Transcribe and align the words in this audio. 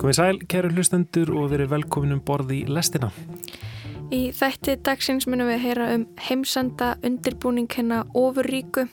Komið 0.00 0.16
sæl, 0.16 0.38
kæru 0.48 0.70
hlustendur 0.72 1.30
og 1.36 1.50
verið 1.52 1.74
velkomin 1.74 2.14
um 2.14 2.20
borði 2.24 2.62
í 2.62 2.68
lestina. 2.72 3.10
Í 4.08 4.30
þætti 4.32 4.78
dagsins 4.80 5.26
munum 5.28 5.50
við 5.52 5.58
heyra 5.60 5.88
um 5.92 6.06
heimsenda 6.24 6.94
undirbúning 7.04 7.68
hennar 7.76 8.08
ofurríku, 8.16 8.86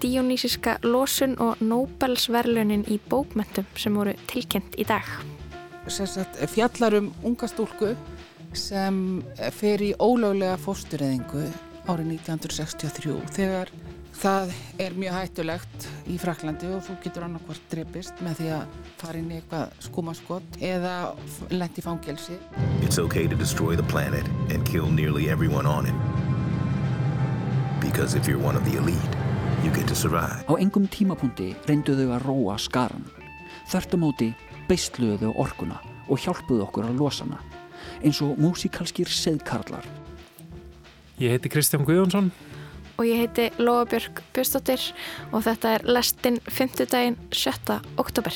dionísiska 0.00 0.78
losun 0.86 1.36
og 1.44 1.60
Nobelsverlunin 1.60 2.86
í 2.88 2.96
bókmentum 3.10 3.68
sem 3.76 4.00
voru 4.00 4.16
tilkynnt 4.32 4.78
í 4.80 4.86
dag. 4.88 5.04
Sagt, 5.92 6.40
fjallar 6.48 6.96
um 7.02 7.12
unga 7.20 7.50
stúlku 7.52 7.92
sem 8.56 9.20
fer 9.60 9.84
í 9.84 9.92
ólöglega 10.00 10.56
fóstureyðingu 10.64 11.44
árið 11.84 12.16
1963 12.16 13.20
þegar 13.36 13.76
Það 14.16 14.52
er 14.80 14.94
mjög 14.96 15.12
hættulegt 15.12 15.86
í 16.08 16.14
Fraklandi 16.16 16.70
og 16.72 16.80
þú 16.86 16.94
getur 17.04 17.24
annarkvært 17.26 17.64
drepist 17.68 18.22
með 18.24 18.38
því 18.38 18.46
að 18.56 18.76
fara 18.96 19.20
inn 19.20 19.28
í 19.28 19.36
eitthvað 19.36 19.74
skumaskott 19.84 20.56
eða 20.64 20.92
lendi 21.52 21.84
fangelsi. 21.84 22.38
It's 22.80 22.96
okay 23.02 23.26
to 23.28 23.36
destroy 23.36 23.76
the 23.76 23.84
planet 23.92 24.24
and 24.48 24.64
kill 24.64 24.88
nearly 24.88 25.28
everyone 25.28 25.68
on 25.68 25.84
it. 25.84 25.98
Because 27.84 28.16
if 28.16 28.24
you're 28.24 28.40
one 28.40 28.56
of 28.56 28.64
the 28.64 28.78
elite, 28.80 29.16
you 29.62 29.70
get 29.76 29.86
to 29.92 29.94
survive. 29.94 30.48
Á 30.48 30.56
engum 30.56 30.88
tímapunkti 30.88 31.52
reyndu 31.68 31.92
þau 32.00 32.16
að 32.16 32.24
róa 32.24 32.56
skaran. 32.56 33.04
Þörtumóti 33.68 34.32
beistluðu 34.70 35.34
orkuna 35.36 35.82
og 36.08 36.24
hjálpuðu 36.24 36.64
okkur 36.64 36.88
að 36.88 37.04
losa 37.04 37.28
hana. 37.28 37.44
Eins 38.00 38.24
og 38.24 38.40
músikalskir 38.40 39.12
seðkarlar. 39.12 39.84
Ég 41.20 41.36
heiti 41.36 41.52
Kristján 41.52 41.84
Guðjónsson 41.84 42.32
og 42.96 43.04
ég 43.04 43.20
heiti 43.24 43.50
Lóabjörg 43.60 44.22
Björnstóttir 44.34 44.82
og 45.32 45.44
þetta 45.46 45.76
er 45.76 45.84
lestinn 45.88 46.40
5. 46.48 46.86
daginn 46.88 47.18
7. 47.32 47.80
oktober. 48.00 48.34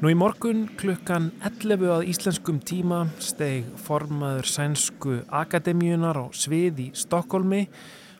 Nú 0.00 0.08
í 0.08 0.16
morgun 0.16 0.62
klukkan 0.80 1.28
11 1.44 1.90
að 1.92 2.06
íslenskum 2.08 2.60
tíma 2.64 3.02
steg 3.20 3.66
formaður 3.84 4.48
sænsku 4.48 5.18
akademíunar 5.28 6.16
á 6.16 6.24
svið 6.32 6.86
í 6.86 6.90
Stokkólmi 6.96 7.66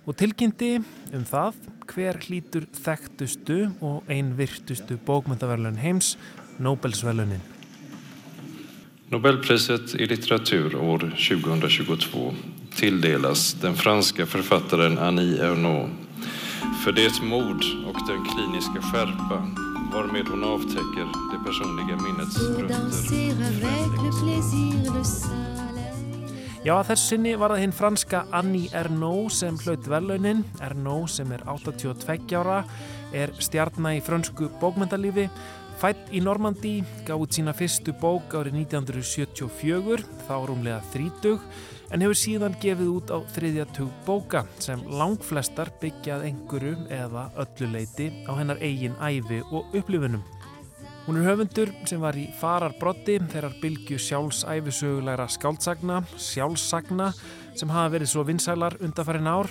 og 0.04 0.18
tilkynnti 0.20 0.74
um 1.16 1.24
það 1.24 1.56
hver 1.90 2.20
hlítur 2.26 2.66
þekktustu 2.76 3.62
og 3.80 4.12
einvirtustu 4.12 4.98
bókmyndaverlun 5.08 5.80
heims, 5.80 6.18
Nobelsverlunin. 6.60 7.59
Nobelpriset 9.10 9.94
i 9.94 10.06
litteratur 10.06 10.76
år 10.76 10.98
2022 10.98 12.34
tilldelas 12.74 13.52
den 13.52 13.74
franska 13.74 14.26
författaren 14.26 14.98
Annie 14.98 15.38
Ernaux 15.42 15.90
för 16.84 16.92
det 16.92 17.22
mod 17.22 17.64
och 17.86 17.96
den 18.08 18.24
kliniska 18.24 18.82
skärpa 18.82 19.46
varmed 19.92 20.26
hon 20.28 20.44
avtäcker 20.44 21.06
det 21.32 21.44
personliga 21.44 21.96
minnets 21.96 22.38
rötter. 22.58 22.80
Já, 26.60 26.74
að 26.76 26.90
þessu 26.90 27.06
sinni 27.08 27.30
var 27.40 27.54
það 27.54 27.62
hinn 27.62 27.72
franska 27.72 28.18
Annie 28.36 28.68
Ernaux 28.76 29.38
sem 29.40 29.56
hlaut 29.64 29.86
velaunin. 29.88 30.42
Ernaux 30.60 31.14
sem 31.16 31.30
er 31.32 31.40
82 31.48 32.36
ára, 32.36 32.58
er 33.16 33.32
stjarnar 33.40 33.96
í 33.96 34.02
frönsku 34.04 34.50
bókmyndalífi 34.60 35.24
Fætt 35.80 36.10
í 36.12 36.20
Normandi, 36.20 36.82
gaf 37.08 37.22
út 37.24 37.32
sína 37.32 37.54
fyrstu 37.56 37.94
bók 37.96 38.34
árið 38.36 38.58
1974, 38.66 40.02
þá 40.26 40.34
rúmlega 40.44 40.80
30, 40.92 41.38
en 41.88 42.04
hefur 42.04 42.18
síðan 42.20 42.58
gefið 42.60 42.90
út 42.98 43.08
á 43.08 43.16
þriðjatug 43.32 43.94
bóka 44.04 44.42
sem 44.60 44.82
langflestar 44.92 45.70
byggjað 45.80 46.26
einhverju 46.28 46.74
eða 46.92 47.22
öllu 47.40 47.70
leiti 47.72 48.10
á 48.28 48.32
hennar 48.36 48.60
eigin 48.60 48.98
æfi 49.00 49.40
og 49.48 49.72
upplifunum. 49.72 50.20
Hún 51.06 51.16
er 51.16 51.30
höfundur 51.30 51.72
sem 51.88 52.04
var 52.04 52.18
í 52.20 52.26
fararbrotti 52.42 53.16
þegar 53.32 53.56
bylgu 53.62 53.96
sjálfsæfisögulegra 54.04 55.30
skáldsagna, 55.32 56.02
sjálfsagna 56.20 57.08
sem 57.56 57.72
hafa 57.72 57.96
verið 57.96 58.12
svo 58.12 58.28
vinsælar 58.28 58.76
undanfærin 58.84 59.32
ár 59.32 59.48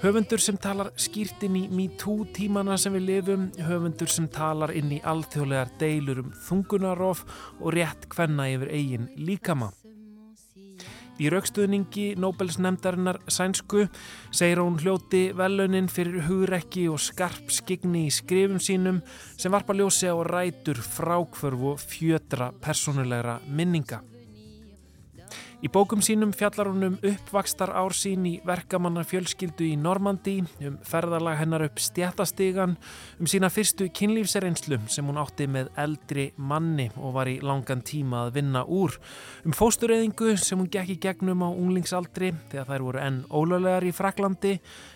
Höfundur 0.00 0.40
sem 0.40 0.56
talar 0.56 0.88
skýrt 0.96 1.42
inn 1.44 1.58
í 1.58 1.66
MeToo 1.76 2.22
tímana 2.32 2.78
sem 2.80 2.94
við 2.96 3.02
lifum, 3.04 3.42
höfundur 3.60 4.08
sem 4.08 4.30
talar 4.32 4.72
inn 4.72 4.94
í 4.96 5.00
alþjóðlegar 5.04 5.74
deilur 5.82 6.22
um 6.22 6.30
þungunarof 6.46 7.20
og 7.58 7.74
rétt 7.76 8.06
hvenna 8.14 8.46
yfir 8.48 8.72
eigin 8.72 9.10
líkama. 9.20 9.68
Í 11.20 11.28
raukstuðningi 11.28 12.14
Nobels 12.16 12.56
nefndarinnar 12.56 13.20
Sænsku 13.28 13.90
segir 14.32 14.62
hún 14.62 14.80
hljóti 14.80 15.34
velaunin 15.36 15.92
fyrir 15.92 16.24
hugrekki 16.30 16.86
og 16.88 16.96
skarp 17.04 17.52
skigni 17.52 18.06
í 18.08 18.14
skrifum 18.22 18.56
sínum 18.56 19.02
sem 19.36 19.52
varpa 19.52 19.76
ljósi 19.76 20.08
á 20.08 20.16
rætur 20.16 20.80
frákvörf 20.80 21.74
og 21.74 21.84
fjötra 21.84 22.54
personulegra 22.64 23.36
minninga. 23.52 24.00
Í 25.60 25.68
bókum 25.68 26.00
sínum 26.00 26.30
fjallar 26.32 26.70
hún 26.70 26.86
um 26.86 26.94
uppvakstar 27.04 27.68
ár 27.76 27.92
sín 27.92 28.24
í 28.24 28.30
verkamanna 28.48 29.02
fjölskyldu 29.04 29.66
í 29.68 29.74
Normandi, 29.76 30.38
um 30.64 30.78
ferðarlag 30.88 31.36
hennar 31.36 31.66
upp 31.66 31.82
stjættastegan, 31.84 32.78
um 33.20 33.28
sína 33.28 33.50
fyrstu 33.52 33.90
kynlífsreynslu 33.92 34.78
sem 34.88 35.04
hún 35.04 35.20
átti 35.20 35.44
með 35.52 35.68
eldri 35.82 36.30
manni 36.40 36.86
og 36.96 37.12
var 37.18 37.28
í 37.28 37.36
langan 37.44 37.84
tíma 37.84 38.22
að 38.22 38.38
vinna 38.38 38.62
úr, 38.64 38.96
um 39.44 39.52
fóstureyðingu 39.52 40.32
sem 40.40 40.56
hún 40.56 40.70
gekk 40.72 40.94
í 40.94 40.98
gegnum 41.04 41.44
á 41.44 41.52
unglingsaldri 41.52 42.32
þegar 42.48 42.72
þær 42.72 42.86
voru 42.86 43.04
enn 43.04 43.20
ólöglegar 43.28 43.84
í 43.84 43.92
Fraklandi, 43.92 44.54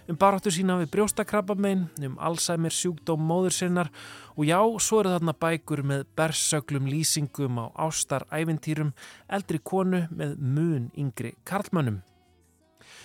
um 0.09 0.19
baráttu 0.21 0.53
sína 0.53 0.77
við 0.83 0.91
brjóstakrabbamein, 0.95 1.87
um 2.05 2.19
Alzheimer 2.21 2.75
sjúkdóm 2.75 3.23
móður 3.25 3.57
sinnar 3.57 3.91
Og 4.35 4.49
já, 4.49 4.59
svo 4.83 4.99
eru 4.99 5.13
þarna 5.15 5.33
bækur 5.39 5.85
með 5.87 6.01
bersöglum 6.19 6.89
lýsingum 6.91 7.61
á 7.63 7.71
ástaræventýrum, 7.87 8.91
eldri 9.31 9.61
konu 9.63 10.09
með 10.11 10.33
mun 10.43 10.89
yngri 10.99 11.37
karlmannum. 11.47 12.01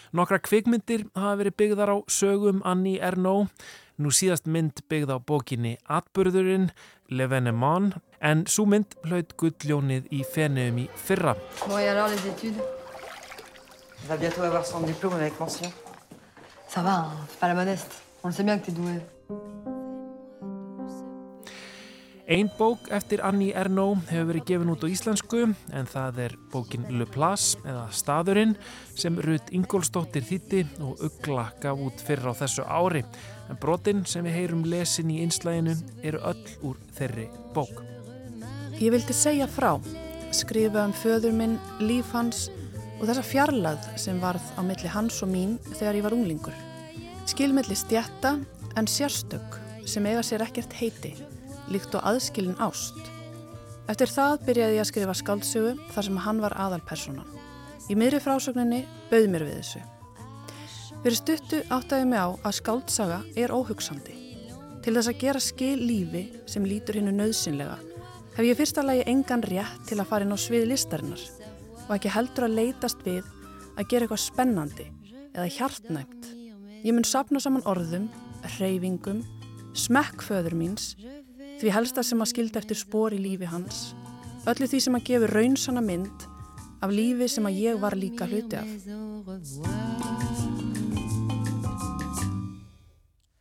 Nokkra 0.09 0.39
kvikmyndir 0.41 1.03
hafa 1.13 1.35
verið 1.37 1.57
byggðar 1.61 1.91
á 1.93 1.97
sögum 2.09 2.63
Annie 2.65 2.97
Ernaux, 2.97 3.51
nú 4.01 4.09
síðast 4.09 4.49
mynd 4.49 4.81
byggð 4.89 5.13
á 5.13 5.17
bókinni 5.21 5.75
Atburðurinn, 5.85 6.71
L'Evenement, 7.13 7.99
en 8.25 8.47
svo 8.49 8.65
mynd 8.65 8.97
hlaut 9.05 9.35
gulljónið 9.37 10.09
í 10.09 10.23
fenniðum 10.25 10.81
í 10.81 10.87
fyrra. 10.97 11.35
Bon, 11.67 11.77
et 11.77 11.93
alors 11.93 12.09
les 12.09 12.25
études? 12.25 12.57
Elle 14.01 14.09
va 14.09 14.17
bientôt 14.17 14.41
avoir 14.41 14.65
son 14.65 14.81
diplôme 14.81 15.13
avec 15.13 15.37
mention. 15.39 15.69
Ça 16.69 16.83
va, 16.83 16.97
hein, 16.99 17.11
c'est 17.27 17.39
pas 17.39 17.47
la 17.47 17.55
modeste. 17.55 17.91
On 18.23 18.27
le 18.27 18.33
sait 18.33 18.43
bien 18.43 18.59
que 18.59 18.67
t'es 18.67 18.71
douée. 18.71 19.01
Einn 22.29 22.49
bók 22.59 22.91
eftir 22.93 23.23
Annie 23.25 23.55
Ernaux 23.57 23.97
hefur 24.05 24.27
verið 24.29 24.43
gefin 24.45 24.69
út 24.69 24.83
á 24.85 24.87
íslensku 24.93 25.39
en 25.49 25.87
það 25.89 26.19
er 26.27 26.35
bókin 26.53 26.85
Le 26.93 27.07
Place 27.09 27.57
eða 27.63 27.87
Staðurinn 27.89 28.53
sem 28.93 29.17
Rut 29.25 29.49
Ingólstóttir 29.49 30.21
þýtti 30.27 30.59
og 30.85 31.01
Ugla 31.07 31.47
gaf 31.63 31.81
út 31.81 32.03
fyrir 32.05 32.29
á 32.29 32.37
þessu 32.37 32.67
ári. 32.69 33.01
En 33.49 33.57
brotinn 33.57 34.05
sem 34.05 34.29
við 34.29 34.37
heyrum 34.37 34.61
lesin 34.69 35.09
í 35.09 35.23
einslæginu 35.23 35.73
eru 36.05 36.21
öll 36.21 36.45
úr 36.69 36.77
þeirri 36.99 37.25
bók. 37.57 37.81
Ég 38.77 38.93
vildi 38.93 39.17
segja 39.17 39.49
frá, 39.49 39.79
skrifa 40.29 40.85
um 40.85 40.93
föður 40.93 41.33
minn, 41.33 41.57
líf 41.81 42.13
hans 42.13 42.51
og 42.99 43.07
þessa 43.07 43.23
fjarlagð 43.23 43.87
sem 43.99 44.19
varð 44.19 44.43
á 44.59 44.61
milli 44.67 44.91
hans 44.91 45.21
og 45.23 45.31
mín 45.31 45.57
þegar 45.71 45.99
ég 45.99 46.05
var 46.05 46.15
unglingur. 46.15 46.55
Skilmiðli 47.29 47.77
stjætta 47.79 48.35
en 48.77 48.89
sérstök 48.89 49.59
sem 49.87 50.05
eiga 50.05 50.23
sér 50.25 50.43
ekkert 50.45 50.75
heiti 50.79 51.15
líkt 51.69 51.95
og 51.95 52.05
aðskilin 52.05 52.57
ást. 52.61 52.97
Eftir 53.89 54.11
það 54.11 54.43
byrjaði 54.47 54.77
ég 54.77 54.83
að 54.83 54.89
skrifa 54.89 55.15
skáldsögu 55.17 55.73
þar 55.93 56.07
sem 56.07 56.19
hann 56.25 56.41
var 56.43 56.55
aðalpersonan. 56.61 57.37
Í 57.89 57.97
miðri 57.97 58.19
frásögninni 58.21 58.83
bauð 59.09 59.29
mér 59.33 59.45
við 59.47 59.59
þessu. 59.61 59.83
Fyrir 60.99 61.17
stuttu 61.17 61.61
áttaði 61.71 62.09
mig 62.09 62.21
á 62.21 62.29
að 62.35 62.57
skáldsaga 62.59 63.21
er 63.39 63.53
óhugsandi. 63.55 64.17
Til 64.83 64.95
þess 64.95 65.11
að 65.11 65.21
gera 65.23 65.43
skil 65.43 65.77
lífi 65.79 66.25
sem 66.49 66.65
lítur 66.65 66.99
hinnu 66.99 67.13
nöðsynlega 67.15 67.77
hef 68.35 68.45
ég 68.45 68.55
fyrsta 68.55 68.85
lagi 68.85 69.03
engan 69.09 69.43
rétt 69.43 69.89
til 69.89 69.99
að 69.99 70.07
fara 70.11 70.25
inn 70.25 70.35
á 70.35 70.39
svið 70.39 70.69
listarinnar 70.69 71.38
og 71.89 71.95
ekki 71.97 72.13
heldur 72.13 72.45
að 72.45 72.57
leitast 72.59 73.01
við 73.05 73.25
að 73.75 73.87
gera 73.89 74.05
eitthvað 74.05 74.21
spennandi 74.23 74.87
eða 75.33 75.47
hjartnægt. 75.57 76.29
Ég 76.85 76.93
mun 76.93 77.07
sapna 77.07 77.41
saman 77.43 77.65
orðum, 77.67 78.07
reyfingum, 78.59 79.23
smekkföður 79.73 80.55
míns 80.57 80.93
því 81.59 81.73
helsta 81.75 82.05
sem 82.05 82.21
að 82.23 82.31
skilda 82.31 82.61
eftir 82.61 82.79
spór 82.79 83.15
í 83.17 83.19
lífi 83.19 83.49
hans, 83.51 83.89
öllu 84.47 84.69
því 84.69 84.79
sem 84.85 84.95
að 84.95 85.07
gefa 85.09 85.31
raunsana 85.33 85.83
mynd 85.83 86.27
af 86.79 86.93
lífi 86.95 87.27
sem 87.27 87.49
að 87.49 87.59
ég 87.65 87.81
var 87.81 87.97
líka 87.99 88.29
hluti 88.29 88.55
af. 88.61 88.69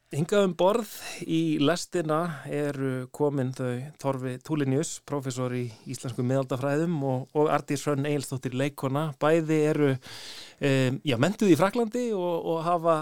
Hingað 0.08 0.46
um 0.46 0.52
borð 0.56 0.92
í 1.28 1.58
lestina 1.60 2.40
eru 2.48 3.10
komin 3.12 3.50
þau 3.52 3.74
Torfi 4.00 4.30
Túlinius, 4.40 4.94
professor 5.04 5.52
í 5.52 5.66
íslensku 5.84 6.24
meðaldafræðum 6.24 6.94
og, 7.04 7.26
og 7.36 7.50
Artís 7.52 7.84
Hrönn 7.84 8.08
Eilstóttir 8.08 8.56
leikona. 8.56 9.10
Bæði 9.20 9.58
eru 9.68 9.90
um, 9.92 10.96
já, 11.04 11.16
mentuð 11.20 11.52
í 11.52 11.58
Fraklandi 11.60 12.06
og, 12.16 12.48
og 12.54 12.62
hafa, 12.64 12.94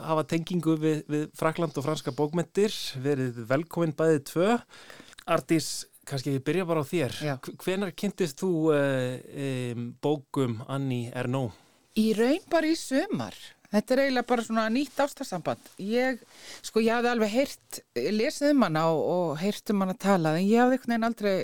hafa 0.00 0.24
tengingu 0.32 0.78
við, 0.80 1.02
við 1.12 1.28
Frakland 1.36 1.76
og 1.76 1.84
franska 1.84 2.16
bókmentir. 2.16 2.72
Verið 3.04 3.44
velkomin 3.52 3.92
bæðið 4.00 4.24
tvö. 4.32 4.56
Artís, 5.36 5.70
kannski 6.08 6.38
við 6.38 6.46
byrja 6.48 6.70
bara 6.72 6.80
á 6.80 6.88
þér. 6.88 7.20
Já. 7.20 7.34
Hvenar 7.66 7.92
kynntist 7.92 8.40
þú 8.40 8.54
um, 8.72 9.86
bókum 10.00 10.62
Annie 10.72 11.12
Ernaux? 11.12 11.52
Í 11.96 12.10
raun 12.12 12.42
bara 12.52 12.68
í 12.68 12.74
sömar. 12.76 13.36
Þetta 13.72 13.94
er 13.94 14.02
eiginlega 14.04 14.30
bara 14.30 14.46
svona 14.46 14.66
nýtt 14.72 15.00
ástarssamband. 15.02 15.70
Ég, 15.82 16.20
sko, 16.64 16.82
ég 16.84 16.94
hafði 16.94 17.12
alveg 17.12 17.32
heyrt, 17.34 17.80
lesið 17.94 18.54
um 18.54 18.66
hana 18.66 18.86
og, 18.92 19.02
og 19.16 19.38
heyrt 19.42 19.74
um 19.74 19.84
hana 19.84 19.96
talað, 19.98 20.40
en 20.40 20.48
ég 20.48 20.62
hafði 20.62 20.78
einhvern 20.78 20.94
veginn 20.94 21.08
aldrei 21.10 21.36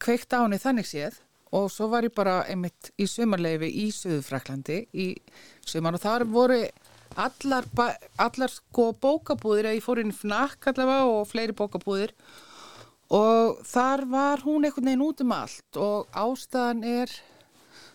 kveikt 0.00 0.32
á 0.32 0.42
henni 0.42 0.60
þannig 0.60 0.88
séð 0.88 1.20
og 1.56 1.66
svo 1.72 1.88
var 1.90 2.06
ég 2.06 2.14
bara 2.14 2.40
einmitt 2.48 2.92
í 3.00 3.06
sömarleifi 3.10 3.70
í 3.82 3.88
Suðufraklandi 3.94 4.84
í 4.94 5.08
sömar 5.66 5.98
og 5.98 6.04
þar 6.04 6.24
voru 6.30 6.60
allar, 7.18 7.66
allar 8.22 8.52
sko 8.54 8.90
bókabúðir, 9.02 9.72
ég 9.74 9.84
fór 9.84 10.02
inn 10.02 10.12
í 10.12 10.16
FNAC 10.16 10.70
allavega 10.70 11.08
og 11.10 11.26
fleiri 11.30 11.56
bókabúðir 11.58 12.14
og 13.10 13.64
þar 13.66 14.06
var 14.12 14.44
hún 14.46 14.68
einhvern 14.68 14.92
veginn 14.92 15.06
út 15.08 15.24
um 15.24 15.34
allt 15.34 15.80
og 15.82 16.06
ástæðan 16.14 16.84
er 16.86 17.16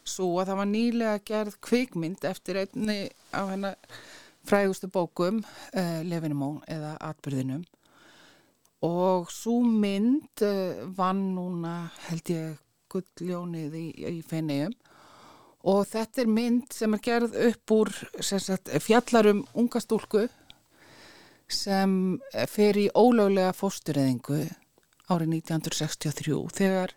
svo 0.06 0.36
að 0.40 0.52
það 0.52 0.60
var 0.62 0.70
nýlega 0.72 1.24
gerð 1.26 1.58
kvikmynd 1.66 2.28
eftir 2.30 2.62
einni 2.62 3.00
af 3.36 3.50
hennar 3.54 3.98
frægustu 4.46 4.90
bókum 4.94 5.42
uh, 5.42 6.02
Lefinumón 6.06 6.62
eða 6.70 6.96
Atbyrðinum 7.10 7.66
og 8.86 9.32
svo 9.34 9.62
mynd 9.66 10.46
uh, 10.46 10.86
vann 10.98 11.32
núna 11.38 11.76
held 12.10 12.34
ég 12.34 12.58
gulljónið 12.94 13.78
í, 13.80 13.88
í 14.20 14.20
fenniðum 14.26 14.76
og 15.66 15.86
þetta 15.90 16.22
er 16.22 16.30
mynd 16.30 16.76
sem 16.76 16.94
er 16.94 17.02
gerð 17.04 17.38
upp 17.48 17.74
úr 17.74 17.92
sagt, 18.22 18.70
fjallarum 18.86 19.42
unga 19.58 19.82
stúlku 19.82 20.28
sem 21.50 22.20
fer 22.50 22.78
í 22.78 22.86
ólöglega 22.94 23.54
fóstureyðingu 23.58 24.44
árið 25.14 25.34
1963 25.42 26.38
þegar 26.58 26.94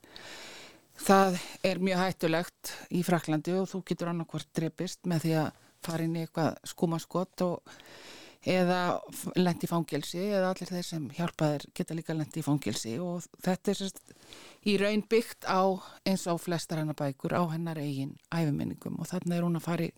Það 0.99 1.39
er 1.67 1.81
mjög 1.83 2.01
hættulegt 2.03 2.73
í 2.91 3.03
Fraklandi 3.07 3.55
og 3.59 3.69
þú 3.71 3.83
getur 3.87 4.11
annarkvart 4.13 4.49
drepist 4.57 5.07
með 5.09 5.25
því 5.25 5.35
að 5.43 5.51
fara 5.87 6.07
inn 6.07 6.17
í 6.19 6.25
eitthvað 6.25 6.57
skúmaskott 6.67 7.45
eða 8.49 8.81
lendi 9.39 9.67
í 9.67 9.71
fangilsi 9.71 10.21
eða 10.23 10.53
allir 10.53 10.71
þeir 10.71 10.87
sem 10.87 11.07
hjálpaðir 11.17 11.67
geta 11.75 11.97
líka 11.97 12.17
lendi 12.17 12.43
í 12.43 12.47
fangilsi 12.47 12.95
og 13.03 13.27
þetta 13.45 13.73
er 13.73 13.79
sérst 13.81 14.13
í 14.71 14.77
raun 14.81 15.03
byggt 15.11 15.49
á 15.51 15.63
eins 16.07 16.27
og 16.31 16.41
flestar 16.43 16.83
hennar 16.83 16.99
bækur 16.99 17.35
á 17.35 17.43
hennar 17.51 17.81
eigin 17.83 18.15
æfiminningum 18.31 19.01
og 19.03 19.11
þannig 19.11 19.39
er 19.39 19.47
hún 19.47 19.59
að 19.59 19.67
fara 19.67 19.89
í 19.89 19.95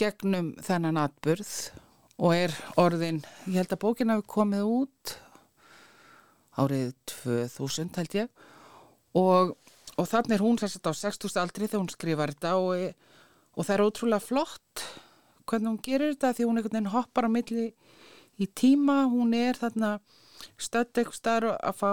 gegnum 0.00 0.54
þennan 0.64 1.00
atburð 1.04 1.52
og 2.18 2.34
er 2.36 2.54
orðin, 2.80 3.20
ég 3.50 3.60
held 3.60 3.74
að 3.74 3.82
bókin 3.82 4.12
hafi 4.14 4.26
komið 4.30 4.64
út 4.70 5.14
árið 6.60 6.94
2000 7.10 7.98
held 7.98 8.18
ég 8.22 8.44
og 9.18 9.54
og 9.98 10.08
þannig 10.10 10.36
er 10.36 10.44
hún 10.44 10.58
sérst 10.60 10.86
á 10.86 10.92
60. 10.92 11.38
aldri 11.40 11.68
þegar 11.68 11.82
hún 11.82 11.92
skrifar 11.92 12.34
þetta 12.34 12.54
og, 12.58 12.94
og 13.54 13.66
það 13.66 13.74
er 13.76 13.84
ótrúlega 13.84 14.24
flott 14.24 14.84
hvernig 15.44 15.70
hún 15.70 15.80
gerir 15.84 16.14
þetta 16.14 16.34
því 16.34 16.48
hún 16.48 16.60
einhvern 16.60 16.76
veginn 16.78 16.92
hoppar 16.94 17.28
á 17.28 17.30
milli 17.30 17.66
í 18.40 18.48
tíma, 18.50 19.04
hún 19.10 19.34
er 19.38 19.58
þarna 19.60 19.98
stödd 20.58 20.98
eitthvað 20.98 21.18
starf 21.18 21.56
að 21.60 21.76
fá 21.78 21.92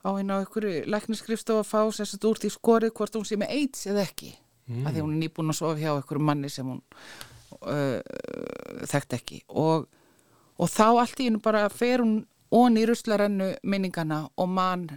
á 0.00 0.08
einu 0.16 0.32
á 0.32 0.40
einhverju 0.40 0.86
lækniskrifstof 0.88 1.60
að 1.60 1.68
fá 1.68 1.80
sérst 1.92 2.24
úr 2.24 2.40
því 2.40 2.52
skorið 2.54 2.94
hvort 2.96 3.18
hún 3.18 3.26
sé 3.28 3.36
með 3.40 3.52
AIDS 3.58 3.84
eða 3.90 4.06
ekki, 4.06 4.32
mm. 4.70 4.86
að 4.86 4.96
því 4.96 5.04
hún 5.04 5.16
er 5.16 5.20
nýbúin 5.24 5.52
að 5.52 5.58
sofa 5.60 5.80
hjá 5.82 5.90
einhverju 5.92 6.24
manni 6.30 6.52
sem 6.52 6.70
hún 6.70 6.80
uh, 7.60 8.00
þekkt 8.88 9.18
ekki 9.18 9.42
og, 9.48 9.90
og 10.56 10.72
þá 10.72 10.86
allt 10.88 11.20
í 11.20 11.28
hennu 11.28 11.42
bara 11.44 11.66
fer 11.72 12.00
hún 12.00 12.22
ón 12.50 12.80
í 12.80 12.86
ruslarennu 12.88 13.52
minningana 13.62 14.24
og 14.40 14.48
mann 14.50 14.88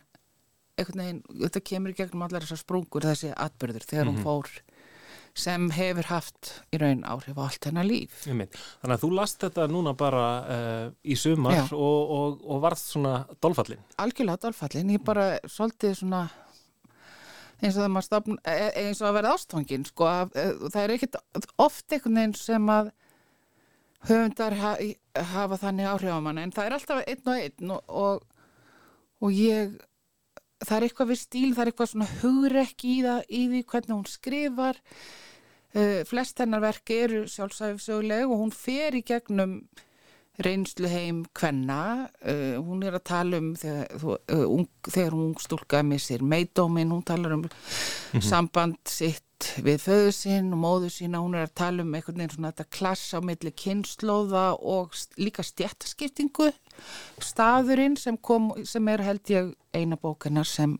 veginn, 0.78 1.24
þetta 1.30 1.64
kemur 1.64 1.94
í 1.94 1.98
gegnum 1.98 2.26
allar 2.26 2.46
þessar 2.46 2.62
sprungur 2.64 3.06
þessi 3.06 3.34
atbyrður 3.36 3.86
þegar 3.86 4.06
mm 4.06 4.16
-hmm. 4.16 4.24
hún 4.24 4.24
mhm. 4.24 4.24
fór 4.24 4.74
sem 5.34 5.70
hefur 5.74 6.06
haft 6.12 6.52
í 6.70 6.78
raun 6.78 7.02
áhrif 7.10 7.38
á 7.42 7.44
allt 7.48 7.66
hennar 7.66 7.88
líf 7.88 8.22
Þannig 8.28 8.54
að 8.86 9.02
þú 9.02 9.10
last 9.18 9.42
þetta 9.42 9.66
núna 9.68 9.96
bara 9.98 10.26
uh, 10.46 10.86
í 11.02 11.18
sumar 11.18 11.74
og, 11.74 12.12
og, 12.18 12.44
og 12.46 12.62
varð 12.62 12.82
svona 12.84 13.14
dolfallin 13.42 13.82
Algjörlega 13.98 14.44
dolfallin, 14.46 14.94
ég 14.94 15.02
bara 15.06 15.40
svolítið 15.50 15.98
svona 16.04 16.28
eins 17.64 17.80
og, 17.80 17.98
stofn, 18.04 18.38
e, 18.44 18.52
e, 18.52 18.68
eins 18.84 19.02
og 19.02 19.10
að 19.10 19.18
vera 19.18 19.32
ástfangin 19.34 19.88
sko, 19.88 20.10
e, 20.36 20.46
það 20.68 20.82
er 20.84 20.94
ekkert 20.98 21.18
oft 21.62 21.96
einhvern 21.96 22.20
veginn 22.20 22.36
sem 22.38 22.70
að 22.70 22.92
höfundar 24.10 24.58
ha, 24.60 24.76
hafa 25.32 25.60
þannig 25.62 25.90
áhrif 25.90 26.14
á 26.14 26.20
mann 26.22 26.42
en 26.44 26.54
það 26.54 26.68
er 26.68 26.78
alltaf 26.78 27.04
einn 27.08 27.32
og 27.32 27.40
einn 27.40 27.74
og, 27.74 28.26
og 29.24 29.34
ég 29.38 29.78
það 30.64 30.76
er 30.78 30.88
eitthvað 30.88 31.12
við 31.14 31.22
stíl, 31.22 31.52
það 31.54 31.64
er 31.64 31.72
eitthvað 31.72 31.92
svona 31.94 32.10
hugrekki 32.22 32.92
í 32.98 33.00
það, 33.06 33.24
í 33.30 33.42
því 33.52 33.64
hvernig 33.74 33.96
hún 33.96 34.12
skrifar. 34.12 34.84
Uh, 35.74 36.04
flest 36.06 36.38
hennar 36.38 36.62
verki 36.62 37.00
eru 37.08 37.24
sjálfsæfisöguleg 37.34 38.30
og 38.30 38.44
hún 38.44 38.54
fer 38.54 38.94
í 38.94 39.02
gegnum 39.06 39.58
reynslu 40.42 40.90
heim 40.90 41.24
hvenna, 41.38 42.10
uh, 42.26 42.58
hún 42.62 42.82
er 42.86 42.98
að 42.98 43.06
tala 43.10 43.40
um 43.42 43.52
þegar, 43.58 43.92
uh, 44.34 44.46
ung, 44.48 44.68
þegar 44.88 45.18
hún 45.18 45.36
stúlkaði 45.42 45.90
missir 45.92 46.26
meidómin, 46.26 46.94
hún 46.94 47.06
talar 47.06 47.34
um 47.34 47.44
mm 47.44 47.50
-hmm. 47.50 48.22
samband 48.22 48.78
sitt 48.86 49.24
við 49.62 49.82
föðu 49.84 50.12
sinn 50.12 50.54
og 50.54 50.60
móðu 50.60 50.90
sína, 50.90 51.22
hún 51.22 51.36
er 51.36 51.48
að 51.48 51.56
tala 51.56 51.84
um 51.84 51.94
einhvern 51.94 52.18
veginn 52.18 52.36
svona 52.36 52.52
þetta 52.52 52.76
klass 52.78 53.14
á 53.14 53.20
milli 53.22 53.52
kynnslóða 53.52 54.46
og 54.62 54.94
líka 55.18 55.44
stjættaskiptingu 55.44 56.52
staðurinn 57.20 57.98
sem 57.98 58.18
kom, 58.18 58.54
sem 58.66 58.88
er 58.88 59.02
held 59.02 59.30
ég 59.30 59.54
eina 59.74 59.98
bókina 60.00 60.44
sem 60.48 60.78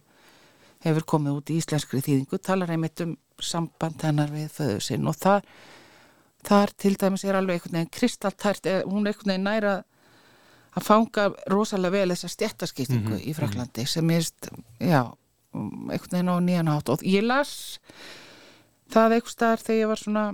hefur 0.84 1.06
komið 1.14 1.40
út 1.40 1.54
í 1.54 1.60
íslenskri 1.62 2.02
þýðingu, 2.04 2.40
talar 2.44 2.74
einmitt 2.74 3.02
um 3.06 3.16
samband 3.42 4.04
hennar 4.04 4.32
við 4.34 4.52
föðu 4.54 4.82
sinn 4.84 5.08
og 5.08 5.18
það 5.20 5.48
þar 6.44 6.74
til 6.84 6.94
dæmis 7.00 7.24
er 7.24 7.40
alveg 7.40 7.60
einhvern 7.60 7.80
veginn 7.80 7.94
kristaltært, 7.98 8.70
hún 8.84 9.08
er 9.08 9.14
einhvern 9.14 9.32
veginn 9.32 9.48
næra 9.48 9.76
að 10.74 10.88
fanga 10.88 11.28
rosalega 11.52 11.94
vel 11.94 12.14
þessa 12.14 12.32
stjættaskiptingu 12.34 13.10
mm 13.10 13.18
-hmm. 13.18 13.30
í 13.30 13.36
Fraklandi 13.38 13.86
sem 13.86 14.10
er, 14.10 14.24
já, 14.80 15.14
einhvern 15.54 16.16
veginn 16.18 16.34
á 16.34 16.38
nýjan 16.40 16.74
átt 16.74 16.90
og 16.90 17.04
ég 17.04 17.24
las 17.24 17.80
það 18.90 19.14
eitthvað 19.14 19.32
starf 19.32 19.64
þegar 19.64 19.82
ég 19.82 19.88
var 19.88 20.02
svona 20.02 20.26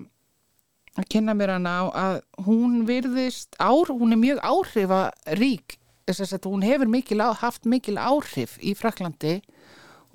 að 0.99 1.09
kynna 1.09 1.33
mér 1.33 1.55
hana 1.55 1.69
á 1.69 1.83
að 1.93 2.21
hún 2.45 2.85
virðist, 2.87 3.55
ár, 3.59 3.91
hún 3.91 4.13
er 4.13 4.19
mjög 4.19 4.39
áhrifarík, 4.43 5.78
þess 6.17 6.37
að 6.37 6.49
hún 6.51 6.65
hefur 6.65 6.91
mikil 6.91 7.19
á, 7.21 7.29
haft 7.37 7.65
mikil 7.69 7.97
áhrif 8.01 8.57
í 8.61 8.75
Fraklandi 8.77 9.39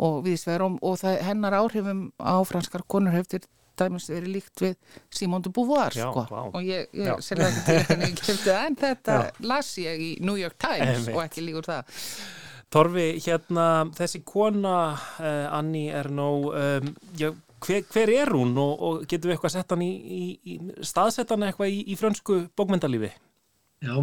og 0.03 0.25
viðsverum 0.27 0.79
og 0.83 0.99
það, 1.03 1.21
hennar 1.29 1.59
áhrifum 1.61 2.07
á 2.19 2.43
franskar 2.49 2.83
konur 2.91 3.15
hefur 3.15 3.47
dæmis 3.79 4.07
verið 4.11 4.31
líkt 4.37 4.63
við 4.63 4.75
Simón 5.15 5.43
de 5.43 5.51
Beauvoir 5.55 5.95
Já, 5.97 6.07
sko. 6.07 6.25
og 6.55 6.61
ég, 6.63 6.87
ég 6.95 7.23
selja 7.27 7.51
þetta 7.51 8.59
en 8.69 8.79
þetta 8.79 9.19
Já. 9.19 9.31
las 9.51 9.73
ég 9.83 10.03
í 10.03 10.11
New 10.23 10.39
York 10.39 10.59
Times 10.63 11.09
og 11.11 11.23
ekki 11.25 11.47
líkur 11.47 11.67
það 11.67 11.99
Torfi, 12.75 13.07
hérna 13.23 13.65
þessi 13.95 14.25
kona 14.27 14.77
uh, 14.95 15.55
Annie 15.55 15.93
Ernaux 15.95 16.55
um, 16.59 16.95
hver, 17.65 17.85
hver 17.93 18.13
er 18.15 18.33
hún 18.35 18.57
og, 18.59 18.73
og 18.83 19.05
getur 19.09 19.31
við 19.31 19.37
eitthvað 19.37 19.51
að 19.53 19.57
setja 19.59 19.77
hann 19.77 19.85
í, 19.85 19.93
í, 19.95 20.25
í 20.55 20.87
staðsettan 20.87 21.47
eitthvað 21.47 21.75
í, 21.75 21.85
í 21.93 21.99
frönsku 21.99 22.41
bókmyndalífi? 22.59 23.13
Já, 23.85 23.95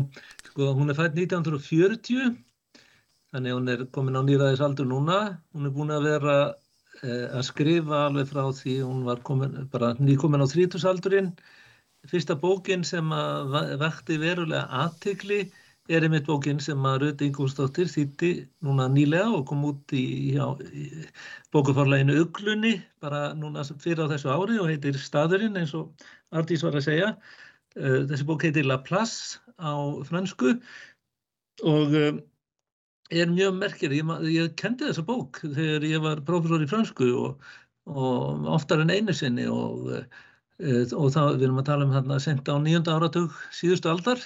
sko 0.52 0.74
hún 0.78 0.92
er 0.92 1.00
fætt 1.00 1.16
1940 1.16 2.36
þannig 3.32 3.56
hún 3.56 3.72
er 3.72 3.86
komin 3.96 4.20
á 4.20 4.22
nýraðisaldur 4.28 4.88
núna 4.88 5.22
hún 5.56 5.70
er 5.70 5.76
búin 5.76 5.96
að 5.96 6.10
vera 6.12 6.38
Eh, 7.02 7.26
að 7.34 7.48
skrifa 7.48 8.04
alveg 8.08 8.28
frá 8.30 8.44
því 8.54 8.76
hún 8.86 9.06
var 9.08 9.22
komin, 9.26 9.56
bara 9.74 9.96
nýkomin 9.98 10.44
á 10.46 10.48
þrítusaldurinn. 10.52 11.32
Fyrsta 12.12 12.36
bókin 12.38 12.84
sem 12.86 13.10
vekti 13.82 14.18
verulega 14.22 14.68
aðtikli 14.84 15.40
er 15.90 16.06
einmitt 16.06 16.28
bókin 16.30 16.62
sem 16.62 16.86
að 16.86 17.00
Röti 17.06 17.30
Ingústóttir 17.30 17.90
þýtti 17.90 18.32
núna 18.66 18.86
nýlega 18.90 19.34
og 19.34 19.48
kom 19.50 19.66
út 19.66 19.94
í, 19.98 20.04
í 20.30 20.92
bókuforleginu 21.54 22.20
Uglunni 22.22 22.76
bara 23.02 23.32
núna 23.38 23.66
fyrir 23.72 24.06
á 24.06 24.12
þessu 24.14 24.34
ári 24.34 24.62
og 24.62 24.70
heitir 24.70 25.02
Staðurinn 25.02 25.58
eins 25.58 25.74
og 25.78 25.90
Ardís 26.30 26.66
var 26.66 26.78
að 26.78 26.86
segja. 26.90 27.12
Eh, 27.78 28.04
þessi 28.12 28.30
bók 28.30 28.46
heitir 28.46 28.70
La 28.70 28.78
Place 28.86 29.42
á 29.62 29.74
fransku 30.08 30.56
og 31.68 31.96
eh, 31.98 32.20
er 33.12 33.32
mjög 33.32 33.56
merkir, 33.60 33.94
ég, 33.94 34.12
ég 34.32 34.54
kendi 34.60 34.88
þessa 34.88 35.04
bók 35.06 35.42
þegar 35.44 35.86
ég 35.88 36.04
var 36.04 36.24
profesor 36.28 36.64
í 36.64 36.70
fransku 36.70 37.10
og, 37.20 37.48
og 37.92 38.46
oftar 38.56 38.84
en 38.84 38.94
einu 38.94 39.16
sinni 39.16 39.48
og, 39.52 39.90
e, 39.92 40.86
og 40.96 41.12
þá 41.12 41.22
við 41.36 41.48
erum 41.50 41.60
að 41.60 41.68
tala 41.72 41.88
um 41.88 41.96
þarna 41.96 42.20
senda 42.24 42.56
á 42.56 42.64
nýjönda 42.64 42.96
áratug 42.96 43.36
síðustu 43.56 43.92
aldar 43.92 44.24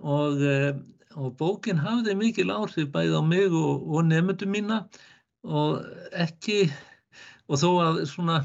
og, 0.00 0.40
eh, 0.40 0.72
og 1.18 1.34
bókin 1.40 1.82
hafði 1.82 2.16
mikil 2.16 2.48
áhrif 2.54 2.88
bæði 2.94 3.20
á 3.20 3.22
mig 3.26 3.52
og, 3.52 4.00
nefndum 4.08 4.54
mína 4.56 4.84
og 5.44 5.84
ekki, 6.16 6.70
og 7.48 7.60
þó 7.60 7.70
að 7.84 8.02
svona 8.08 8.40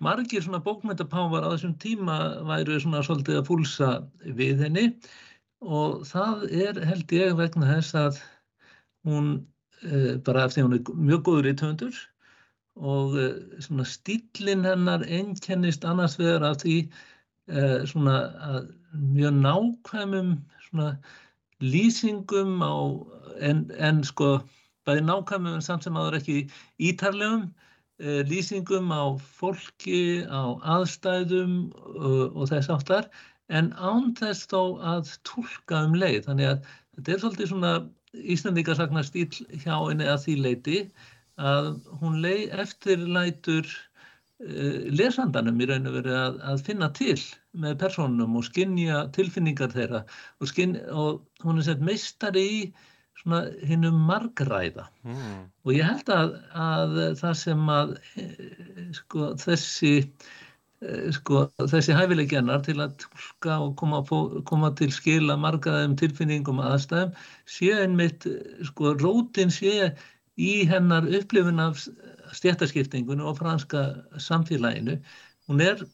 margir 0.00 0.42
svona 0.42 0.62
bókmyndapávar 0.64 1.44
á 1.46 1.52
þessum 1.54 1.74
tíma 1.78 2.16
væru 2.48 2.78
svona 2.80 3.02
svolítið 3.04 3.38
að 3.40 3.48
púlsa 3.50 3.90
við 4.24 4.64
henni 4.64 4.86
og 5.60 6.04
það 6.08 6.44
er 6.50 6.80
held 6.88 7.12
ég 7.12 7.36
vegna 7.36 7.68
þess 7.68 7.96
að 7.98 8.20
hún 9.08 9.30
eh, 9.84 10.16
bara 10.24 10.46
eftir 10.46 10.64
hún 10.64 10.78
er 10.78 10.92
mjög 10.96 11.24
góður 11.28 11.50
í 11.52 11.54
töndur 11.60 11.96
og 12.80 13.16
eh, 13.20 13.36
svona 13.60 13.84
stílinn 13.84 14.64
hennar 14.64 15.04
ennkennist 15.04 15.84
annars 15.84 16.16
vegar 16.20 16.46
af 16.48 16.62
því 16.64 16.76
eh, 17.52 17.80
svona 17.84 18.64
mjög 18.92 19.36
nákvæmum 19.44 20.38
svona 20.68 20.94
lýsingum 21.60 22.60
á 22.64 22.74
en, 23.44 23.66
en 23.76 24.04
sko 24.04 24.38
bæði 24.88 25.04
nákvæmum 25.04 25.58
en 25.58 25.64
samt 25.64 25.84
sem 25.84 25.96
aður 25.96 26.20
ekki 26.20 26.46
ítarlegum 26.80 27.50
lýsingum 28.00 28.88
á 28.96 29.12
fólki, 29.20 30.24
á 30.24 30.56
aðstæðum 30.64 31.68
og, 32.00 32.48
þess 32.48 32.72
áttar 32.72 33.10
en 33.50 33.72
án 33.76 34.12
þess 34.18 34.48
þó 34.50 34.60
að 34.94 35.14
tólka 35.28 35.84
um 35.86 35.96
leið 35.98 36.28
þannig 36.28 36.50
að 36.52 36.68
þetta 36.96 37.14
er 37.14 37.22
svolítið 37.24 37.52
svona 37.52 37.72
Íslandíkarsagnar 38.34 39.06
stíl 39.06 39.28
hjá 39.62 39.74
henni 39.76 40.08
að 40.10 40.24
því 40.24 40.36
leiti 40.44 40.80
að 41.40 41.70
hún 42.00 42.18
lei 42.24 42.48
eftirlætur 42.50 43.68
uh, 43.70 44.78
lesandanum 44.90 45.60
í 45.62 45.68
raun 45.70 45.88
og 45.90 45.96
verið 46.00 46.18
að, 46.18 46.38
að 46.52 46.64
finna 46.66 46.90
til 46.96 47.18
með 47.60 47.78
personum 47.82 48.38
og 48.38 48.46
skinja 48.46 49.04
tilfinningar 49.16 49.72
þeirra 49.74 50.04
og, 50.04 50.50
skinn, 50.50 50.76
og 50.90 51.22
hún 51.44 51.60
er 51.60 51.70
sett 51.70 51.84
meistari 51.84 52.46
í 52.60 52.60
svona 53.20 53.42
hinnum 53.66 53.98
margræða 54.08 54.86
mm. 55.04 55.40
og 55.66 55.72
ég 55.76 55.86
held 55.86 56.12
að, 56.14 56.36
að 56.56 57.00
það 57.20 57.34
sem 57.42 57.72
að 57.74 57.96
sko, 58.96 59.32
þessi 59.42 59.94
sko, 61.12 61.44
þessi 61.68 61.92
hæfileikjannar 61.96 62.62
til 62.64 62.78
að 62.80 62.94
tólka 63.02 63.58
og 63.66 63.74
koma, 63.80 64.00
koma 64.48 64.70
til 64.78 64.88
skila 64.94 65.36
margaðum 65.36 65.96
tilfinningum 66.00 66.62
aðstæðum 66.64 67.12
sé 67.44 67.74
einmitt, 67.82 68.24
sko, 68.70 68.94
rótin 69.02 69.52
sé 69.52 69.90
í 70.40 70.52
hennar 70.70 71.04
upplifun 71.04 71.60
af 71.60 71.84
stjættaskiptingunum 72.32 73.28
og 73.28 73.38
franska 73.42 73.90
samfélaginu. 74.16 74.96
Hún 75.50 75.60
er 75.60 75.84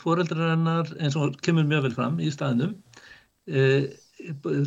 foreldrar 0.00 0.54
hennar 0.54 0.88
eins 1.00 1.16
og 1.16 1.36
kemur 1.44 1.64
mjög 1.68 1.88
vel 1.88 1.94
fram 1.96 2.18
í 2.20 2.30
staðnum 2.32 2.74
e, 3.48 3.92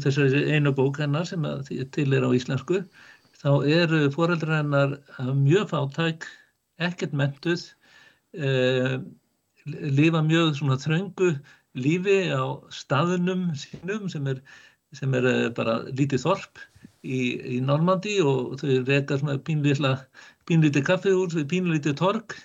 þessari 0.01 0.45
einu 0.53 0.73
bók 0.73 0.99
hennar 1.01 1.25
sem 1.25 1.45
til 1.93 2.13
er 2.13 2.25
á 2.25 2.29
íslensku 2.33 2.83
þá 3.39 3.51
eru 3.65 4.09
foreldrar 4.11 4.63
hennar 4.63 4.97
mjög 5.37 5.69
fátæk, 5.69 6.25
ekkert 6.79 7.13
mentuð 7.13 7.69
e, 8.33 8.99
lifa 9.99 10.21
mjög 10.25 10.55
svona 10.57 10.79
þröngu 10.81 11.31
lífi 11.77 12.19
á 12.33 12.43
staðunum 12.73 13.49
sínum 13.57 14.09
sem 14.11 14.27
er, 14.31 14.41
sem 14.97 15.13
er 15.17 15.49
bara 15.57 15.79
lítið 15.89 16.25
þorp 16.25 16.61
í, 17.03 17.19
í 17.55 17.59
Normandi 17.63 18.19
og 18.25 18.57
þau 18.61 18.81
reyka 18.87 19.19
svona 19.19 19.37
pínlítið 19.45 20.85
kaffehús 20.87 21.37
við 21.37 21.49
pínlítið 21.53 21.97
tork 22.01 22.37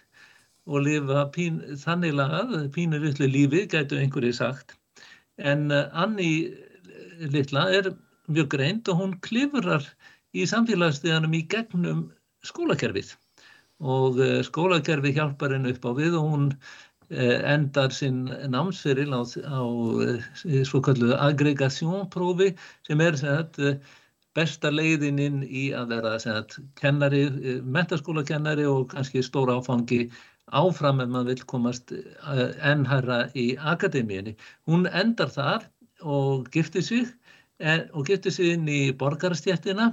og 0.65 0.85
lifa 0.87 1.27
pín, 1.35 1.61
þannig 1.81 2.15
lagað, 2.17 2.55
pínlítið 2.73 3.29
lífi, 3.33 3.67
gætu 3.69 3.99
einhverju 4.01 4.33
sagt. 4.33 4.77
En 5.37 5.69
uh, 5.73 5.91
Anni 5.93 6.55
litla 7.33 7.67
er 7.75 7.91
mjög 8.33 8.55
greint 8.55 8.89
og 8.89 9.01
hún 9.01 9.19
klifrar 9.25 9.85
í 10.35 10.47
samfélagssteganum 10.49 11.35
í 11.37 11.45
gegnum 11.51 12.07
skólakerfið 12.47 13.13
og 13.83 14.21
uh, 14.21 14.41
skólakerfið 14.47 15.19
hjálpar 15.19 15.57
henn 15.57 15.71
upp 15.71 15.85
á 15.89 15.91
við 15.99 16.19
og 16.21 16.31
hún 16.31 16.47
uh, 16.55 17.39
endar 17.55 17.93
sinn 17.95 18.29
námsferil 18.53 19.11
á, 19.17 19.23
á 19.25 19.61
svo 20.69 20.81
kalluðu 20.85 21.19
aggregationprófi 21.19 22.55
sem 22.87 23.01
er 23.01 23.19
þetta 23.19 23.77
besta 24.35 24.71
leiðininn 24.75 25.43
í 25.47 25.69
að 25.77 25.95
vera 25.95 26.15
sagt, 26.23 26.59
kennari, 26.81 27.25
eh, 27.27 27.61
metaskólakennari 27.63 28.67
og 28.67 28.89
kannski 28.93 29.23
stóra 29.23 29.59
áfangi 29.61 30.09
áfram 30.61 31.01
ef 31.01 31.09
maður 31.09 31.31
vil 31.31 31.47
komast 31.53 31.95
ennhæra 32.73 33.21
eh, 33.29 33.37
í 33.45 33.47
akademíinni. 33.75 34.35
Hún 34.67 34.89
endar 34.91 35.31
þar 35.31 35.69
og 36.03 36.51
giftir 36.55 36.83
sig 36.83 37.15
og 37.95 38.09
giftir 38.11 38.35
sig 38.35 38.57
inn 38.57 38.67
í 38.69 38.91
borgarstjættina 38.99 39.93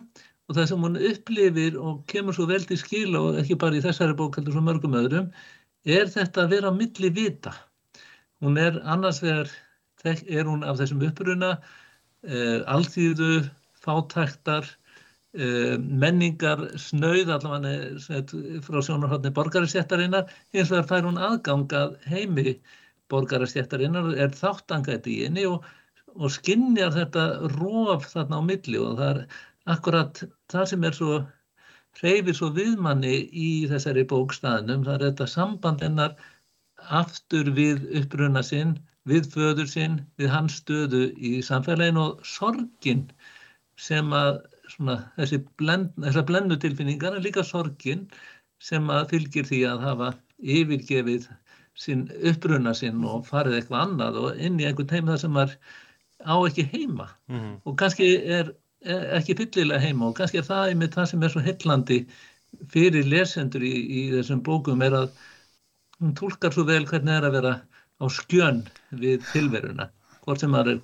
og 0.52 0.58
það 0.58 0.66
sem 0.68 0.84
hún 0.84 1.00
upplifir 1.00 1.78
og 1.80 2.02
kemur 2.12 2.36
svo 2.36 2.46
vel 2.50 2.66
til 2.68 2.80
skil 2.80 3.16
og 3.16 3.40
ekki 3.40 3.56
bara 3.60 3.78
í 3.80 3.84
þessari 3.84 4.18
bók 4.20 4.36
heldur 4.36 4.58
svo 4.58 4.64
mörgum 4.66 4.98
öðrum 5.00 5.30
er 5.88 6.12
þetta 6.12 6.44
að 6.44 6.58
vera 6.58 6.72
á 6.72 6.74
milli 6.76 7.10
vita. 7.16 7.54
Hún 8.44 8.60
er 8.60 8.82
annars 8.84 9.22
vegar, 9.24 9.48
er 10.04 10.50
hún 10.50 10.66
af 10.68 10.82
þessum 10.82 11.06
uppruna, 11.08 11.56
eh, 12.28 12.60
alþýðu, 12.68 13.48
fátæktar, 13.82 14.68
uh, 15.34 15.78
menningar 15.80 16.64
snauð 16.78 17.32
allavega 17.38 18.22
frá 18.66 18.80
sjónarhóttni 18.84 19.32
borgaristéttarinnar, 19.34 20.30
eins 20.54 20.70
og 20.70 20.82
þar 20.82 20.90
fær 20.90 21.08
hún 21.08 21.22
aðgangað 21.22 21.96
heimi 22.12 22.58
borgaristéttarinnar, 23.10 24.12
er 24.20 24.36
þáttangað 24.38 25.08
í 25.08 25.22
henni 25.24 25.48
og, 25.50 25.64
og 26.14 26.34
skinnjar 26.36 26.94
þetta 26.94 27.26
róf 27.56 28.10
þarna 28.12 28.38
á 28.38 28.48
milli 28.52 28.82
og 28.82 29.00
það 29.00 29.16
er 29.16 29.24
akkurat 29.70 30.24
það 30.52 30.68
sem 30.72 30.84
er 30.84 30.98
svo 30.98 31.22
hreyfir 32.00 32.38
svo 32.38 32.52
viðmanni 32.56 33.16
í 33.32 33.50
þessari 33.72 34.06
bókstæðnum, 34.08 34.86
það 34.88 34.96
er 34.96 35.06
þetta 35.10 35.28
samband 35.28 35.84
hennar 35.86 36.16
aftur 37.02 37.52
við 37.58 37.84
uppruna 38.00 38.44
sinn, 38.46 38.78
við 39.10 39.28
föður 39.34 39.68
sinn, 39.70 40.00
við 40.18 40.32
hans 40.34 40.62
stöðu 40.62 41.10
í 41.18 41.42
samfélaginu 41.46 42.04
og 42.08 42.26
sorgin 42.26 43.08
sem 43.82 44.14
að 44.14 44.42
svona, 44.72 44.98
þessi 45.18 45.42
blend, 45.60 45.94
blendu 46.30 46.58
tilfinningar 46.62 47.18
en 47.18 47.26
líka 47.26 47.44
sorgin 47.46 48.08
sem 48.62 48.90
að 48.94 49.08
fylgir 49.16 49.48
því 49.50 49.62
að 49.72 49.86
hafa 49.88 50.12
yfirgefið 50.42 51.28
sinn 51.78 52.08
uppruna 52.28 52.74
sinn 52.78 53.04
og 53.08 53.26
farið 53.30 53.58
eitthvað 53.60 53.86
annað 53.86 54.20
og 54.22 54.44
inn 54.46 54.60
í 54.62 54.68
einhvern 54.68 54.94
heim 54.96 55.10
þar 55.12 55.22
sem 55.24 55.34
maður 55.36 55.56
á 56.22 56.36
ekki 56.48 56.66
heima 56.70 57.08
mm 57.28 57.40
-hmm. 57.40 57.54
og 57.66 57.78
kannski 57.78 58.10
er, 58.18 58.22
er 58.42 58.54
ekki 58.82 59.38
fyllilega 59.38 59.82
heima 59.84 60.10
og 60.10 60.16
kannski 60.18 60.42
er 60.42 60.48
það 60.48 60.72
einmitt 60.72 60.96
það 60.98 61.10
sem 61.12 61.24
er 61.24 61.34
svo 61.34 61.44
hellandi 61.46 62.00
fyrir 62.74 63.06
lesendur 63.08 63.64
í, 63.64 63.74
í 63.74 64.02
þessum 64.16 64.42
bókum 64.44 64.82
er 64.82 64.96
að 65.04 65.12
hún 66.02 66.16
tólkar 66.18 66.56
svo 66.56 66.66
vel 66.68 66.84
hvernig 66.90 67.14
það 67.14 67.20
er 67.20 67.28
að 67.28 67.36
vera 67.38 67.54
á 68.02 68.06
skjön 68.10 68.64
við 69.04 69.22
tilveruna 69.32 69.92
hvort 70.26 70.42
sem 70.42 70.52
maður 70.54 70.74
er 70.74 70.82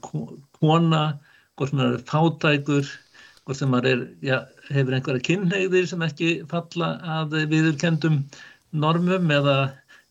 kona 0.60 1.04
hvort 1.58 1.74
sem 1.74 1.80
maður 1.82 1.98
er 1.98 2.06
fátækur, 2.08 2.92
hvort 3.46 3.60
sem 3.60 3.72
maður 3.74 3.90
er, 3.90 4.06
já, 4.26 4.38
hefur 4.70 4.96
einhverja 4.98 5.26
kynneigðir 5.26 5.90
sem 5.90 6.06
ekki 6.06 6.32
falla 6.52 6.94
að 7.18 7.38
viðurkendum 7.52 8.22
normum 8.78 9.32
eða, 9.34 9.58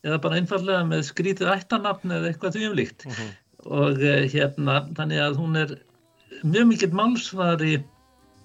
eða 0.07 0.21
bara 0.25 0.41
einfallega 0.41 0.87
með 0.89 1.05
skrítið 1.11 1.53
ættanapn 1.55 2.15
eða 2.17 2.33
eitthvað 2.33 2.57
því 2.57 2.71
umlíkt. 2.71 3.07
Uh 3.07 3.13
mhm. 3.13 3.19
-huh. 3.27 3.43
Og 3.67 4.03
eh, 4.07 4.29
hérna, 4.31 4.75
þannig 4.95 5.19
að 5.19 5.39
hún 5.41 5.57
er 5.59 5.71
mjög 6.45 6.67
mikill 6.73 6.97
málsvari 6.97 7.79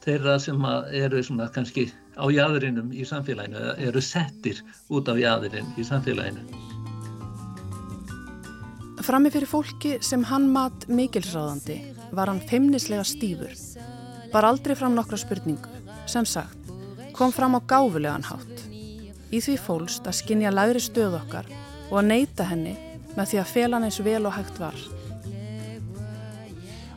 þeirra 0.04 0.38
sem 0.42 0.66
eru 0.98 1.22
svona 1.24 1.50
kannski 1.54 1.90
á 2.18 2.26
jæðurinnum 2.32 2.92
í 2.94 3.06
samfélaginu 3.08 3.60
eða 3.60 3.76
eru 3.88 4.02
settir 4.04 4.62
út 4.92 5.10
af 5.10 5.20
jæðurinn 5.20 5.72
í 5.78 5.86
samfélaginu. 5.88 6.44
Frammi 9.02 9.32
fyrir 9.34 9.50
fólki 9.50 9.96
sem 10.06 10.24
hann 10.30 10.52
mat 10.54 10.86
mikilsráðandi 10.88 11.80
var 12.14 12.30
hann 12.30 12.42
feimnislega 12.46 13.06
stífur. 13.08 13.54
Var 14.32 14.48
aldrei 14.48 14.76
fram 14.78 14.94
nokkra 14.96 15.18
spurningu, 15.18 15.72
sem 16.08 16.26
sagt, 16.26 16.70
kom 17.18 17.34
fram 17.34 17.58
á 17.58 17.60
gáfulegan 17.66 18.28
hátt. 18.28 18.68
Í 19.32 19.40
því 19.42 19.58
fólst 19.64 20.08
að 20.08 20.20
skinja 20.22 20.52
læri 20.54 20.82
stöð 20.84 21.18
okkar 21.22 21.50
og 21.90 21.98
að 22.02 22.10
neyta 22.12 22.48
henni 22.48 22.76
með 23.18 23.32
því 23.32 23.42
að 23.42 23.54
fela 23.56 23.78
hann 23.78 23.88
eins 23.90 24.00
vel 24.04 24.26
og 24.28 24.36
hægt 24.38 24.60
var. 24.62 24.78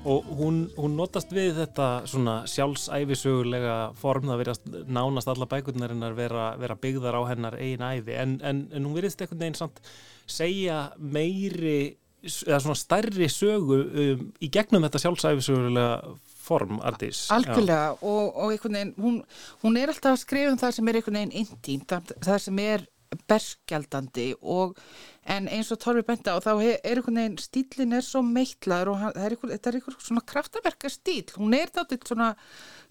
Og 0.04 0.26
hún, 0.36 0.56
hún 0.76 0.98
notast 0.98 1.30
við 1.32 1.54
þetta 1.62 1.88
svona 2.10 2.42
sjálfsæfisögulega 2.50 3.76
form, 3.96 4.28
það 4.28 4.40
verðast 4.42 4.66
nánast 4.84 5.30
alla 5.32 5.48
bækurnarinnar 5.48 6.16
vera, 6.18 6.50
vera 6.60 6.76
byggðar 6.76 7.16
á 7.16 7.22
hennar 7.30 7.56
einn 7.56 7.84
æfi, 7.84 8.16
en, 8.20 8.38
en, 8.44 8.66
en 8.68 8.84
hún 8.84 8.96
verðist 8.96 9.24
einhvern 9.24 9.40
veginn 9.46 9.60
samt 9.62 9.80
segja 10.28 10.90
meiri 10.98 11.94
eða 12.24 12.60
svona 12.64 12.78
stærri 12.78 13.28
sögu 13.32 13.80
um, 13.84 14.28
í 14.40 14.48
gegnum 14.52 14.84
þetta 14.86 15.02
sjálfsæfisögulega 15.02 16.14
form 16.44 16.80
Ardís. 16.84 17.26
Algjörlega 17.32 17.96
og, 18.00 18.24
og 18.30 18.52
einhvern 18.52 18.78
veginn, 18.78 18.94
hún, 19.00 19.20
hún 19.64 19.80
er 19.80 19.92
alltaf 19.92 20.14
að 20.14 20.22
skrifa 20.24 20.52
um 20.52 20.60
það 20.60 20.76
sem 20.78 20.90
er 20.90 21.00
einhvern 21.00 21.20
veginn 21.20 21.38
intímt, 21.44 21.96
það 22.24 22.42
sem 22.46 22.62
er 22.64 22.86
berskjaldandi 23.30 24.32
og 24.40 24.78
en 25.24 25.48
eins 25.48 25.70
og 25.72 25.80
Torfi 25.80 26.04
benda 26.04 26.34
og 26.36 26.44
þá 26.44 26.50
er 26.52 26.78
einhvern 26.84 27.18
veginn 27.20 27.40
stílin 27.40 27.96
er 27.96 28.04
svo 28.04 28.20
meitlaður 28.26 28.92
og 28.92 29.00
hann, 29.00 29.16
er 29.16 29.34
einhver, 29.34 29.52
þetta 29.54 29.70
er 29.70 29.78
einhver 29.78 29.96
svona 30.04 30.24
kraftaverka 30.32 30.90
stíl 30.92 31.24
hún 31.38 31.56
er 31.56 31.72
þáttið 31.72 32.08
svona 32.10 32.30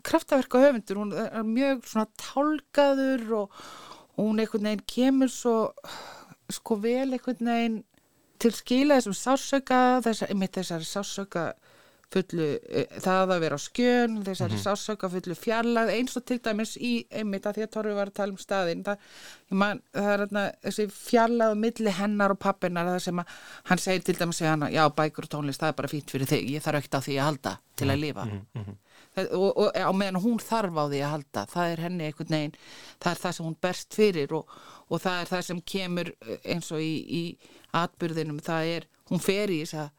kraftaverka 0.08 0.62
höfundur 0.64 1.02
hún 1.04 1.14
er 1.20 1.46
mjög 1.48 1.86
svona 1.92 2.08
tálgaður 2.22 3.26
og, 3.44 3.60
og 4.18 4.22
hún 4.24 4.42
einhvern 4.42 4.70
veginn 4.72 4.88
kemur 4.96 5.34
svo 5.34 5.58
sko 6.52 6.80
vel 6.82 7.14
einhvern 7.14 7.54
veginn 7.54 7.82
til 8.42 8.56
skila 8.58 8.98
þessum 9.00 9.16
sásauka 9.16 9.84
þessar, 10.04 10.34
þessari 10.58 10.90
sásauka 10.90 11.46
fullu, 12.14 12.48
e, 12.70 12.84
það 13.02 13.34
að 13.34 13.42
vera 13.44 13.58
á 13.58 13.62
skjön 13.62 14.18
þessari 14.26 14.54
mm 14.54 14.60
-hmm. 14.60 14.66
sásöka 14.68 15.10
fullu 15.10 15.36
fjarlag 15.36 15.90
eins 15.94 16.18
og 16.18 16.26
til 16.26 16.40
dæmis 16.44 16.76
í 16.78 16.94
einmitt 17.12 17.46
að 17.46 17.58
því 17.58 17.66
að 17.66 17.74
Torfi 17.74 17.96
var 17.98 18.12
að 18.12 18.18
tala 18.20 18.36
um 18.36 18.38
staðin 18.42 18.84
það, 18.84 18.98
man, 19.50 19.82
það 19.94 20.12
er 20.14 20.24
þarna, 20.24 20.46
þessi 20.64 20.88
fjarlag 20.94 21.58
milli 21.58 21.96
hennar 22.00 22.32
og 22.36 22.40
pappinar 22.40 22.86
það 22.92 23.00
sem 23.08 23.20
að 23.20 23.26
hann 23.64 23.84
segir 23.86 24.04
til 24.04 24.18
dæmis 24.20 24.40
hana, 24.40 24.70
já 24.70 24.84
bækur 24.90 25.28
og 25.28 25.34
tónlist 25.34 25.62
það 25.62 25.74
er 25.74 25.80
bara 25.82 25.94
fínt 25.94 26.12
fyrir 26.12 26.28
þig, 26.28 26.50
ég 26.56 26.64
þarf 26.64 26.82
ekkert 26.82 27.00
á 27.00 27.06
því 27.06 27.18
að 27.18 27.30
halda 27.30 27.58
til 27.76 27.90
að 27.90 28.00
lifa 28.00 28.26
mm 28.26 28.46
-hmm. 28.54 28.76
það, 29.16 29.32
og, 29.32 29.58
og 29.58 29.68
á 29.74 29.92
meðan 29.94 30.22
hún 30.22 30.40
þarf 30.40 30.78
á 30.78 30.84
því 30.90 31.00
að 31.02 31.14
halda 31.16 31.46
það 31.46 31.72
er 31.72 31.80
henni 31.80 32.06
einhvern 32.06 32.30
veginn 32.30 32.56
það 33.00 33.12
er 33.12 33.20
það 33.24 33.32
sem 33.32 33.46
hún 33.46 33.58
berst 33.62 33.94
fyrir 33.94 34.34
og, 34.34 34.46
og 34.90 35.02
það 35.02 35.22
er 35.22 35.28
það 35.28 35.42
sem 35.42 35.62
kemur 35.62 36.14
eins 36.46 36.72
og 36.72 36.80
í, 36.82 36.94
í 37.10 37.38
atbyrðinum, 37.74 38.40
það 38.40 38.64
er 38.78 38.88
hún 39.10 39.20
fer 39.20 39.50
í 39.50 39.64
þess 39.64 39.74
að 39.74 39.90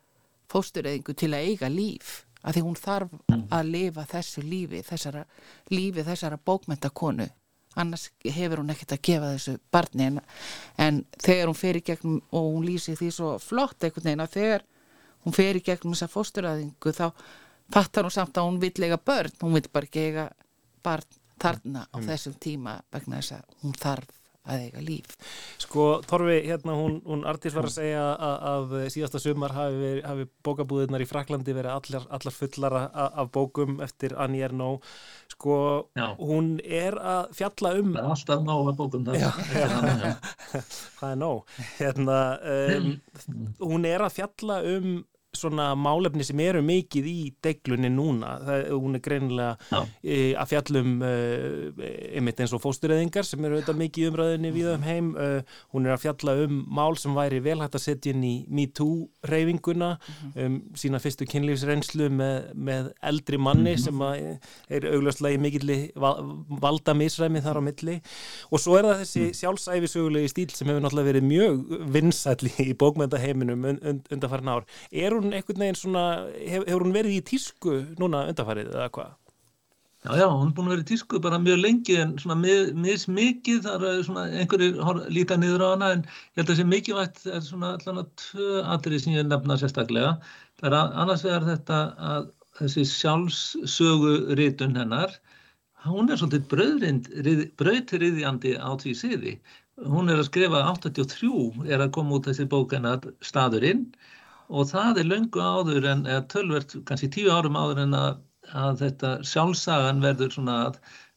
fóstureyðingu 0.53 1.15
til 1.19 1.33
að 1.33 1.49
eiga 1.51 1.71
líf 1.73 2.25
að 2.45 2.59
því 2.59 2.65
hún 2.67 2.77
þarf 2.79 3.15
mm. 3.15 3.47
að 3.57 3.71
lifa 3.73 4.05
þessu 4.11 4.45
lífi 4.45 4.83
þessara, 4.85 5.25
lífi 5.73 6.05
þessara 6.05 6.39
bókmyndakonu 6.45 7.29
annars 7.81 8.11
hefur 8.23 8.61
hún 8.63 8.71
ekkert 8.75 8.95
að 8.97 9.03
gefa 9.09 9.33
þessu 9.33 9.57
barni 9.75 10.07
en, 10.11 10.21
en 10.79 11.01
þegar 11.19 11.51
hún 11.51 11.59
fer 11.59 11.79
í 11.79 11.83
gegnum 11.89 12.21
og 12.31 12.51
hún 12.53 12.69
lýsi 12.69 12.95
því 12.99 13.11
svo 13.17 13.33
flott 13.43 13.83
einhvern 13.83 14.11
veginn 14.11 14.25
að 14.25 14.37
þegar 14.37 14.67
hún 15.25 15.37
fer 15.37 15.59
í 15.59 15.65
gegnum 15.65 15.97
þessa 15.97 16.13
fóstureyðingu 16.13 16.95
þá 16.95 17.07
fattar 17.75 18.07
hún 18.07 18.15
samt 18.15 18.39
að 18.39 18.51
hún 18.51 18.61
vill 18.63 18.77
eiga 18.85 19.01
börn 19.01 19.41
hún 19.41 19.57
vill 19.57 19.71
bara 19.73 19.89
ekki 19.89 20.07
eiga 20.11 20.29
barn 20.85 21.21
þarna 21.41 21.87
á 21.91 21.97
mm. 21.99 22.07
þessum 22.11 22.37
tíma 22.41 22.77
vegna 22.93 23.21
þess 23.21 23.39
að 23.39 23.59
hún 23.65 23.79
þarf 23.81 24.21
að 24.45 24.65
eiga 24.67 24.83
líf. 24.85 25.15
Sko, 25.63 25.87
Torfi, 26.09 26.37
hérna 26.45 26.77
hún, 26.77 26.99
hún 27.07 27.25
Artís 27.29 27.55
var 27.57 27.69
að 27.69 27.77
segja 27.79 28.03
að, 28.13 28.35
að 28.51 28.75
síðasta 28.95 29.21
sumar 29.23 29.55
hafi, 29.57 29.93
hafi 30.05 30.27
bókabúðirnar 30.47 31.05
í 31.05 31.09
Fraklandi 31.09 31.57
verið 31.57 31.73
allar, 31.75 32.09
allar 32.19 32.37
fullara 32.37 32.85
af 33.07 33.33
bókum 33.35 33.81
eftir 33.85 34.17
Annie 34.21 34.45
Ernaux. 34.45 34.85
Sko, 35.35 35.57
já. 35.97 36.07
hún 36.21 36.59
er 36.63 36.99
að 37.01 37.33
fjalla 37.39 37.75
um... 37.81 37.95
Það 37.97 38.05
er 38.05 38.13
alltaf 38.13 38.45
nóg 38.45 38.71
af 38.71 38.79
bókum 38.83 39.09
það. 39.09 39.19
Já, 39.23 39.31
já. 39.57 40.15
það 41.01 41.09
er 41.11 41.19
nóg. 41.25 41.57
Hérna, 41.79 42.21
um, 42.55 42.93
hún 43.65 43.89
er 43.89 44.05
að 44.05 44.17
fjalla 44.21 44.61
um 44.75 44.95
svona 45.39 45.71
málefni 45.79 46.27
sem 46.27 46.41
eru 46.45 46.63
mikið 46.65 47.09
í 47.11 47.19
deglunni 47.45 47.91
núna, 47.93 48.37
það, 48.45 48.65
hún 48.73 48.99
er 48.99 49.05
greinilega 49.05 49.81
e, 50.03 50.19
að 50.39 50.51
fjallum 50.53 50.95
e, 51.05 51.13
einmitt 52.19 52.43
eins 52.45 52.55
og 52.57 52.63
fóstureyðingar 52.65 53.29
sem 53.29 53.45
eru 53.45 53.59
auðvitað 53.59 53.81
mikið 53.83 54.11
umræðinni 54.11 54.53
við 54.55 54.71
um 54.75 54.87
heim 54.87 55.11
e, 55.17 55.29
hún 55.75 55.89
er 55.89 55.97
að 55.97 56.05
fjalla 56.07 56.37
um 56.45 56.61
mál 56.75 56.99
sem 57.01 57.17
væri 57.17 57.43
velhægt 57.45 57.79
að 57.79 57.87
setja 57.87 58.15
inn 58.15 58.25
í 58.27 58.35
MeToo 58.49 59.09
reyfinguna, 59.31 59.95
mhm. 59.99 60.35
um 60.45 60.61
sína 60.79 61.03
fyrstu 61.03 61.29
kynlífsreynslu 61.31 62.11
með, 62.15 62.51
með 62.55 62.93
eldri 63.05 63.41
manni 63.41 63.77
mhm. 63.77 63.85
sem 63.85 64.05
er 64.75 64.89
augljóslega 64.95 65.39
í 65.39 65.43
mikill 65.43 65.71
valda 65.95 66.95
misræmi 66.97 67.43
þar 67.45 67.61
á 67.61 67.63
milli 67.65 67.99
og 68.51 68.61
svo 68.63 68.77
er 68.79 68.89
það 68.89 69.01
þessi 69.03 69.23
mm. 69.23 69.37
sjálfsæfisögulegi 69.39 70.31
stíl 70.33 70.55
sem 70.55 70.71
hefur 70.71 70.85
náttúrulega 70.85 71.11
verið 71.11 71.27
mjög 71.29 71.75
vinsætli 71.95 72.53
í 72.65 72.75
bókmyndaheiminum 72.81 73.67
undanfarn 73.69 74.51
ár. 74.51 74.67
Er 74.91 75.17
hún 75.17 75.24
einhvern 75.33 75.63
veginn 75.65 75.79
svona, 75.79 76.07
hef, 76.37 76.67
hefur 76.69 76.85
hún 76.85 76.97
verið 76.97 77.19
í 77.19 77.27
tísku 77.31 77.77
núna 78.01 78.27
undarfarið 78.31 78.75
eða 78.75 78.91
hvað? 78.93 79.13
Já, 80.05 80.19
já, 80.21 80.27
hún 80.29 80.51
er 80.51 80.57
búin 80.57 80.67
að 80.69 80.73
vera 80.75 80.83
í 80.85 80.89
tísku 80.91 81.19
bara 81.25 81.41
mjög 81.41 81.61
lengi 81.63 81.95
en 81.97 82.11
svona 82.21 82.35
mismikið, 82.85 83.63
það 83.65 83.85
er 83.89 84.03
svona 84.05 84.25
einhverjir 84.37 84.75
líta 85.17 85.39
niður 85.41 85.65
á 85.65 85.69
hana 85.71 85.89
en 85.95 86.03
ég 86.05 86.43
held 86.43 86.51
að 86.53 86.59
sé 86.59 86.67
mikilvægt, 86.69 87.23
er 87.25 87.41
svona 87.47 87.71
allavega 87.79 88.05
tvö 88.21 88.59
atrið 88.75 89.01
sem 89.01 89.15
ég 89.15 89.31
nefna 89.31 89.57
sérstaklega. 89.63 90.11
Það 90.61 90.69
er 90.69 90.77
annars 91.05 91.25
vegar 91.25 91.49
þetta 91.49 91.79
að 92.11 92.29
þessi 92.59 92.85
sjálfsögu 92.91 94.13
rítun 94.37 94.77
hennar, 94.77 95.17
hún 95.89 96.13
er 96.13 96.21
svolítið 96.21 97.49
brautriðjandi 97.63 98.57
á 98.61 98.71
því 98.85 98.93
siði. 99.01 99.35
Hún 99.89 100.13
er 100.13 100.21
að 100.21 100.29
skrifa 100.29 100.67
83, 100.69 101.65
er 101.65 101.81
að 101.81 101.95
koma 101.97 102.19
út 102.19 102.29
þessi 102.29 102.45
bók 102.53 102.77
hennar 102.77 103.01
staðurinn 103.25 103.89
og 104.49 104.69
það 104.71 105.01
er 105.01 105.11
löngu 105.11 105.41
áður 105.41 105.89
en 105.93 106.05
tölvert, 106.33 106.77
kannski 106.89 107.11
tíu 107.13 107.33
árum 107.33 107.57
áður 107.57 107.85
en 107.87 107.97
að, 107.99 108.21
að 108.53 108.83
þetta 108.83 109.15
sjálfsagan 109.25 110.03
verður 110.05 110.35
svona 110.35 110.59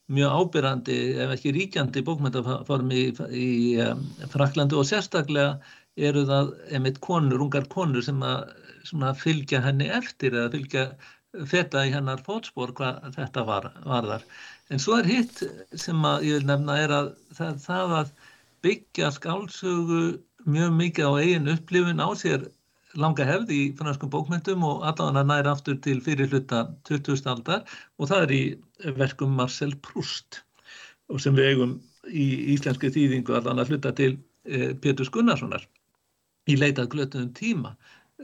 mjög 0.08 0.38
ábyrrandi 0.40 0.98
ef 1.20 1.34
ekki 1.36 1.52
ríkjandi 1.56 2.04
bókmyndaformi 2.08 3.02
í, 3.02 3.10
í 3.36 3.50
um, 3.84 4.06
Fraklandi 4.32 4.78
og 4.80 4.88
sérstaklega 4.88 5.58
eru 5.98 6.24
það 6.30 6.54
einmitt 6.72 7.02
konur, 7.04 7.44
ungar 7.44 7.68
konur 7.72 8.06
sem 8.06 8.24
að 8.24 9.20
fylgja 9.20 9.60
henni 9.66 9.90
eftir 9.92 10.38
eða 10.38 10.54
fylgja 10.54 10.86
þetta 11.52 11.84
í 11.86 11.92
hennar 11.92 12.24
fótspór 12.24 12.72
hvað 12.78 13.10
þetta 13.18 13.44
var, 13.48 13.68
var 13.84 14.08
þar. 14.08 14.24
En 14.72 14.82
svo 14.82 14.98
er 15.00 15.10
hitt 15.10 15.44
sem 15.76 16.06
að 16.08 16.28
ég 16.30 16.40
vil 16.40 16.48
nefna 16.48 16.78
er 16.80 16.94
að 16.94 17.10
það, 17.36 17.60
það 17.66 17.96
að 18.00 18.14
byggja 18.66 19.12
skálsögu 19.16 20.02
mjög 20.48 20.78
mikið 20.80 21.10
á 21.10 21.14
eigin 21.20 21.52
upplifun 21.52 22.04
á 22.04 22.10
sér 22.20 22.48
langa 22.98 23.26
hefð 23.28 23.54
í 23.54 23.62
franskum 23.78 24.12
bókmyndum 24.14 24.64
og 24.66 24.86
allavega 24.90 25.24
næri 25.30 25.52
aftur 25.52 25.78
til 25.86 26.00
fyrir 26.04 26.32
hluta 26.32 26.64
20. 26.90 27.20
aldar 27.30 27.66
og 27.98 28.10
það 28.10 28.24
er 28.26 28.34
í 28.36 28.44
verkum 28.98 29.36
Marcel 29.38 29.76
Proust 29.86 30.42
og 31.12 31.22
sem 31.24 31.38
við 31.38 31.52
eigum 31.52 31.76
í 32.08 32.28
íslenski 32.56 32.92
þýðingu 32.96 33.38
allavega 33.38 33.70
hluta 33.72 33.94
til 34.00 34.16
eh, 34.50 34.74
Pétur 34.82 35.10
Gunnarssonar 35.14 35.68
í 36.48 36.58
leitað 36.58 36.92
glötuðum 36.96 37.32
tíma 37.38 37.76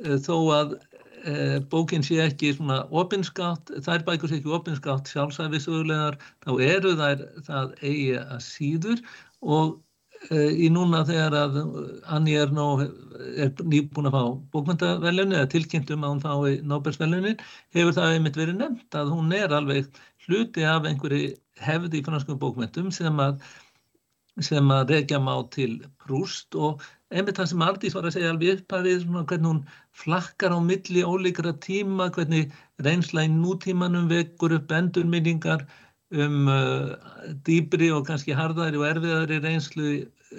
eh, 0.01 0.17
þó 0.23 0.35
að 0.57 0.75
eh, 1.23 1.59
bókin 1.71 2.05
sé 2.05 2.21
ekki 2.23 2.53
svona 2.57 2.83
opinskátt, 2.89 3.71
þær 3.85 4.07
bækur 4.07 4.31
sé 4.31 4.39
ekki 4.39 4.55
opinskátt 4.57 5.11
sjálfsæfisögulegar, 5.11 6.17
þá 6.45 6.51
eru 6.65 6.95
þær 6.99 7.25
það 7.47 7.75
eigi 7.83 8.13
að 8.23 8.45
síður 8.47 9.03
og 9.43 9.77
í 10.31 10.69
núna 10.71 11.03
þegar 11.07 11.35
að 11.35 11.57
Annie 12.15 12.39
Ernó 12.39 12.67
er 12.81 13.51
nýbúin 13.59 14.07
að 14.07 14.15
fá 14.15 14.23
bókmyndavelunni 14.55 15.35
eða 15.39 15.51
tilkynntum 15.51 16.05
að 16.05 16.13
hún 16.13 16.23
fái 16.23 16.61
Nóbersvelunin 16.69 17.43
hefur 17.75 17.97
það 17.97 18.15
einmitt 18.15 18.39
verið 18.39 18.61
nefnt 18.61 18.97
að 18.99 19.11
hún 19.15 19.35
er 19.35 19.55
alveg 19.57 19.89
hluti 20.25 20.63
af 20.63 20.87
einhverju 20.87 21.33
hefði 21.59 21.99
í 21.99 22.05
franskum 22.07 22.39
bókmyndum 22.39 22.91
sem 22.95 23.19
að 23.19 23.43
sem 24.41 24.71
að 24.73 24.95
regja 24.95 25.19
má 25.21 25.35
til 25.53 25.83
Prúst 26.01 26.55
og 26.57 26.81
einmitt 27.13 27.37
það 27.37 27.49
sem 27.51 27.65
Aldís 27.67 27.95
var 27.97 28.07
að 28.07 28.15
segja 28.15 28.31
alveg 28.33 28.61
upphæfið 28.63 29.03
hvernig 29.11 29.49
hún 29.51 29.61
flakkar 29.93 30.55
á 30.55 30.59
milli 30.63 31.03
ólíkra 31.05 31.53
tíma, 31.61 32.09
hvernig 32.15 32.53
reynsla 32.81 33.27
í 33.27 33.33
nútímanum 33.35 34.07
vekur 34.09 34.55
upp 34.57 34.73
endurminningar 34.73 35.67
um 36.13 36.49
uh, 36.51 36.93
dýbri 37.47 37.89
og 37.95 38.07
kannski 38.07 38.35
harðari 38.37 38.79
og 38.79 38.87
erfiðari 38.89 39.39
reynslu, 39.43 39.93